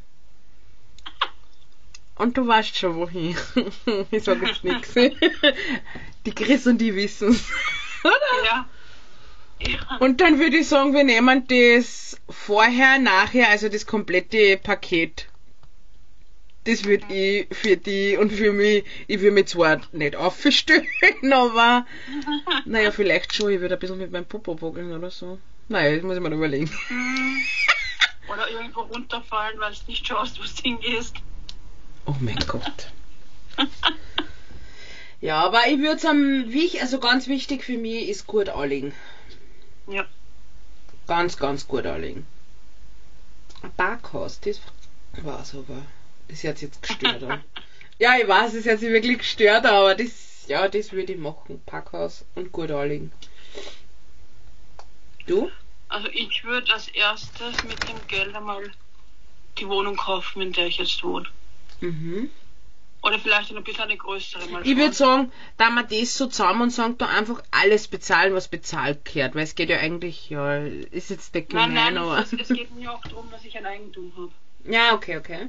Und 2.16 2.38
du 2.38 2.46
weißt 2.48 2.76
schon 2.78 2.96
wohin. 2.98 3.38
ich 4.12 4.24
sag 4.24 4.42
jetzt 4.42 4.64
nichts. 4.64 4.94
Die 6.26 6.36
Chris 6.36 6.68
und 6.68 6.80
die 6.80 6.94
wissen's. 6.96 7.46
Oder? 8.04 8.46
Ja. 8.46 8.66
Ja. 9.62 9.98
Und 10.00 10.22
dann 10.22 10.40
würde 10.40 10.58
ich 10.58 10.68
sagen, 10.68 10.94
wir 10.94 11.04
nehmen 11.04 11.46
das 11.48 12.20
vorher, 12.30 13.00
nachher, 13.00 13.50
also 13.50 13.70
das 13.70 13.86
komplette 13.86 14.58
Paket. 14.58 15.28
Das 16.66 16.86
würde 16.86 17.06
ich 17.14 17.48
für 17.56 17.78
die 17.78 18.18
und 18.18 18.32
für 18.32 18.52
mich, 18.52 18.84
ich 19.08 19.20
würde 19.22 19.34
mich 19.34 19.48
zwar 19.48 19.82
nicht 19.92 20.16
aufstellen, 20.16 20.88
aber 21.34 21.86
naja, 22.66 22.92
vielleicht 22.92 23.34
schon, 23.34 23.52
ich 23.52 23.60
würde 23.60 23.76
ein 23.76 23.80
bisschen 23.80 23.98
mit 23.98 24.12
meinem 24.12 24.26
Popo 24.26 24.62
wackeln 24.62 24.92
oder 24.92 25.10
so. 25.10 25.40
Naja, 25.68 25.96
das 25.96 26.04
muss 26.04 26.16
ich 26.16 26.22
mir 26.22 26.30
überlegen. 26.30 26.70
Hm. 26.88 27.38
Oder 28.32 28.50
irgendwo 28.50 28.82
runterfallen, 28.82 29.60
weil 29.60 29.74
du 29.74 29.80
nicht 29.88 30.06
schaust, 30.06 30.38
wo 30.40 30.44
du 30.44 30.50
hingehst. 30.62 31.16
Oh 32.06 32.16
mein 32.20 32.40
Gott. 32.48 32.92
Ja, 35.22 35.44
aber 35.44 35.68
ich 35.68 35.80
würde 35.80 36.00
sagen, 36.00 36.46
wie 36.48 36.66
ich, 36.66 36.82
also 36.82 37.00
ganz 37.00 37.28
wichtig 37.28 37.64
für 37.64 37.78
mich 37.78 38.08
ist 38.08 38.26
gut 38.26 38.50
anlegen. 38.50 38.94
Ja. 39.90 40.06
Ganz, 41.08 41.38
ganz 41.38 41.68
gut 41.68 41.86
anlegen. 41.86 42.26
Parkhaus, 43.76 44.40
das 44.40 44.62
war's 45.24 45.56
aber. 45.56 45.82
Das 46.28 46.44
hat 46.44 46.62
jetzt 46.62 46.82
gestört. 46.82 47.24
ja, 48.00 48.18
ich 48.18 48.28
weiß, 48.28 48.54
es 48.54 48.68
hat 48.68 48.80
sich 48.80 48.90
wirklich 48.90 49.18
gestört, 49.18 49.66
aber 49.66 49.96
das, 49.96 50.46
ja, 50.48 50.68
das 50.68 50.92
würde 50.92 51.14
ich 51.14 51.20
machen. 51.20 51.62
Parkhaus 51.66 52.24
und 52.36 52.52
gut 52.52 52.70
anlegen. 52.72 53.12
Du? 55.26 55.50
Also 55.90 56.08
ich 56.10 56.44
würde 56.44 56.72
als 56.72 56.88
erstes 56.90 57.64
mit 57.64 57.90
dem 57.90 57.98
Geld 58.08 58.36
einmal 58.36 58.72
die 59.58 59.68
Wohnung 59.68 59.96
kaufen, 59.96 60.42
in 60.42 60.54
der 60.54 60.68
ich 60.68 60.78
jetzt 60.78 61.04
wohne. 61.04 61.28
Mhm. 61.82 62.30
Oder 63.02 63.18
vielleicht 63.18 63.56
ein 63.56 63.64
bisschen 63.64 63.84
eine 63.84 63.96
größere. 63.96 64.46
Mal 64.50 64.68
Ich 64.68 64.76
würde 64.76 64.94
sagen, 64.94 65.32
da 65.58 65.70
wir 65.70 65.84
das 65.84 66.18
so 66.18 66.28
zusammen 66.28 66.64
und 66.64 66.70
sagen, 66.72 66.98
da 66.98 67.08
einfach 67.08 67.42
alles 67.52 67.88
bezahlen, 67.88 68.34
was 68.34 68.50
bezahlt 68.50 69.06
gehört. 69.06 69.36
Weil 69.36 69.44
es 69.44 69.56
geht 69.56 69.70
ja 69.70 69.78
eigentlich, 69.78 70.30
ja, 70.30 70.58
ist 70.58 71.10
jetzt 71.10 71.34
der 71.34 71.44
Nein, 71.44 71.70
gemein, 71.70 71.74
nein, 71.74 71.98
aber. 71.98 72.20
es, 72.20 72.34
es 72.34 72.50
geht 72.50 72.76
mir 72.76 72.92
auch 72.92 73.02
darum, 73.02 73.32
dass 73.32 73.46
ich 73.46 73.58
ein 73.58 73.66
Eigentum 73.66 74.12
habe. 74.18 74.32
Ja, 74.66 74.94
okay, 74.94 75.18
okay. 75.18 75.48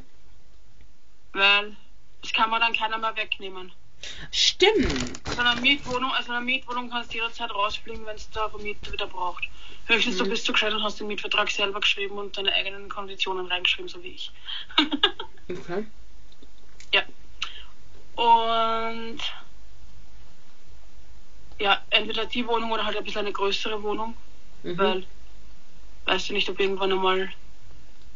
Weil 1.33 1.77
das 2.23 2.33
kann 2.33 2.51
man 2.51 2.61
dann 2.61 2.73
keiner 2.73 2.99
mehr 2.99 3.17
wegnehmen. 3.17 3.73
Stimmt. 4.31 5.21
Also 5.25 5.43
eine 5.43 5.61
Mietwohnung, 5.61 6.11
also 6.13 6.33
eine 6.33 6.45
Mietwohnung 6.45 6.91
kannst 6.91 7.13
du 7.13 7.17
jederzeit 7.17 7.51
rausfliegen, 7.51 8.07
wenn 8.07 8.17
es 8.17 8.31
der 8.31 8.49
Vermieter 8.49 8.93
wieder 8.93 9.07
braucht. 9.07 9.49
Höchstens 9.87 10.19
du 10.19 10.29
bist 10.29 10.49
du 10.49 10.53
gescheit 10.53 10.73
und 10.73 10.83
hast 10.83 11.01
den 11.01 11.09
Mietvertrag 11.09 11.51
selber 11.51 11.81
geschrieben 11.81 12.17
und 12.17 12.37
deine 12.37 12.53
eigenen 12.53 12.89
Konditionen 12.89 13.47
reingeschrieben, 13.47 13.89
so 13.89 14.03
wie 14.03 14.11
ich. 14.11 14.31
Okay. 15.51 15.85
ja. 16.95 17.03
Und 18.21 19.19
ja, 21.59 21.81
entweder 21.89 22.27
die 22.27 22.47
Wohnung 22.47 22.71
oder 22.71 22.85
halt 22.85 22.99
ein 22.99 23.05
bisschen 23.05 23.21
eine 23.21 23.33
größere 23.33 23.83
Wohnung, 23.83 24.15
Mhm. 24.63 24.79
weil 24.79 25.07
weißt 26.05 26.29
du 26.29 26.35
nicht, 26.35 26.49
ob 26.51 26.61
irgendwann 26.61 26.93
einmal 26.93 27.33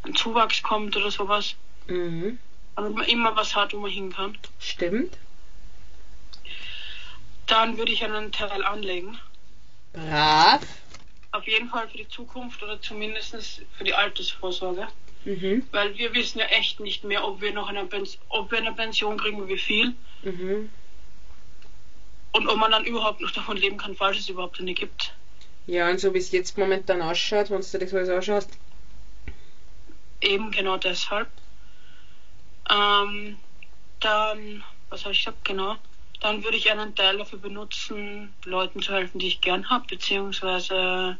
ein 0.02 0.14
Zuwachs 0.14 0.62
kommt 0.62 0.94
oder 0.94 1.10
sowas. 1.10 1.54
Mhm. 1.86 2.38
Damit 2.76 2.94
man 2.96 3.06
immer 3.06 3.34
was 3.34 3.56
hat, 3.56 3.72
wo 3.72 3.78
man 3.78 3.90
hin 3.90 4.12
kann. 4.12 4.36
Stimmt. 4.58 5.16
Dann 7.46 7.78
würde 7.78 7.92
ich 7.92 8.04
einen 8.04 8.30
Teil 8.30 8.62
anlegen. 8.62 9.18
Brav. 9.94 10.62
Auf 11.32 11.46
jeden 11.46 11.70
Fall 11.70 11.88
für 11.88 11.96
die 11.96 12.08
Zukunft 12.08 12.62
oder 12.62 12.78
zumindest 12.82 13.62
für 13.78 13.84
die 13.84 13.94
Altersvorsorge. 13.94 14.86
Mhm. 15.24 15.66
Weil 15.70 15.96
wir 15.96 16.14
wissen 16.14 16.38
ja 16.38 16.46
echt 16.46 16.80
nicht 16.80 17.04
mehr, 17.04 17.26
ob 17.26 17.40
wir 17.40 17.52
noch 17.52 17.68
eine, 17.68 17.86
Pens 17.86 18.18
ob 18.28 18.50
wir 18.50 18.58
eine 18.58 18.72
Pension 18.72 19.16
kriegen, 19.16 19.46
wie 19.48 19.58
viel. 19.58 19.94
Mhm. 20.22 20.70
Und 22.32 22.48
ob 22.48 22.56
man 22.58 22.70
dann 22.70 22.84
überhaupt 22.84 23.20
noch 23.20 23.30
davon 23.30 23.56
leben 23.56 23.76
kann, 23.76 23.94
falls 23.94 24.18
es 24.18 24.28
überhaupt 24.28 24.60
eine 24.60 24.74
gibt. 24.74 25.14
Ja, 25.66 25.88
und 25.88 25.98
so 25.98 26.12
wie 26.12 26.18
es 26.18 26.32
jetzt 26.32 26.58
momentan 26.58 27.00
ausschaut, 27.00 27.50
wenn 27.50 27.60
du 27.60 27.78
das 27.78 27.94
alles 27.94 28.08
anschaust. 28.08 28.58
Eben 30.20 30.50
genau 30.50 30.76
deshalb. 30.76 31.28
Ähm, 32.70 33.36
dann, 34.00 34.64
was 34.90 35.04
habe 35.04 35.12
ich 35.12 35.24
gesagt? 35.24 35.44
Genau. 35.44 35.76
Dann 36.20 36.42
würde 36.42 36.56
ich 36.56 36.70
einen 36.70 36.94
Teil 36.94 37.18
dafür 37.18 37.38
benutzen, 37.38 38.34
Leuten 38.44 38.82
zu 38.82 38.92
helfen, 38.92 39.18
die 39.18 39.28
ich 39.28 39.40
gern 39.40 39.68
habe, 39.70 39.86
beziehungsweise 39.86 41.18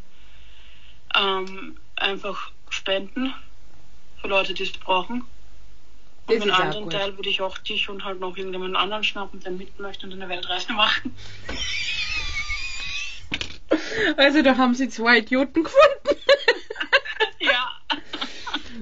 ähm, 1.14 1.76
einfach 1.96 2.50
spenden 2.70 3.34
für 4.24 4.28
Leute, 4.28 4.54
die 4.54 4.62
es 4.62 4.72
brauchen. 4.72 5.26
Das 6.26 6.36
Und 6.36 6.44
den 6.44 6.48
ist 6.48 6.54
auch 6.54 6.60
anderen. 6.60 6.88
Teil 6.88 7.16
würde 7.18 7.28
ich 7.28 7.42
auch 7.42 7.58
dich 7.58 7.90
und 7.90 8.06
halt 8.06 8.20
noch 8.20 8.34
irgendjemand 8.38 8.74
anderen 8.74 9.04
schnappen, 9.04 9.40
der 9.40 9.52
mit 9.52 9.78
möchte 9.78 10.06
und 10.06 10.14
eine 10.14 10.28
Weltreise 10.28 10.72
machen. 10.72 11.14
Also 14.16 14.42
da 14.42 14.56
haben 14.56 14.74
sie 14.74 14.88
zwei 14.88 15.18
Idioten 15.18 15.64
gefunden. 15.64 16.20
ja. 17.40 17.70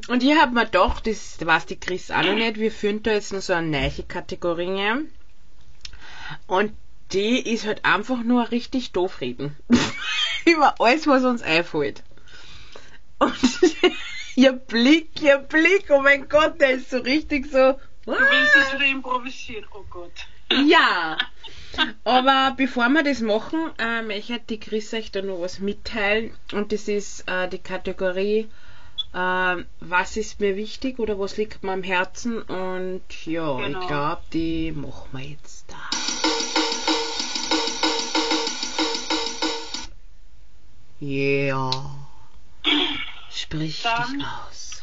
Und 0.09 0.22
ich 0.22 0.36
habe 0.36 0.53
mir 0.53 0.64
gedacht, 0.64 1.07
das 1.07 1.38
weiß 1.45 1.66
die 1.66 1.78
Chris 1.78 2.11
auch 2.11 2.22
noch 2.22 2.34
nicht, 2.34 2.57
wir 2.57 2.70
führen 2.70 3.03
da 3.03 3.12
jetzt 3.12 3.32
noch 3.32 3.40
so 3.40 3.53
eine 3.53 3.68
neue 3.68 4.03
Kategorie 4.07 4.80
ein. 4.80 5.11
Und 6.47 6.72
die 7.12 7.38
ist 7.38 7.66
halt 7.66 7.84
einfach 7.84 8.22
nur 8.22 8.51
richtig 8.51 8.93
doof 8.93 9.20
reden. 9.20 9.57
Über 10.45 10.74
alles, 10.80 11.07
was 11.07 11.24
uns 11.24 11.43
einfällt. 11.43 12.03
Und 13.18 13.32
ihr 14.37 14.53
Blick, 14.53 15.20
ihr 15.22 15.39
Blick, 15.39 15.87
oh 15.91 16.01
mein 16.01 16.28
Gott, 16.28 16.61
der 16.61 16.70
ist 16.72 16.91
so 16.91 16.99
richtig 16.99 17.47
so. 17.47 17.78
Du 18.05 18.12
willst 18.12 18.57
es 18.57 18.74
wieder 18.74 18.87
improvisieren, 18.87 19.64
oh 19.74 19.85
Gott. 19.89 20.12
Ja. 20.66 21.16
Aber 22.05 22.55
bevor 22.57 22.89
wir 22.91 23.03
das 23.03 23.20
machen, 23.20 23.70
äh, 23.78 24.03
möchte 24.03 24.39
die 24.41 24.61
Chris 24.61 24.93
euch 24.93 25.11
da 25.11 25.22
noch 25.22 25.41
was 25.41 25.59
mitteilen. 25.61 26.35
Und 26.53 26.72
das 26.72 26.89
ist 26.89 27.26
äh, 27.28 27.49
die 27.49 27.59
Kategorie, 27.59 28.49
äh, 29.14 29.57
was 29.80 30.16
ist 30.16 30.41
mir 30.41 30.57
wichtig 30.57 30.99
oder 30.99 31.18
was 31.18 31.37
liegt 31.37 31.62
mir 31.62 31.72
am 31.72 31.83
Herzen. 31.83 32.43
Und 32.43 33.03
ja, 33.24 33.57
Genau. 33.57 33.80
ich 33.80 33.87
glaube, 33.87 34.22
die 34.33 34.72
machen 34.72 35.09
wir 35.12 35.24
jetzt 35.24 35.64
da. 35.68 36.93
Ja. 41.01 41.70
Sprich 43.35 43.83
Dann- 43.83 44.18
dich 44.18 44.26
aus. 44.26 44.80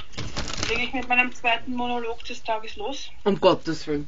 Lege 0.69 0.81
ich 0.83 0.93
mit 0.93 1.07
meinem 1.07 1.33
zweiten 1.33 1.73
Monolog 1.73 2.23
des 2.25 2.43
Tages 2.43 2.75
los. 2.75 3.09
Um 3.23 3.39
Gottes 3.39 3.87
Willen. 3.87 4.07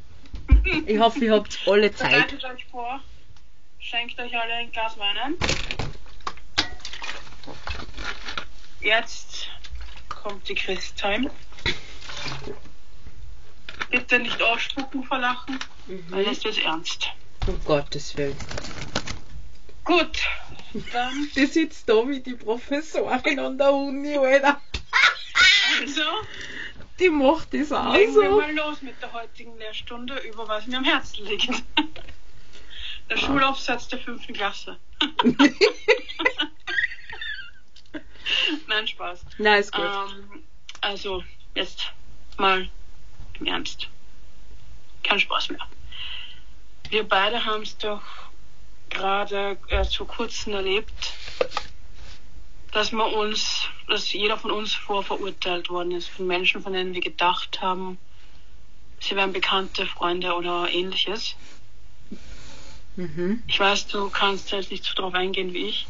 Ich 0.85 0.99
hoffe, 0.99 1.25
ihr 1.25 1.33
habt 1.33 1.59
alle 1.67 1.91
Zeit. 1.95 2.11
Bereitet 2.11 2.43
euch 2.45 2.65
vor, 2.65 2.99
schenkt 3.79 4.19
euch 4.19 4.35
alle 4.37 4.53
ein 4.53 4.71
Glas 4.71 4.97
Wein 4.97 5.17
ein. 5.17 5.33
Jetzt 8.81 9.47
kommt 10.09 10.47
die 10.49 10.55
Chris-Time. 10.55 11.29
Bitte 13.89 14.19
nicht 14.19 14.41
ausspucken 14.41 15.03
vor 15.03 15.17
Lachen, 15.19 15.59
weil 16.09 16.23
Mhm. 16.23 16.29
jetzt 16.31 16.43
wird's 16.43 16.57
ernst. 16.59 17.09
Um 17.47 17.63
Gottes 17.65 18.15
Willen. 18.17 18.37
Gut, 19.83 20.21
dann 20.93 21.29
Die 21.35 21.45
sitzt 21.45 21.87
da 21.89 22.07
wie 22.07 22.19
die 22.19 22.35
Professorin 22.35 23.39
an 23.39 23.57
der 23.57 23.73
Uni, 23.73 24.17
Alter. 24.17 24.61
also 25.79 26.01
Die 26.99 27.09
macht 27.09 27.53
das 27.53 27.71
auch 27.71 27.93
legen 27.93 28.15
wir 28.15 28.29
so. 28.29 28.39
mal 28.39 28.53
los 28.55 28.81
mit 28.81 29.01
der 29.01 29.11
heutigen 29.13 29.57
Lehrstunde 29.57 30.17
über 30.19 30.47
was 30.47 30.67
mir 30.67 30.77
am 30.77 30.83
Herzen 30.83 31.25
liegt. 31.25 31.49
Der 33.09 33.17
Schulaufsatz 33.17 33.87
der 33.89 33.99
fünften 33.99 34.33
Klasse. 34.33 34.77
Nein, 38.67 38.87
Spaß. 38.87 39.25
Na, 39.37 39.55
ist 39.57 39.73
gut. 39.73 39.83
Ähm, 39.83 40.43
also, 40.81 41.23
jetzt 41.55 41.91
mal 42.37 42.69
im 43.39 43.45
Ernst. 43.45 43.87
Kein 45.03 45.19
Spaß 45.19 45.49
mehr. 45.49 45.67
Wir 46.89 47.03
beide 47.07 47.43
haben 47.43 47.63
es 47.63 47.77
doch 47.77 48.01
gerade 48.91 49.57
erst 49.67 49.97
vor 49.97 50.07
kurzem 50.07 50.53
erlebt, 50.53 51.13
dass 52.71 52.91
wir 52.91 53.05
uns, 53.05 53.63
dass 53.87 54.13
jeder 54.13 54.37
von 54.37 54.51
uns 54.51 54.73
vorverurteilt 54.73 55.69
worden 55.69 55.91
ist 55.91 56.07
von 56.07 56.27
Menschen, 56.27 56.61
von 56.61 56.73
denen 56.73 56.93
wir 56.93 57.01
gedacht 57.01 57.61
haben, 57.61 57.97
sie 58.99 59.15
wären 59.15 59.33
bekannte 59.33 59.85
Freunde 59.85 60.33
oder 60.33 60.69
ähnliches. 60.69 61.35
Mhm. 62.95 63.43
Ich 63.47 63.59
weiß, 63.59 63.87
du 63.87 64.09
kannst 64.09 64.51
jetzt 64.51 64.71
nicht 64.71 64.83
so 64.83 64.93
drauf 64.93 65.13
eingehen 65.13 65.53
wie 65.53 65.65
ich. 65.65 65.87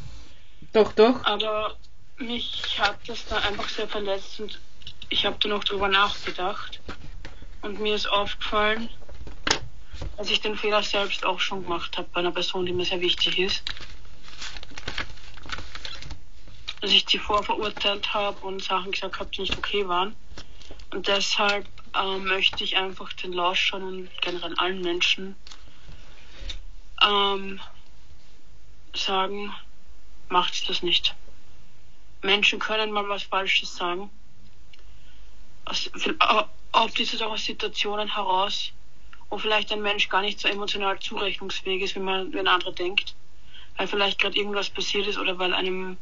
Doch, 0.74 0.94
doch. 0.94 1.24
Aber 1.26 1.76
mich 2.18 2.80
hat 2.80 2.98
das 3.08 3.26
da 3.26 3.38
einfach 3.38 3.68
sehr 3.70 3.88
verletzt 3.88 4.40
und 4.40 4.60
ich 5.10 5.26
habe 5.26 5.38
da 5.40 5.50
noch 5.50 5.64
drüber 5.64 5.88
nachgedacht. 5.88 6.80
Und 7.62 7.80
mir 7.80 7.94
ist 7.94 8.08
aufgefallen, 8.08 8.90
dass 10.18 10.30
ich 10.30 10.42
den 10.42 10.56
Fehler 10.58 10.84
selbst 10.84 11.26
auch 11.26 11.40
schon 11.40 11.64
gemacht 11.64 11.98
habe 11.98 12.10
bei 12.14 12.20
einer 12.20 12.32
Person, 12.32 12.66
die 12.66 12.74
mir 12.74 12.86
sehr 12.86 13.02
wichtig 13.02 13.40
ist. 13.40 13.64
Dass 16.80 16.92
ich 16.92 17.06
sie 17.08 17.20
vorverurteilt 17.20 18.14
habe 18.14 18.46
und 18.46 18.64
Sachen 18.64 18.92
gesagt 18.92 19.20
habe, 19.20 19.30
die 19.32 19.42
nicht 19.42 19.58
okay 19.58 19.88
waren. 19.88 20.16
Und 20.92 21.08
deshalb 21.08 21.68
äh, 21.96 22.18
möchte 22.18 22.64
ich 22.64 22.78
einfach 22.78 23.14
den 23.14 23.34
Lauschern 23.34 23.84
und 23.84 24.22
generell 24.22 24.56
allen 24.58 24.82
Menschen 24.82 25.36
ähm, 27.02 27.62
sagen, 28.94 29.56
macht 30.30 30.70
das 30.70 30.84
nicht. 30.84 31.16
Menschen 32.22 32.60
können 32.60 32.92
mal 32.92 33.08
was 33.10 33.24
Falsches 33.24 33.76
sagen. 33.76 34.12
Aus, 35.66 35.90
au- 36.20 36.50
auf 36.74 36.94
diese 36.94 37.18
Situationen 37.38 38.14
heraus, 38.14 38.74
wo 39.32 39.38
vielleicht 39.38 39.72
ein 39.72 39.82
Mensch 39.82 40.10
gar 40.10 40.22
nicht 40.22 40.40
so 40.40 40.48
emotional 40.50 41.00
zurechnungsfähig 41.00 41.82
ist, 41.82 41.96
wie 41.96 42.00
man, 42.00 42.32
wie 42.34 42.40
ein 42.40 42.50
anderer 42.50 42.74
denkt. 42.74 43.16
Weil 43.78 43.88
vielleicht 43.88 44.20
gerade 44.20 44.38
irgendwas 44.38 44.70
passiert 44.70 45.08
ist 45.08 45.18
oder 45.18 45.40
weil 45.40 45.54
einem 45.54 45.98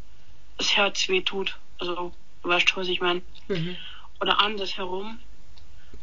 das 0.57 0.75
Herz 0.75 1.07
weh 1.07 1.21
tut. 1.21 1.55
Also, 1.77 2.11
du 2.41 2.49
weißt 2.49 2.67
schon, 2.67 2.81
was 2.81 2.89
ich 2.89 2.99
meine. 2.99 3.21
Mhm. 3.47 3.77
Oder 4.19 4.41
andersherum. 4.41 5.19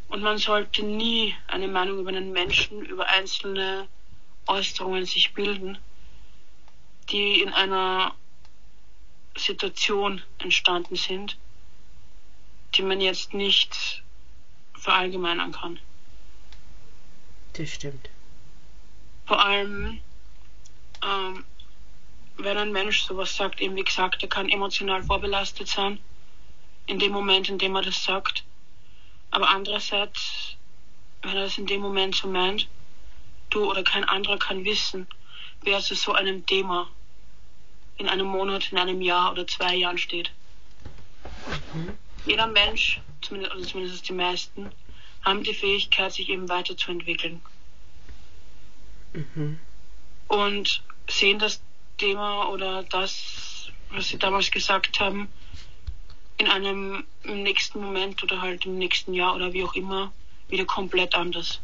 Und 0.07 0.23
man 0.23 0.37
sollte 0.37 0.83
nie 0.83 1.35
eine 1.47 1.67
Meinung 1.67 1.99
über 1.99 2.09
einen 2.09 2.31
Menschen, 2.31 2.81
über 2.85 3.07
einzelne 3.07 3.89
Äußerungen 4.47 5.05
sich 5.05 5.33
bilden, 5.33 5.77
die 7.09 7.41
in 7.41 7.51
einer 7.51 8.15
Situation 9.35 10.21
entstanden 10.39 10.95
sind, 10.95 11.37
die 12.75 12.83
man 12.83 13.01
jetzt 13.01 13.33
nicht 13.33 14.01
verallgemeinern 14.75 15.51
kann. 15.51 15.77
Das 17.57 17.69
stimmt. 17.73 18.09
Vor 19.25 19.43
allem, 19.43 19.99
ähm, 21.03 21.43
wenn 22.37 22.57
ein 22.57 22.71
Mensch 22.71 23.01
sowas 23.03 23.35
sagt, 23.35 23.61
eben 23.61 23.75
wie 23.75 23.83
gesagt, 23.83 24.21
er 24.21 24.29
kann 24.29 24.47
emotional 24.47 25.01
vorbelastet 25.01 25.67
sein, 25.67 25.99
in 26.85 26.99
dem 26.99 27.11
Moment, 27.11 27.49
in 27.49 27.57
dem 27.57 27.75
er 27.75 27.81
das 27.81 28.03
sagt. 28.03 28.43
Aber 29.31 29.49
andererseits, 29.49 30.55
wenn 31.23 31.35
er 31.35 31.43
das 31.43 31.57
in 31.57 31.65
dem 31.65 31.81
Moment 31.81 32.15
so 32.15 32.27
meint, 32.27 32.67
du 33.49 33.69
oder 33.69 33.83
kein 33.83 34.03
anderer 34.03 34.37
kann 34.37 34.63
wissen, 34.63 35.07
wer 35.61 35.79
zu 35.79 35.95
so 35.95 36.13
einem 36.13 36.45
Thema 36.45 36.87
in 37.97 38.07
einem 38.07 38.27
Monat, 38.27 38.71
in 38.71 38.77
einem 38.77 39.01
Jahr 39.01 39.31
oder 39.31 39.47
zwei 39.47 39.75
Jahren 39.75 39.97
steht. 39.97 40.31
Mhm. 41.73 41.97
Jeder 42.27 42.45
Mensch, 42.45 43.01
zumindest, 43.21 43.53
also 43.53 43.65
zumindest 43.65 44.07
die 44.07 44.13
meisten, 44.13 44.71
haben 45.23 45.43
die 45.43 45.53
Fähigkeit, 45.53 46.13
sich 46.13 46.29
eben 46.29 46.49
weiterzuentwickeln. 46.49 47.41
Mhm. 49.13 49.59
Und 50.27 50.83
sehen 51.09 51.39
das 51.39 51.61
Thema 51.97 52.49
oder 52.49 52.83
das, 52.83 53.71
was 53.89 54.09
sie 54.09 54.17
damals 54.17 54.51
gesagt 54.51 54.99
haben, 54.99 55.29
in 56.37 56.47
einem 56.47 57.03
im 57.23 57.43
nächsten 57.43 57.81
Moment 57.81 58.21
oder 58.23 58.41
halt 58.41 58.65
im 58.65 58.77
nächsten 58.77 59.13
Jahr 59.13 59.35
oder 59.35 59.53
wie 59.53 59.63
auch 59.63 59.73
immer 59.73 60.13
wieder 60.49 60.65
komplett 60.65 61.15
anders. 61.15 61.59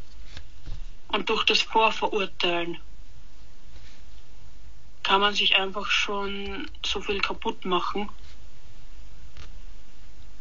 Und 1.10 1.30
durch 1.30 1.44
das 1.44 1.62
Vorverurteilen 1.62 2.80
kann 5.04 5.22
man 5.22 5.36
sich 5.36 5.58
einfach 5.58 5.88
schon 5.92 6.70
so 6.84 7.02
viel 7.02 7.20
kaputt 7.20 7.66
machen, 7.66 8.10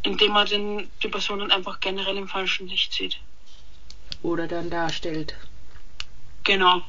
indem 0.02 0.32
man 0.32 0.46
den, 0.46 0.90
die 1.02 1.08
Person 1.08 1.38
dann 1.40 1.50
einfach 1.50 1.80
generell 1.80 2.16
im 2.16 2.28
falschen 2.28 2.68
Licht 2.68 2.92
sieht. 2.92 3.18
Oder 4.22 4.46
dann 4.46 4.70
darstellt. 4.70 5.34
Genau. 6.44 6.82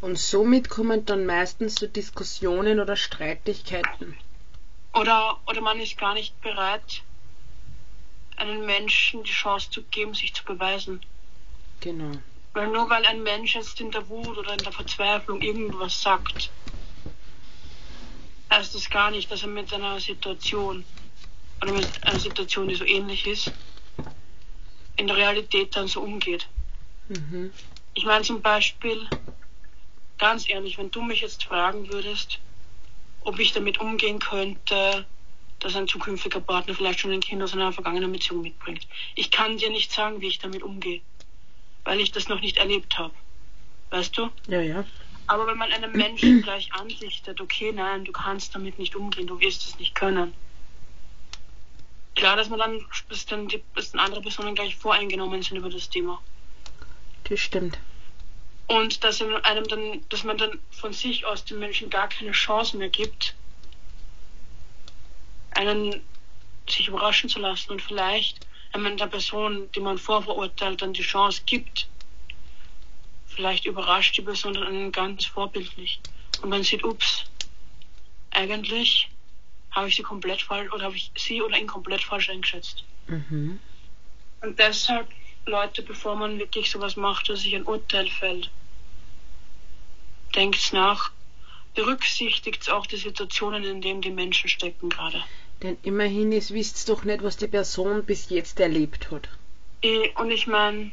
Und 0.00 0.18
somit 0.18 0.70
kommen 0.70 1.04
dann 1.04 1.26
meistens 1.26 1.74
so 1.74 1.86
Diskussionen 1.86 2.80
oder 2.80 2.96
Streitigkeiten. 2.96 4.16
Oder, 4.94 5.38
oder 5.46 5.60
man 5.60 5.78
ist 5.78 5.98
gar 5.98 6.14
nicht 6.14 6.40
bereit, 6.40 7.02
einem 8.36 8.64
Menschen 8.64 9.22
die 9.22 9.30
Chance 9.30 9.70
zu 9.70 9.82
geben, 9.82 10.14
sich 10.14 10.32
zu 10.32 10.42
beweisen. 10.44 11.00
Genau. 11.80 12.12
Weil 12.54 12.68
nur 12.68 12.88
weil 12.90 13.04
ein 13.04 13.22
Mensch 13.22 13.54
jetzt 13.54 13.80
in 13.80 13.90
der 13.90 14.08
Wut 14.08 14.36
oder 14.36 14.52
in 14.52 14.58
der 14.58 14.72
Verzweiflung 14.72 15.40
irgendwas 15.40 16.00
sagt, 16.00 16.50
das 18.50 18.90
gar 18.90 19.10
nicht, 19.10 19.30
dass 19.30 19.42
er 19.42 19.48
mit 19.48 19.72
einer 19.72 19.98
Situation 20.00 20.84
oder 21.62 21.72
mit 21.72 21.88
einer 22.04 22.18
Situation, 22.18 22.68
die 22.68 22.74
so 22.74 22.84
ähnlich 22.84 23.26
ist, 23.26 23.52
in 24.96 25.06
der 25.06 25.16
Realität 25.16 25.76
dann 25.76 25.88
so 25.88 26.02
umgeht. 26.02 26.48
Mhm. 27.08 27.52
Ich 27.94 28.04
meine 28.04 28.24
zum 28.24 28.42
Beispiel, 28.42 29.08
ganz 30.18 30.48
ehrlich, 30.48 30.78
wenn 30.78 30.90
du 30.90 31.02
mich 31.02 31.20
jetzt 31.20 31.44
fragen 31.44 31.88
würdest, 31.88 32.38
ob 33.22 33.38
ich 33.38 33.52
damit 33.52 33.78
umgehen 33.78 34.18
könnte, 34.18 35.06
dass 35.60 35.76
ein 35.76 35.88
zukünftiger 35.88 36.40
Partner 36.40 36.74
vielleicht 36.74 37.00
schon 37.00 37.12
ein 37.12 37.20
Kind 37.20 37.42
aus 37.42 37.52
einer 37.52 37.72
vergangenen 37.72 38.12
Beziehung 38.12 38.42
mitbringt. 38.42 38.86
Ich 39.14 39.30
kann 39.30 39.58
dir 39.58 39.70
nicht 39.70 39.92
sagen, 39.92 40.20
wie 40.20 40.28
ich 40.28 40.38
damit 40.38 40.62
umgehe, 40.62 41.02
weil 41.84 42.00
ich 42.00 42.12
das 42.12 42.28
noch 42.28 42.40
nicht 42.40 42.56
erlebt 42.56 42.98
habe. 42.98 43.14
Weißt 43.90 44.16
du? 44.16 44.30
Ja, 44.48 44.60
ja. 44.60 44.84
Aber 45.30 45.46
wenn 45.46 45.58
man 45.58 45.72
einem 45.72 45.92
Menschen 45.92 46.42
gleich 46.42 46.72
ansichtet, 46.72 47.40
okay, 47.40 47.70
nein, 47.70 48.04
du 48.04 48.10
kannst 48.10 48.52
damit 48.52 48.80
nicht 48.80 48.96
umgehen, 48.96 49.28
du 49.28 49.38
wirst 49.38 49.64
es 49.64 49.78
nicht 49.78 49.94
können. 49.94 50.34
Klar, 52.16 52.34
dass 52.34 52.48
man 52.48 52.58
dann, 52.58 52.84
dass 53.08 53.26
dann, 53.26 53.46
die, 53.46 53.62
dass 53.76 53.92
dann 53.92 54.00
andere 54.00 54.22
Personen 54.22 54.56
gleich 54.56 54.74
voreingenommen 54.74 55.40
sind 55.40 55.56
über 55.56 55.70
das 55.70 55.88
Thema. 55.88 56.20
Das 57.28 57.38
stimmt. 57.38 57.78
Und 58.66 59.04
dass 59.04 59.22
einem 59.22 59.68
dann, 59.68 60.04
dass 60.08 60.24
man 60.24 60.36
dann 60.36 60.58
von 60.72 60.92
sich 60.92 61.24
aus 61.24 61.44
den 61.44 61.60
Menschen 61.60 61.90
gar 61.90 62.08
keine 62.08 62.32
Chance 62.32 62.76
mehr 62.76 62.88
gibt, 62.88 63.36
einen 65.52 66.02
sich 66.68 66.88
überraschen 66.88 67.30
zu 67.30 67.38
lassen 67.38 67.70
und 67.70 67.82
vielleicht, 67.82 68.48
wenn 68.72 68.82
man 68.82 68.96
der 68.96 69.06
Person, 69.06 69.70
die 69.76 69.80
man 69.80 69.96
vorverurteilt, 69.96 70.82
dann 70.82 70.92
die 70.92 71.02
Chance 71.02 71.42
gibt, 71.46 71.86
vielleicht 73.40 73.64
überrascht 73.64 74.18
die 74.18 74.22
Person 74.22 74.52
dann 74.52 74.92
ganz 74.92 75.24
vorbildlich. 75.24 75.98
Und 76.42 76.50
man 76.50 76.62
sieht, 76.62 76.84
ups, 76.84 77.24
eigentlich 78.32 79.08
habe 79.70 79.88
ich 79.88 79.96
sie 79.96 80.02
komplett 80.02 80.42
falsch 80.42 80.70
oder 80.72 80.84
habe 80.84 80.96
ich 80.96 81.10
sie 81.16 81.40
oder 81.40 81.56
ihn 81.56 81.66
komplett 81.66 82.02
falsch 82.02 82.28
eingeschätzt. 82.28 82.84
Mhm. 83.06 83.58
Und 84.42 84.58
deshalb, 84.58 85.08
Leute, 85.46 85.82
bevor 85.82 86.16
man 86.16 86.38
wirklich 86.38 86.70
sowas 86.70 86.96
macht, 86.96 87.30
dass 87.30 87.40
sich 87.40 87.54
ein 87.56 87.64
Urteil 87.64 88.08
fällt, 88.10 88.50
denkt 90.34 90.74
nach, 90.74 91.10
berücksichtigt 91.74 92.70
auch 92.70 92.84
die 92.84 92.96
Situationen, 92.96 93.64
in 93.64 93.80
denen 93.80 94.02
die 94.02 94.10
Menschen 94.10 94.50
stecken 94.50 94.90
gerade. 94.90 95.24
Denn 95.62 95.78
immerhin 95.82 96.32
ist, 96.32 96.52
wisst 96.52 96.90
doch 96.90 97.04
nicht, 97.04 97.22
was 97.22 97.38
die 97.38 97.48
Person 97.48 98.04
bis 98.04 98.28
jetzt 98.28 98.60
erlebt 98.60 99.10
hat. 99.10 99.30
Eh, 99.80 100.10
und 100.16 100.30
ich 100.30 100.46
meine, 100.46 100.90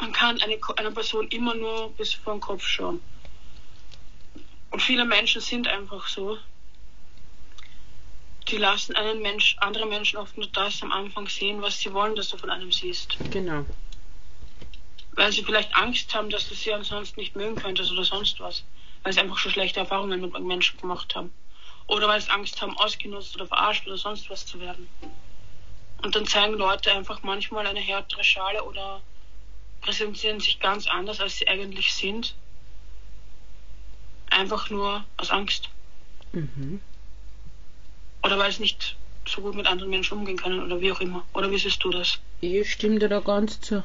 man 0.00 0.12
kann 0.12 0.40
eine, 0.40 0.58
einer 0.76 0.90
Person 0.90 1.28
immer 1.28 1.54
nur 1.54 1.92
bis 1.92 2.14
vor 2.14 2.34
den 2.34 2.40
Kopf 2.40 2.66
schauen. 2.66 3.00
Und 4.70 4.82
viele 4.82 5.04
Menschen 5.04 5.40
sind 5.40 5.66
einfach 5.68 6.06
so. 6.06 6.38
Die 8.48 8.58
lassen 8.58 8.96
einen 8.96 9.20
Mensch, 9.20 9.56
andere 9.58 9.86
Menschen 9.86 10.18
oft 10.18 10.36
nur 10.36 10.46
das 10.48 10.82
am 10.82 10.92
Anfang 10.92 11.28
sehen, 11.28 11.60
was 11.60 11.80
sie 11.80 11.92
wollen, 11.92 12.16
dass 12.16 12.28
du 12.28 12.38
von 12.38 12.50
einem 12.50 12.72
siehst. 12.72 13.18
Genau 13.30 13.66
weil 15.18 15.32
sie 15.32 15.42
vielleicht 15.42 15.74
Angst 15.76 16.14
haben, 16.14 16.30
dass 16.30 16.48
du 16.48 16.54
sie 16.54 16.72
ansonsten 16.72 17.18
nicht 17.18 17.34
mögen 17.34 17.56
könntest 17.56 17.90
oder 17.90 18.04
sonst 18.04 18.38
was. 18.38 18.64
Weil 19.02 19.12
sie 19.12 19.20
einfach 19.20 19.36
schon 19.36 19.50
schlechte 19.50 19.80
Erfahrungen 19.80 20.20
mit 20.20 20.38
Menschen 20.40 20.80
gemacht 20.80 21.14
haben. 21.16 21.32
Oder 21.88 22.06
weil 22.06 22.20
sie 22.20 22.30
Angst 22.30 22.62
haben, 22.62 22.76
ausgenutzt 22.78 23.34
oder 23.34 23.46
verarscht 23.46 23.84
oder 23.88 23.96
sonst 23.96 24.30
was 24.30 24.46
zu 24.46 24.60
werden. 24.60 24.88
Und 26.02 26.14
dann 26.14 26.24
zeigen 26.24 26.54
Leute 26.54 26.92
einfach 26.92 27.24
manchmal 27.24 27.66
eine 27.66 27.80
härtere 27.80 28.22
Schale 28.22 28.62
oder 28.62 29.02
präsentieren 29.88 30.38
sich 30.38 30.60
ganz 30.60 30.86
anders, 30.86 31.18
als 31.18 31.38
sie 31.38 31.48
eigentlich 31.48 31.94
sind. 31.94 32.34
Einfach 34.28 34.68
nur 34.68 35.02
aus 35.16 35.30
Angst. 35.30 35.70
Mhm. 36.32 36.82
Oder 38.22 38.38
weil 38.38 38.52
sie 38.52 38.60
nicht 38.60 38.98
so 39.26 39.40
gut 39.40 39.54
mit 39.54 39.66
anderen 39.66 39.88
Menschen 39.88 40.18
umgehen 40.18 40.36
können 40.36 40.62
oder 40.62 40.82
wie 40.82 40.92
auch 40.92 41.00
immer. 41.00 41.24
Oder 41.32 41.50
wie 41.50 41.56
siehst 41.56 41.82
du 41.82 41.88
das? 41.88 42.18
Ich 42.42 42.70
stimme 42.70 42.98
dir 42.98 43.08
da 43.08 43.20
ganz 43.20 43.62
zu. 43.62 43.82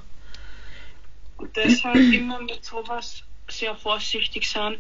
Und 1.38 1.56
deshalb 1.56 1.96
immer 2.14 2.42
mit 2.42 2.66
sowas 2.66 3.24
sehr 3.48 3.74
vorsichtig 3.74 4.50
sein, 4.50 4.76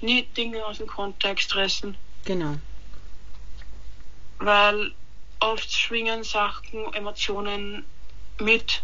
nie 0.00 0.22
Dinge 0.36 0.64
aus 0.66 0.78
dem 0.78 0.88
Kontext 0.88 1.54
reißen. 1.54 1.96
Genau. 2.24 2.56
Weil 4.38 4.92
oft 5.38 5.70
schwingen 5.70 6.24
Sachen, 6.24 6.92
Emotionen 6.94 7.84
mit, 8.40 8.82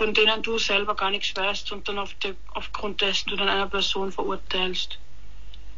von 0.00 0.14
denen 0.14 0.42
du 0.42 0.56
selber 0.56 0.94
gar 0.94 1.10
nichts 1.10 1.36
weißt 1.36 1.72
und 1.72 1.86
dann 1.86 1.98
auf 1.98 2.14
die, 2.14 2.32
aufgrund 2.54 3.02
dessen 3.02 3.28
du 3.28 3.36
dann 3.36 3.50
eine 3.50 3.66
Person 3.66 4.10
verurteilst, 4.10 4.98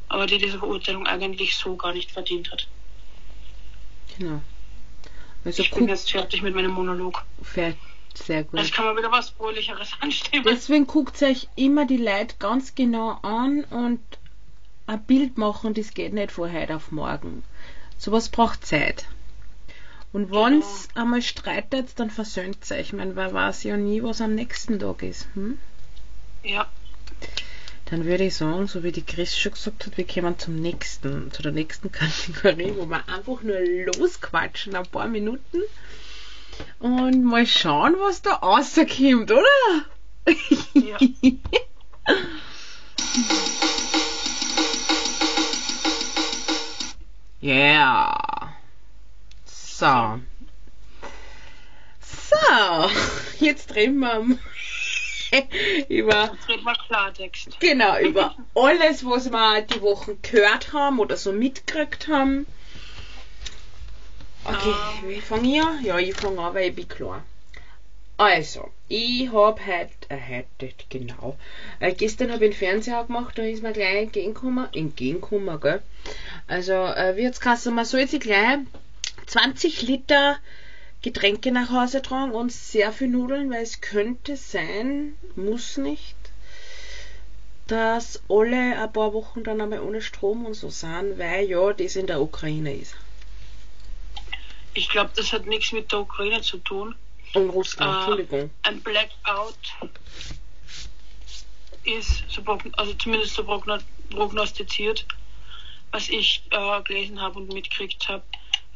aber 0.09 0.29
die 0.29 0.39
diese 0.39 0.61
Verurteilung 0.61 1.09
eigentlich 1.09 1.57
so 1.57 1.75
gar 1.75 1.93
nicht 1.93 2.13
verdient 2.13 2.53
hat. 2.53 2.69
Genau. 4.17 4.41
Also 5.45 5.65
ich 5.65 5.73
bin 5.73 5.89
jetzt 5.89 6.13
fertig 6.13 6.41
mit 6.41 6.55
meinem 6.55 6.71
Monolog. 6.71 7.25
Fertig. 7.43 7.81
Sehr 8.15 8.45
gut. 8.45 8.61
Jetzt 8.61 8.73
kann 8.73 8.85
man 8.85 8.97
wieder 8.97 9.11
was 9.11 9.31
Fröhlicheres 9.31 9.91
anstimmen. 10.01 10.45
Deswegen 10.45 10.87
guckt 10.87 11.21
euch 11.21 11.49
immer 11.57 11.85
die 11.85 11.97
Leute 11.97 12.37
ganz 12.39 12.77
genau 12.77 13.19
an 13.23 13.65
und 13.65 14.01
ein 14.87 15.05
Bild 15.05 15.37
machen, 15.37 15.75
das 15.75 15.95
geht 15.95 16.13
nicht 16.13 16.31
von 16.31 16.53
heute 16.53 16.77
auf 16.77 16.93
morgen. 16.93 17.43
Sowas 17.99 18.29
braucht 18.29 18.65
Zeit. 18.65 19.07
Und 20.13 20.31
wenn 20.31 20.61
es 20.61 20.89
genau. 20.89 21.03
einmal 21.03 21.23
streitet, 21.23 21.99
dann 21.99 22.11
versöhnt 22.11 22.71
euch. 22.71 22.93
Man 22.93 23.17
weiß 23.17 23.63
ja 23.65 23.77
nie, 23.77 24.03
was 24.03 24.21
am 24.21 24.35
nächsten 24.35 24.79
Tag 24.79 25.03
ist. 25.03 25.27
Hm? 25.35 25.59
Ja. 26.43 26.67
Dann 27.87 28.05
würde 28.05 28.25
ich 28.25 28.37
sagen, 28.37 28.67
so 28.67 28.83
wie 28.83 28.93
die 28.93 29.03
Chris 29.03 29.37
schon 29.37 29.53
gesagt 29.53 29.87
hat, 29.87 29.97
wir 29.97 30.07
kommen 30.07 30.39
zum 30.39 30.57
nächsten, 30.57 31.31
zu 31.33 31.43
der 31.43 31.53
nächsten 31.53 31.91
Kategorie, 31.93 32.75
wo 32.77 32.87
wir 32.87 33.09
einfach 33.09 33.43
nur 33.43 33.59
losquatschen, 33.97 34.75
ein 34.75 34.87
paar 34.87 35.09
Minuten. 35.09 35.63
Und 36.79 37.25
mal 37.25 37.47
schauen, 37.47 37.97
was 37.99 38.21
da 38.23 38.35
rauskommt, 38.35 39.31
oder? 39.31 39.43
Ja. 40.75 40.99
yeah. 47.43 48.52
So. 49.83 50.21
So. 52.01 52.91
Jetzt 53.41 53.75
reden 53.75 53.99
wir 53.99 54.39
über. 55.89 56.31
Jetzt 56.33 56.49
reden 56.49 56.65
wir 56.65 56.75
Klartext. 56.87 57.59
Genau, 57.59 57.99
über 58.01 58.37
alles, 58.55 59.05
was 59.05 59.33
wir 59.33 59.63
die 59.63 59.83
Wochen 59.83 60.23
gehört 60.23 60.73
haben 60.73 61.01
oder 61.01 61.17
so 61.17 61.33
mitgekriegt 61.33 62.07
haben. 62.07 62.47
Okay, 64.45 64.73
um, 65.03 65.09
wie 65.09 65.21
fange 65.21 65.53
ich 65.53 65.61
an? 65.61 65.85
Ja, 65.85 65.99
ich 65.99 66.15
fange 66.15 66.41
an, 66.41 66.55
weil 66.55 66.69
ich 66.69 66.77
bin 66.77 66.87
klar. 66.87 67.25
Also, 68.19 68.71
ich 68.87 69.33
habe 69.33 69.67
heute, 69.67 70.11
äh, 70.11 70.45
heute, 70.61 70.75
genau, 70.91 71.37
äh, 71.81 71.93
gestern 71.93 72.31
habe 72.31 72.45
ich 72.45 72.53
den 72.53 72.57
Fernseher 72.57 73.03
gemacht, 73.03 73.37
da 73.37 73.43
ist 73.43 73.65
mir 73.65 73.73
gleich 73.73 74.03
entgegengekommen, 74.03 74.69
entgegengekommen, 74.73 75.59
gell? 75.61 75.83
Also, 76.47 76.73
äh, 76.73 77.17
wie 77.17 77.23
jetzt 77.23 77.41
kannst 77.41 77.67
du, 77.67 77.73
man 77.73 77.85
soll 77.85 78.07
sich 78.07 78.21
gleich 78.21 78.61
20 79.27 79.83
Liter 79.83 80.39
Getränke 81.03 81.51
nach 81.51 81.71
Hause 81.71 82.01
tragen 82.01 82.33
und 82.33 82.53
sehr 82.53 82.93
viel 82.93 83.09
Nudeln, 83.09 83.51
weil 83.51 83.63
es 83.63 83.81
könnte 83.81 84.37
sein, 84.37 85.15
muss 85.35 85.77
nicht, 85.77 86.15
dass 87.67 88.23
alle 88.29 88.81
ein 88.81 88.93
paar 88.93 89.13
Wochen 89.13 89.43
dann 89.43 89.61
einmal 89.61 89.81
ohne 89.81 90.01
Strom 90.01 90.47
und 90.47 90.55
so 90.55 90.71
sind, 90.71 91.19
weil 91.19 91.49
ja 91.49 91.73
das 91.73 91.97
in 91.97 92.07
der 92.07 92.21
Ukraine 92.21 92.75
ist. 92.75 92.95
Ich 94.75 94.89
glaube, 94.89 95.11
das 95.17 95.33
hat 95.33 95.47
nichts 95.47 95.73
mit 95.73 95.91
der 95.93 96.01
Ukraine 96.01 96.41
zu 96.41 96.59
tun. 96.59 96.95
Und 97.35 97.51
Russland, 97.51 97.91
Äh, 97.91 97.97
Entschuldigung. 97.99 98.51
Ein 98.63 98.81
Blackout 98.81 99.57
ist, 101.85 102.25
also 102.77 102.95
zumindest 102.95 103.35
so 103.35 103.43
progno- 103.43 103.83
prognostiziert, 104.11 105.05
was 105.91 106.09
ich 106.09 106.45
äh, 106.51 106.83
gelesen 106.83 107.21
habe 107.21 107.39
und 107.41 107.53
mitgekriegt 107.53 108.09
habe, 108.09 108.23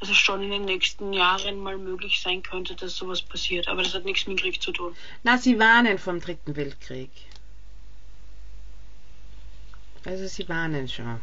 es 0.01 0.17
schon 0.17 0.43
in 0.43 0.51
den 0.51 0.65
nächsten 0.65 1.13
Jahren 1.13 1.59
mal 1.59 1.79
möglich 1.79 2.21
sein 2.21 2.43
könnte, 2.43 2.75
dass 2.75 2.97
sowas 2.97 3.23
passiert. 3.23 3.69
Aber 3.69 3.83
das 3.83 3.95
hat 3.95 4.05
nichts 4.05 4.27
mit 4.27 4.39
dem 4.39 4.43
Krieg 4.43 4.63
zu 4.63 4.73
tun. 4.73 4.95
Na, 5.23 5.39
sie 5.39 5.59
warnen 5.59 5.99
vom 5.99 6.21
Dritten 6.21 6.55
Weltkrieg. 6.57 7.11
Also 10.05 10.27
sie 10.27 10.49
warnen 10.49 10.89
schon. 10.89 11.21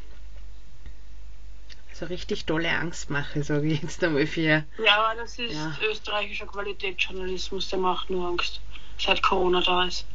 Also 1.89 2.07
richtig 2.07 2.45
tolle 2.45 2.69
Angstmache, 2.69 3.43
sage 3.43 3.67
ich 3.71 3.81
jetzt 3.81 4.03
einmal 4.03 4.25
für. 4.25 4.65
Ja, 4.83 5.05
aber 5.05 5.21
das 5.21 5.37
ist 5.37 5.53
Ja. 5.53 5.77
österreichischer 5.87 6.47
Qualitätsjournalismus, 6.47 7.69
der 7.69 7.79
macht 7.79 8.09
nur 8.09 8.27
Angst. 8.27 8.59
Seit 8.97 9.21
Corona 9.21 9.61
da 9.61 9.85
ist. 9.85 10.05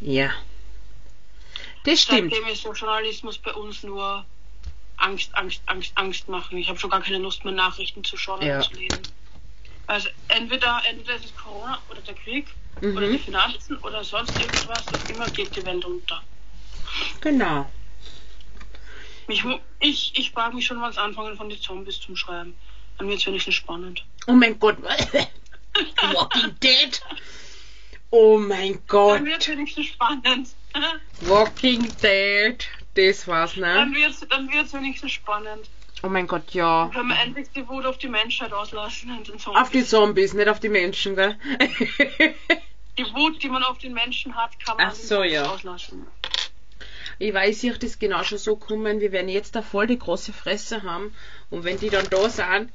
Ja. 0.00 0.30
Das 1.84 2.02
stimmt. 2.02 2.32
Seitdem 2.32 2.48
ist 2.48 2.64
der 2.64 2.72
Journalismus 2.72 3.38
bei 3.38 3.52
uns 3.52 3.82
nur 3.82 4.24
Angst, 5.00 5.34
Angst, 5.36 5.62
Angst, 5.66 5.92
Angst 5.96 6.28
machen. 6.28 6.58
Ich 6.58 6.68
habe 6.68 6.78
schon 6.78 6.90
gar 6.90 7.00
keine 7.00 7.18
Lust 7.18 7.44
mehr, 7.44 7.54
Nachrichten 7.54 8.04
zu 8.04 8.16
schauen 8.16 8.42
Ja. 8.42 8.58
oder 8.58 8.68
zu 8.68 8.74
lesen. 8.74 9.02
Also 9.86 10.08
entweder, 10.28 10.82
entweder 10.88 11.16
ist 11.16 11.24
es 11.24 11.34
Corona 11.36 11.80
oder 11.90 12.00
der 12.02 12.14
Krieg 12.14 12.46
oder 12.80 13.06
die 13.08 13.14
Mhm. 13.14 13.18
Finanzen 13.20 13.76
oder 13.78 14.04
sonst 14.04 14.38
irgendwas 14.40 14.86
und 14.88 15.10
immer 15.10 15.28
geht 15.30 15.54
die 15.56 15.64
Welt 15.66 15.84
unter. 15.84 16.22
Genau. 17.20 17.70
Mich, 19.26 19.44
ich 19.80 20.12
ich 20.18 20.30
frage 20.30 20.54
mich 20.56 20.66
schon, 20.66 20.80
wann 20.80 20.90
es 20.90 20.98
anfangen 20.98 21.36
von 21.36 21.48
den 21.48 21.60
Zombies 21.60 22.00
zum 22.00 22.16
Schreiben. 22.16 22.56
Dann 22.98 23.08
wird 23.08 23.18
es 23.20 23.26
wenigstens 23.26 23.54
spannend. 23.54 24.04
Oh 24.26 24.32
mein 24.32 24.58
Gott. 24.58 24.76
Walking 24.82 26.56
Dead. 26.60 27.00
Oh 28.10 28.38
mein 28.38 28.72
Dann 28.74 28.86
Gott. 28.86 29.24
wird 29.24 29.40
es 29.40 29.48
wenigstens 29.48 29.86
spannend. 29.86 30.48
Walking 31.22 31.90
Dead. 32.02 32.66
Das 32.94 33.26
war's, 33.28 33.54
Dann 33.54 33.90
ne? 33.92 33.96
wird 33.96 34.10
es 34.10 34.20
dann 34.28 34.52
wird's 34.52 34.72
wenigstens 34.72 35.12
spannend. 35.12 35.68
Oh 36.02 36.08
mein 36.08 36.26
Gott, 36.26 36.50
ja. 36.52 36.84
Dann 36.84 36.92
können 36.92 37.08
wir 37.10 37.20
endlich 37.20 37.48
die 37.54 37.68
Wut 37.68 37.84
auf 37.84 37.98
die 37.98 38.08
Menschheit 38.08 38.52
auslassen 38.52 39.10
und 39.16 39.28
den 39.28 39.38
Zombies. 39.38 39.62
Auf 39.62 39.70
die 39.70 39.84
Zombies, 39.84 40.32
nicht 40.34 40.48
auf 40.48 40.60
die 40.60 40.68
Menschen, 40.70 41.14
gell? 41.14 41.38
Die 42.98 43.04
Wut, 43.14 43.42
die 43.42 43.48
man 43.48 43.62
auf 43.62 43.78
den 43.78 43.94
Menschen 43.94 44.34
hat, 44.36 44.50
kann 44.62 44.76
man 44.76 44.88
Ach 44.88 44.94
so, 44.94 45.22
ja. 45.22 45.44
auslassen. 45.50 46.06
Ich 47.18 47.32
weiß, 47.32 47.62
ich 47.64 47.78
das 47.78 47.98
genau 47.98 48.22
schon 48.24 48.36
so 48.38 48.56
kommen. 48.56 49.00
Wir 49.00 49.12
werden 49.12 49.28
jetzt 49.28 49.54
da 49.54 49.62
voll 49.62 49.86
die 49.86 49.98
große 49.98 50.32
Fresse 50.32 50.82
haben. 50.82 51.14
Und 51.48 51.64
wenn 51.64 51.78
die 51.78 51.88
dann 51.88 52.08
da 52.10 52.28
sind. 52.28 52.70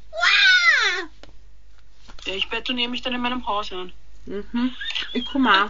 Ja, 2.26 2.34
ich 2.34 2.50
betoniere 2.50 2.90
mich 2.90 3.02
dann 3.04 3.14
in 3.14 3.22
meinem 3.22 3.46
Haus 3.46 3.72
an. 3.72 3.92
Mhm. 4.26 4.74
Ich 5.14 5.26
komme 5.26 5.66
auch. 5.66 5.70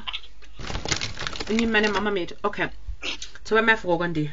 Ich 1.50 1.58
nehme 1.58 1.72
meine 1.74 1.90
Mama 1.90 2.12
mit. 2.12 2.38
Okay. 2.42 2.70
Jetzt 3.06 3.52
habe 3.52 3.60
ich 3.60 3.66
meine 3.66 3.78
Frage 3.78 4.04
an 4.04 4.14
die. 4.14 4.32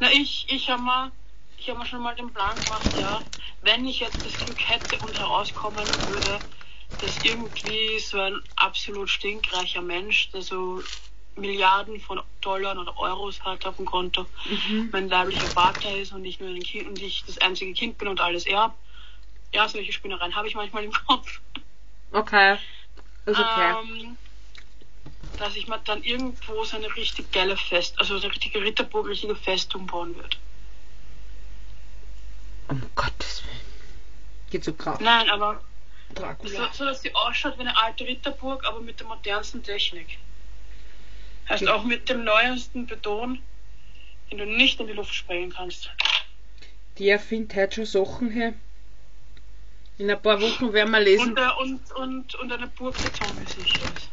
Na, 0.00 0.10
ich, 0.12 0.46
ich 0.48 0.68
habe 0.70 0.82
mal, 0.82 1.12
ich 1.58 1.68
habe 1.68 1.78
mir 1.78 1.86
schon 1.86 2.02
mal 2.02 2.14
den 2.14 2.32
Plan 2.32 2.60
gemacht, 2.60 2.90
ja, 2.96 3.22
wenn 3.62 3.86
ich 3.86 4.00
jetzt 4.00 4.24
das 4.24 4.36
Glück 4.38 4.58
hätte 4.68 4.98
und 4.98 5.18
herauskommen 5.18 5.88
würde, 6.06 6.40
dass 7.00 7.18
irgendwie 7.24 7.98
so 7.98 8.20
ein 8.20 8.40
absolut 8.56 9.10
stinkreicher 9.10 9.82
Mensch, 9.82 10.30
der 10.30 10.42
so 10.42 10.82
Milliarden 11.36 11.98
von 12.00 12.20
Dollar 12.40 12.78
oder 12.78 12.96
Euros 12.98 13.40
hat 13.42 13.64
auf 13.64 13.76
dem 13.76 13.86
Konto, 13.86 14.26
mein 14.92 15.08
leiblicher 15.08 15.48
Vater 15.48 15.96
ist 15.96 16.12
und 16.12 16.24
ich 16.24 16.40
nur 16.40 16.50
ein 16.50 16.62
Kind 16.62 16.88
und 16.88 17.00
ich 17.00 17.24
das 17.24 17.38
einzige 17.38 17.72
Kind 17.72 17.98
bin 17.98 18.08
und 18.08 18.20
alles 18.20 18.46
erb. 18.46 18.74
Ja, 19.54 19.68
solche 19.68 19.92
Spinnereien 19.92 20.34
habe 20.34 20.48
ich 20.48 20.54
manchmal 20.54 20.84
im 20.84 20.92
Kopf. 20.92 21.40
Okay. 22.12 22.58
Ist 23.24 23.38
okay. 23.38 23.74
Ähm, 23.82 24.18
dass 25.38 25.56
ich 25.56 25.66
mir 25.66 25.78
dann 25.84 26.02
irgendwo 26.02 26.64
so 26.64 26.76
eine 26.76 26.94
richtig 26.96 27.32
geile 27.32 27.56
Fest, 27.56 27.98
also 27.98 28.18
so 28.18 28.24
eine 28.24 28.32
richtige 28.32 28.60
Ritterburg, 28.60 29.08
richtige 29.08 29.36
Festung 29.36 29.86
bauen 29.86 30.14
würde. 30.14 30.36
Um 32.68 32.82
Gottes 32.94 33.42
Willen. 33.44 33.60
Geht 34.50 34.64
so 34.64 34.72
krass. 34.72 35.00
Nein, 35.00 35.28
aber 35.30 35.60
so, 36.14 36.22
Dracula. 36.22 36.70
so, 36.72 36.84
dass 36.84 37.02
sie 37.02 37.14
ausschaut 37.14 37.56
wie 37.56 37.62
eine 37.62 37.76
alte 37.76 38.06
Ritterburg, 38.06 38.64
aber 38.66 38.80
mit 38.80 39.00
der 39.00 39.06
modernsten 39.06 39.62
Technik. 39.62 40.18
Heißt 41.48 41.68
auch 41.68 41.84
mit 41.84 42.08
dem 42.08 42.24
neuesten 42.24 42.86
Beton, 42.86 43.42
den 44.30 44.38
du 44.38 44.46
nicht 44.46 44.78
in 44.80 44.86
die 44.86 44.92
Luft 44.92 45.14
sprengen 45.14 45.52
kannst. 45.52 45.90
Die 46.98 47.08
erfindet 47.08 47.56
heute 47.56 47.86
schon 47.86 48.06
Sachen 48.06 48.30
her. 48.30 48.54
In 49.98 50.10
ein 50.10 50.22
paar 50.22 50.40
Wochen 50.40 50.72
werden 50.72 50.90
wir 50.90 51.00
lesen. 51.00 51.30
Und, 51.30 51.38
äh, 51.38 51.50
und, 51.60 51.92
und, 51.92 52.34
und 52.36 52.52
eine 52.52 52.66
Burg 52.68 52.96
der 52.98 53.12
Zombies 53.12 53.54
ist. 53.56 54.08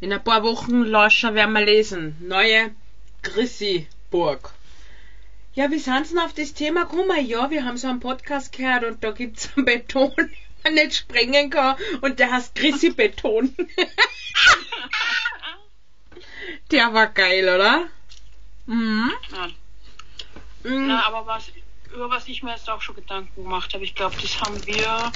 In 0.00 0.12
ein 0.14 0.24
paar 0.24 0.42
Wochen, 0.42 0.84
Lauscher, 0.84 1.34
werden 1.34 1.52
wir 1.52 1.64
lesen. 1.64 2.16
Neue 2.20 2.74
Grissi-Burg. 3.22 4.50
Ja, 5.54 5.70
wie 5.70 5.78
sind 5.78 6.06
Sie 6.06 6.14
denn 6.14 6.24
auf 6.24 6.32
das 6.32 6.54
Thema 6.54 6.84
gekommen? 6.84 7.26
Ja, 7.26 7.50
wir 7.50 7.66
haben 7.66 7.76
so 7.76 7.88
einen 7.88 8.00
Podcast 8.00 8.56
gehört 8.56 8.84
und 8.84 9.04
da 9.04 9.10
gibt's 9.10 9.50
einen 9.54 9.66
Beton, 9.66 10.10
den 10.16 10.30
man 10.64 10.74
nicht 10.74 10.94
sprengen 10.94 11.50
kann 11.50 11.76
und 12.00 12.18
der 12.18 12.32
heißt 12.32 12.54
Grissi-Beton. 12.54 13.54
der 16.70 16.94
war 16.94 17.08
geil, 17.08 17.54
oder? 17.54 17.86
Mhm. 18.64 19.12
Nein. 19.32 19.54
mhm. 20.62 20.86
Na, 20.86 21.04
aber 21.04 21.26
was, 21.26 21.52
über 21.92 22.08
was 22.08 22.26
ich 22.26 22.42
mir 22.42 22.52
jetzt 22.52 22.70
auch 22.70 22.80
schon 22.80 22.96
Gedanken 22.96 23.42
gemacht 23.42 23.74
habe, 23.74 23.84
ich 23.84 23.94
glaube, 23.94 24.16
das 24.22 24.40
haben 24.40 24.66
wir 24.66 25.12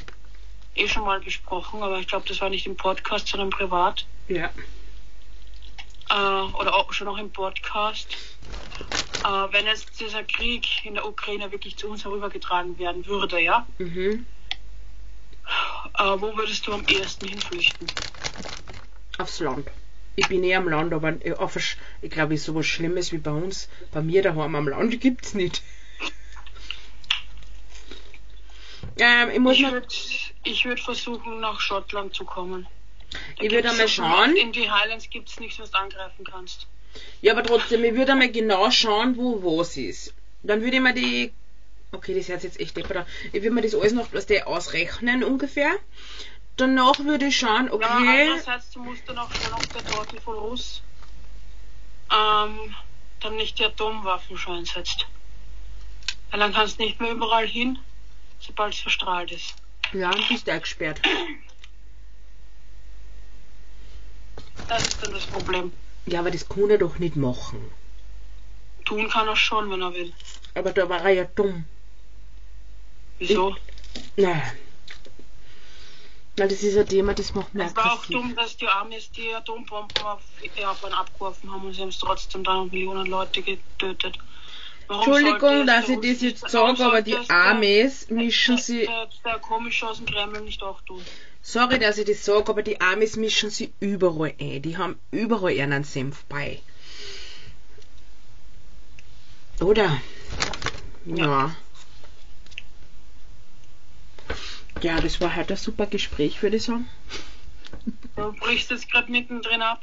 eh 0.75 0.89
schon 0.89 1.05
mal 1.05 1.20
besprochen, 1.20 1.83
aber 1.83 1.99
ich 2.01 2.07
glaube, 2.09 2.27
das 2.29 2.41
war 2.41 2.51
nicht 2.51 2.66
im 2.66 2.77
Podcast, 2.77 3.29
sondern 3.29 3.51
privat. 3.51 4.07
Ja. 4.29 4.51
Äh, 6.11 6.14
oder 6.14 6.75
auch 6.75 6.93
schon 6.93 7.09
auch 7.09 7.18
im 7.18 7.31
Podcast. 7.31 8.16
Äh, 9.25 9.29
wenn 9.53 9.66
jetzt 9.66 9.99
dieser 10.01 10.22
Krieg 10.25 10.85
in 10.85 10.95
der 10.95 11.07
Ukraine 11.07 11.51
wirklich 11.53 11.77
zu 11.77 11.89
uns 11.89 12.05
herübergetragen 12.05 12.79
werden 12.79 13.07
würde, 13.07 13.41
ja, 13.41 13.66
Mhm. 13.79 14.27
äh, 15.99 16.03
wo 16.18 16.37
würdest 16.37 16.66
du 16.66 16.72
am 16.72 16.85
ehesten 16.87 17.29
hinflüchten? 17.29 17.87
Aufs 19.18 19.41
Land. 19.41 19.68
Ich 20.16 20.29
bin 20.29 20.45
eh 20.45 20.55
am 20.55 20.68
Land, 20.68 20.93
aber 20.93 21.25
äh, 21.25 21.33
auf, 21.33 21.57
ich 21.57 22.11
glaube, 22.11 22.37
so 22.39 22.55
was 22.55 22.66
Schlimmes 22.66 23.12
wie 23.12 23.18
bei 23.18 23.31
uns, 23.31 23.68
bei 23.93 24.01
mir 24.03 24.22
daheim 24.22 24.55
am 24.55 24.68
Land 24.68 25.01
gibt's 25.01 25.35
nicht. 25.35 25.62
Ähm, 28.99 29.31
ich 29.31 29.39
muss 29.39 29.57
Ich 29.57 29.63
würde 29.63 29.87
würd 30.65 30.81
versuchen, 30.81 31.41
nach 31.41 31.61
Schottland 31.61 32.15
zu 32.15 32.25
kommen. 32.25 32.67
Da 33.11 33.45
ich 33.45 33.51
würde 33.51 33.71
einmal 33.71 33.89
schauen. 33.89 34.37
In 34.37 34.53
die 34.53 34.71
Highlands 34.71 35.11
gibt 35.11 35.29
es 35.29 35.41
nichts, 35.41 35.59
was 35.59 35.71
du 35.71 35.79
angreifen 35.79 36.25
kannst. 36.25 36.67
Ja, 37.21 37.33
aber 37.33 37.43
trotzdem, 37.43 37.85
ich 37.85 37.95
würde 37.95 38.13
einmal 38.13 38.31
genau 38.31 38.71
schauen, 38.71 39.17
wo 39.17 39.59
was 39.59 39.77
ist. 39.77 40.15
Dann 40.43 40.63
würde 40.63 40.77
ich 40.77 40.83
mir 40.83 40.95
die. 40.95 41.33
Okay, 41.93 42.15
das 42.15 42.29
hört 42.29 42.41
sich 42.41 42.51
jetzt 42.53 42.61
echt 42.61 42.77
deppert. 42.77 43.07
Ich 43.27 43.35
würde 43.35 43.53
mir 43.53 43.63
das 43.63 43.75
alles 43.75 43.93
noch 43.93 44.09
der 44.09 44.49
ausrechnen 44.49 45.23
ungefähr. 45.23 45.71
Danach 46.57 46.99
würde 47.01 47.27
ich 47.27 47.37
schauen, 47.37 47.67
Ja, 47.67 47.73
okay. 47.73 48.31
andererseits, 48.31 48.71
du 48.71 48.81
musst 48.81 49.09
dann 49.09 49.19
auch 49.19 49.31
schauen, 49.33 49.55
ob 49.55 49.73
der 49.73 49.85
Teufel 49.85 50.21
von 50.21 50.37
Russ 50.37 50.83
ähm, 52.13 52.75
dann 53.21 53.37
nicht 53.37 53.59
die 53.59 53.65
Atomwaffen 53.65 54.37
schon 54.37 54.59
einsetzt. 54.59 55.07
Weil 56.31 56.41
dann 56.41 56.53
kannst 56.53 56.79
du 56.79 56.85
nicht 56.85 57.01
mehr 57.01 57.11
überall 57.13 57.47
hin, 57.47 57.79
sobald 58.47 58.75
es 58.75 58.81
verstrahlt 58.81 59.33
ist. 59.33 59.55
Ja, 59.93 60.11
und 60.11 60.29
bist 60.29 60.49
eingesperrt. 60.49 61.01
Das 64.69 64.83
ist 64.83 65.03
dann 65.03 65.13
das 65.13 65.27
Problem. 65.27 65.73
Ja, 66.07 66.21
aber 66.21 66.31
das 66.31 66.49
kann 66.49 66.71
er 66.71 66.79
doch 66.79 66.99
nicht 66.99 67.17
machen. 67.17 67.73
Tun 68.85 69.09
kann 69.09 69.29
er 69.29 69.37
schon, 69.37 69.71
wenn 69.71 69.83
er 69.83 69.95
will. 69.95 70.13
Aber 70.55 70.73
da 70.73 70.89
war 70.89 71.01
er 71.03 71.11
ja 71.11 71.25
dumm. 71.25 71.65
Wieso? 73.19 73.57
Nein. 74.17 74.43
Na, 76.37 76.47
das 76.47 76.63
ist 76.65 76.77
ein 76.77 76.89
Thema, 76.89 77.15
das 77.15 77.33
macht 77.35 77.55
mich 77.55 77.65
Es 77.65 77.77
war 77.77 77.93
auch 77.93 78.07
dumm, 78.07 78.35
dass 78.35 78.57
die 78.57 78.67
Amis 78.67 79.11
die 79.13 79.33
Atombomben 79.33 80.03
auf 80.03 80.23
Japan 80.57 80.93
abgeworfen 80.93 81.51
haben 81.53 81.65
und 81.65 81.75
sie 81.75 81.81
haben 81.81 81.91
es 81.91 81.99
trotzdem 81.99 82.43
da 82.43 82.65
Millionen 82.65 83.07
Leute 83.07 83.41
getötet. 83.41 84.19
Entschuldigung, 84.89 85.66
dass 85.66 85.89
ich 85.89 86.01
das 86.01 86.20
jetzt 86.20 86.49
sage, 86.51 86.85
aber 86.85 87.03
die 87.03 87.16
Amis 87.28 88.11
mischen 88.11 88.59
sie. 88.59 88.87
Der, 88.87 89.09
der 89.24 89.39
komische 89.39 89.89
aus 89.89 89.97
dem 89.99 90.07
Kreml 90.07 90.41
nicht 90.43 90.62
auch 90.62 90.80
tun. 90.82 91.03
Sorry, 91.43 91.78
dass 91.78 91.99
ich 91.99 92.07
das 92.07 92.24
sage, 92.24 92.49
aber 92.49 92.62
die 92.62 92.80
Amis 92.80 93.16
mischen 93.16 93.51
sie 93.51 93.72
überall 93.80 94.35
ein. 94.41 94.62
Die 94.62 94.76
haben 94.76 94.99
überall 95.11 95.53
ihren 95.53 95.85
Senf 95.85 96.24
bei. 96.24 96.61
Oder? 99.61 100.01
Ja. 101.05 101.55
Ja, 104.82 105.01
das 105.01 105.20
war 105.20 105.35
halt 105.35 105.51
ein 105.51 105.57
super 105.57 105.87
Gespräch, 105.87 106.43
würde 106.43 106.57
ich 106.57 106.64
sagen. 106.64 106.89
Du 108.16 108.32
brichst 108.32 108.70
jetzt 108.70 108.91
gerade 108.91 109.11
mittendrin 109.11 109.62
ab. 109.62 109.82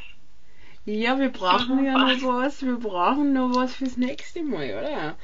Ja, 0.85 1.19
wir 1.19 1.29
brauchen 1.29 1.85
ja 1.85 1.95
noch 1.97 2.23
was. 2.23 2.61
Wir 2.63 2.75
brauchen 2.77 3.33
noch 3.33 3.53
was 3.55 3.75
fürs 3.75 3.97
nächste 3.97 4.41
Mal, 4.41 4.69
oder? 4.71 5.15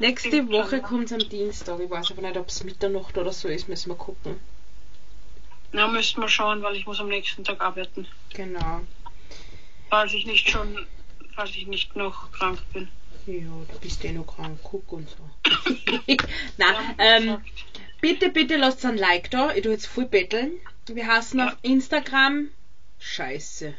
Nächste 0.00 0.28
stimmt 0.28 0.50
Woche 0.52 0.80
kommt 0.80 1.06
es 1.06 1.12
am 1.12 1.28
Dienstag. 1.28 1.80
Ich 1.80 1.90
weiß 1.90 2.12
aber 2.12 2.22
nicht, 2.22 2.36
ob 2.38 2.48
es 2.48 2.64
Mitternacht 2.64 3.16
oder 3.18 3.32
so 3.32 3.48
ist. 3.48 3.68
Müssen 3.68 3.90
wir 3.90 3.96
gucken. 3.96 4.40
Na, 5.72 5.86
müssten 5.86 6.20
wir 6.20 6.28
schauen, 6.28 6.62
weil 6.62 6.76
ich 6.76 6.86
muss 6.86 7.00
am 7.00 7.08
nächsten 7.08 7.44
Tag 7.44 7.60
arbeiten. 7.60 8.06
Genau. 8.34 8.80
Falls 9.90 10.14
ich 10.14 10.24
nicht 10.24 10.48
schon, 10.48 10.86
falls 11.34 11.50
ich 11.50 11.66
nicht 11.66 11.94
noch 11.94 12.32
krank 12.32 12.58
bin. 12.72 12.88
Ja, 13.26 13.40
du 13.70 13.78
bist 13.80 14.02
eh 14.04 14.12
noch 14.12 14.26
krank. 14.26 14.58
Guck 14.62 14.92
und 14.92 15.08
so. 15.08 15.16
Ja, 16.06 16.16
Na, 16.56 16.66
wie 16.96 17.28
ähm, 17.28 17.38
bitte, 18.00 18.30
bitte 18.30 18.56
lasst 18.56 18.84
ein 18.86 18.96
Like 18.96 19.30
da. 19.30 19.54
Ich 19.54 19.62
tu 19.62 19.70
jetzt 19.70 19.86
voll 19.86 20.06
betteln. 20.06 20.52
Wir 20.86 21.06
heißen 21.06 21.38
Ja. 21.38 21.48
auf 21.48 21.56
Instagram. 21.62 22.48
Scheiße. 22.98 23.74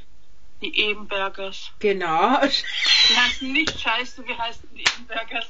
Die 0.63 0.79
Ebenbergers. 0.79 1.71
Genau. 1.79 2.39
Die 2.41 3.15
heißen 3.17 3.51
nicht 3.51 3.79
Scheiße, 3.79 4.25
wir 4.25 4.37
heißen 4.37 4.69
die 4.73 4.81
Ebenbergers. 4.81 5.47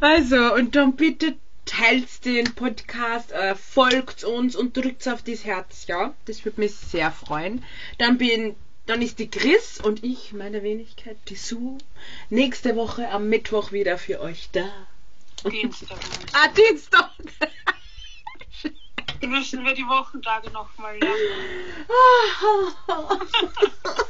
Also, 0.00 0.54
und 0.54 0.74
dann 0.74 0.96
bitte 0.96 1.36
teilt 1.64 2.24
den 2.24 2.52
Podcast, 2.54 3.30
äh, 3.30 3.54
folgt 3.54 4.24
uns 4.24 4.56
und 4.56 4.76
drückt 4.76 5.06
auf 5.06 5.22
das 5.22 5.44
Herz, 5.44 5.86
ja? 5.86 6.14
Das 6.24 6.44
würde 6.44 6.60
mich 6.60 6.74
sehr 6.74 7.12
freuen. 7.12 7.64
Dann 7.98 8.18
bin, 8.18 8.56
dann 8.86 9.02
ist 9.02 9.18
die 9.18 9.30
Chris 9.30 9.78
und 9.78 10.02
ich, 10.02 10.32
meine 10.32 10.62
Wenigkeit, 10.62 11.16
die 11.28 11.36
Sue, 11.36 11.78
nächste 12.30 12.74
Woche 12.74 13.10
am 13.10 13.28
Mittwoch 13.28 13.70
wieder 13.70 13.98
für 13.98 14.20
euch 14.20 14.48
da. 14.52 14.68
Dienstag. 15.48 15.98
Ah, 16.32 16.48
Dienstag! 16.48 17.10
Müssen 19.22 19.64
wir 19.64 19.74
die 19.74 19.86
Wochentage 19.86 20.50
nochmal 20.50 20.98
lernen. 20.98 21.18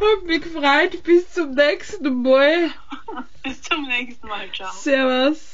Hab 0.00 0.22
mich 0.24 0.42
gefreut. 0.42 1.02
Bis 1.02 1.32
zum 1.32 1.54
nächsten 1.54 2.22
Mal. 2.22 2.70
Bis 3.42 3.62
zum 3.62 3.86
nächsten 3.86 4.28
Mal. 4.28 4.50
Ciao. 4.52 4.70
Servus. 4.72 5.53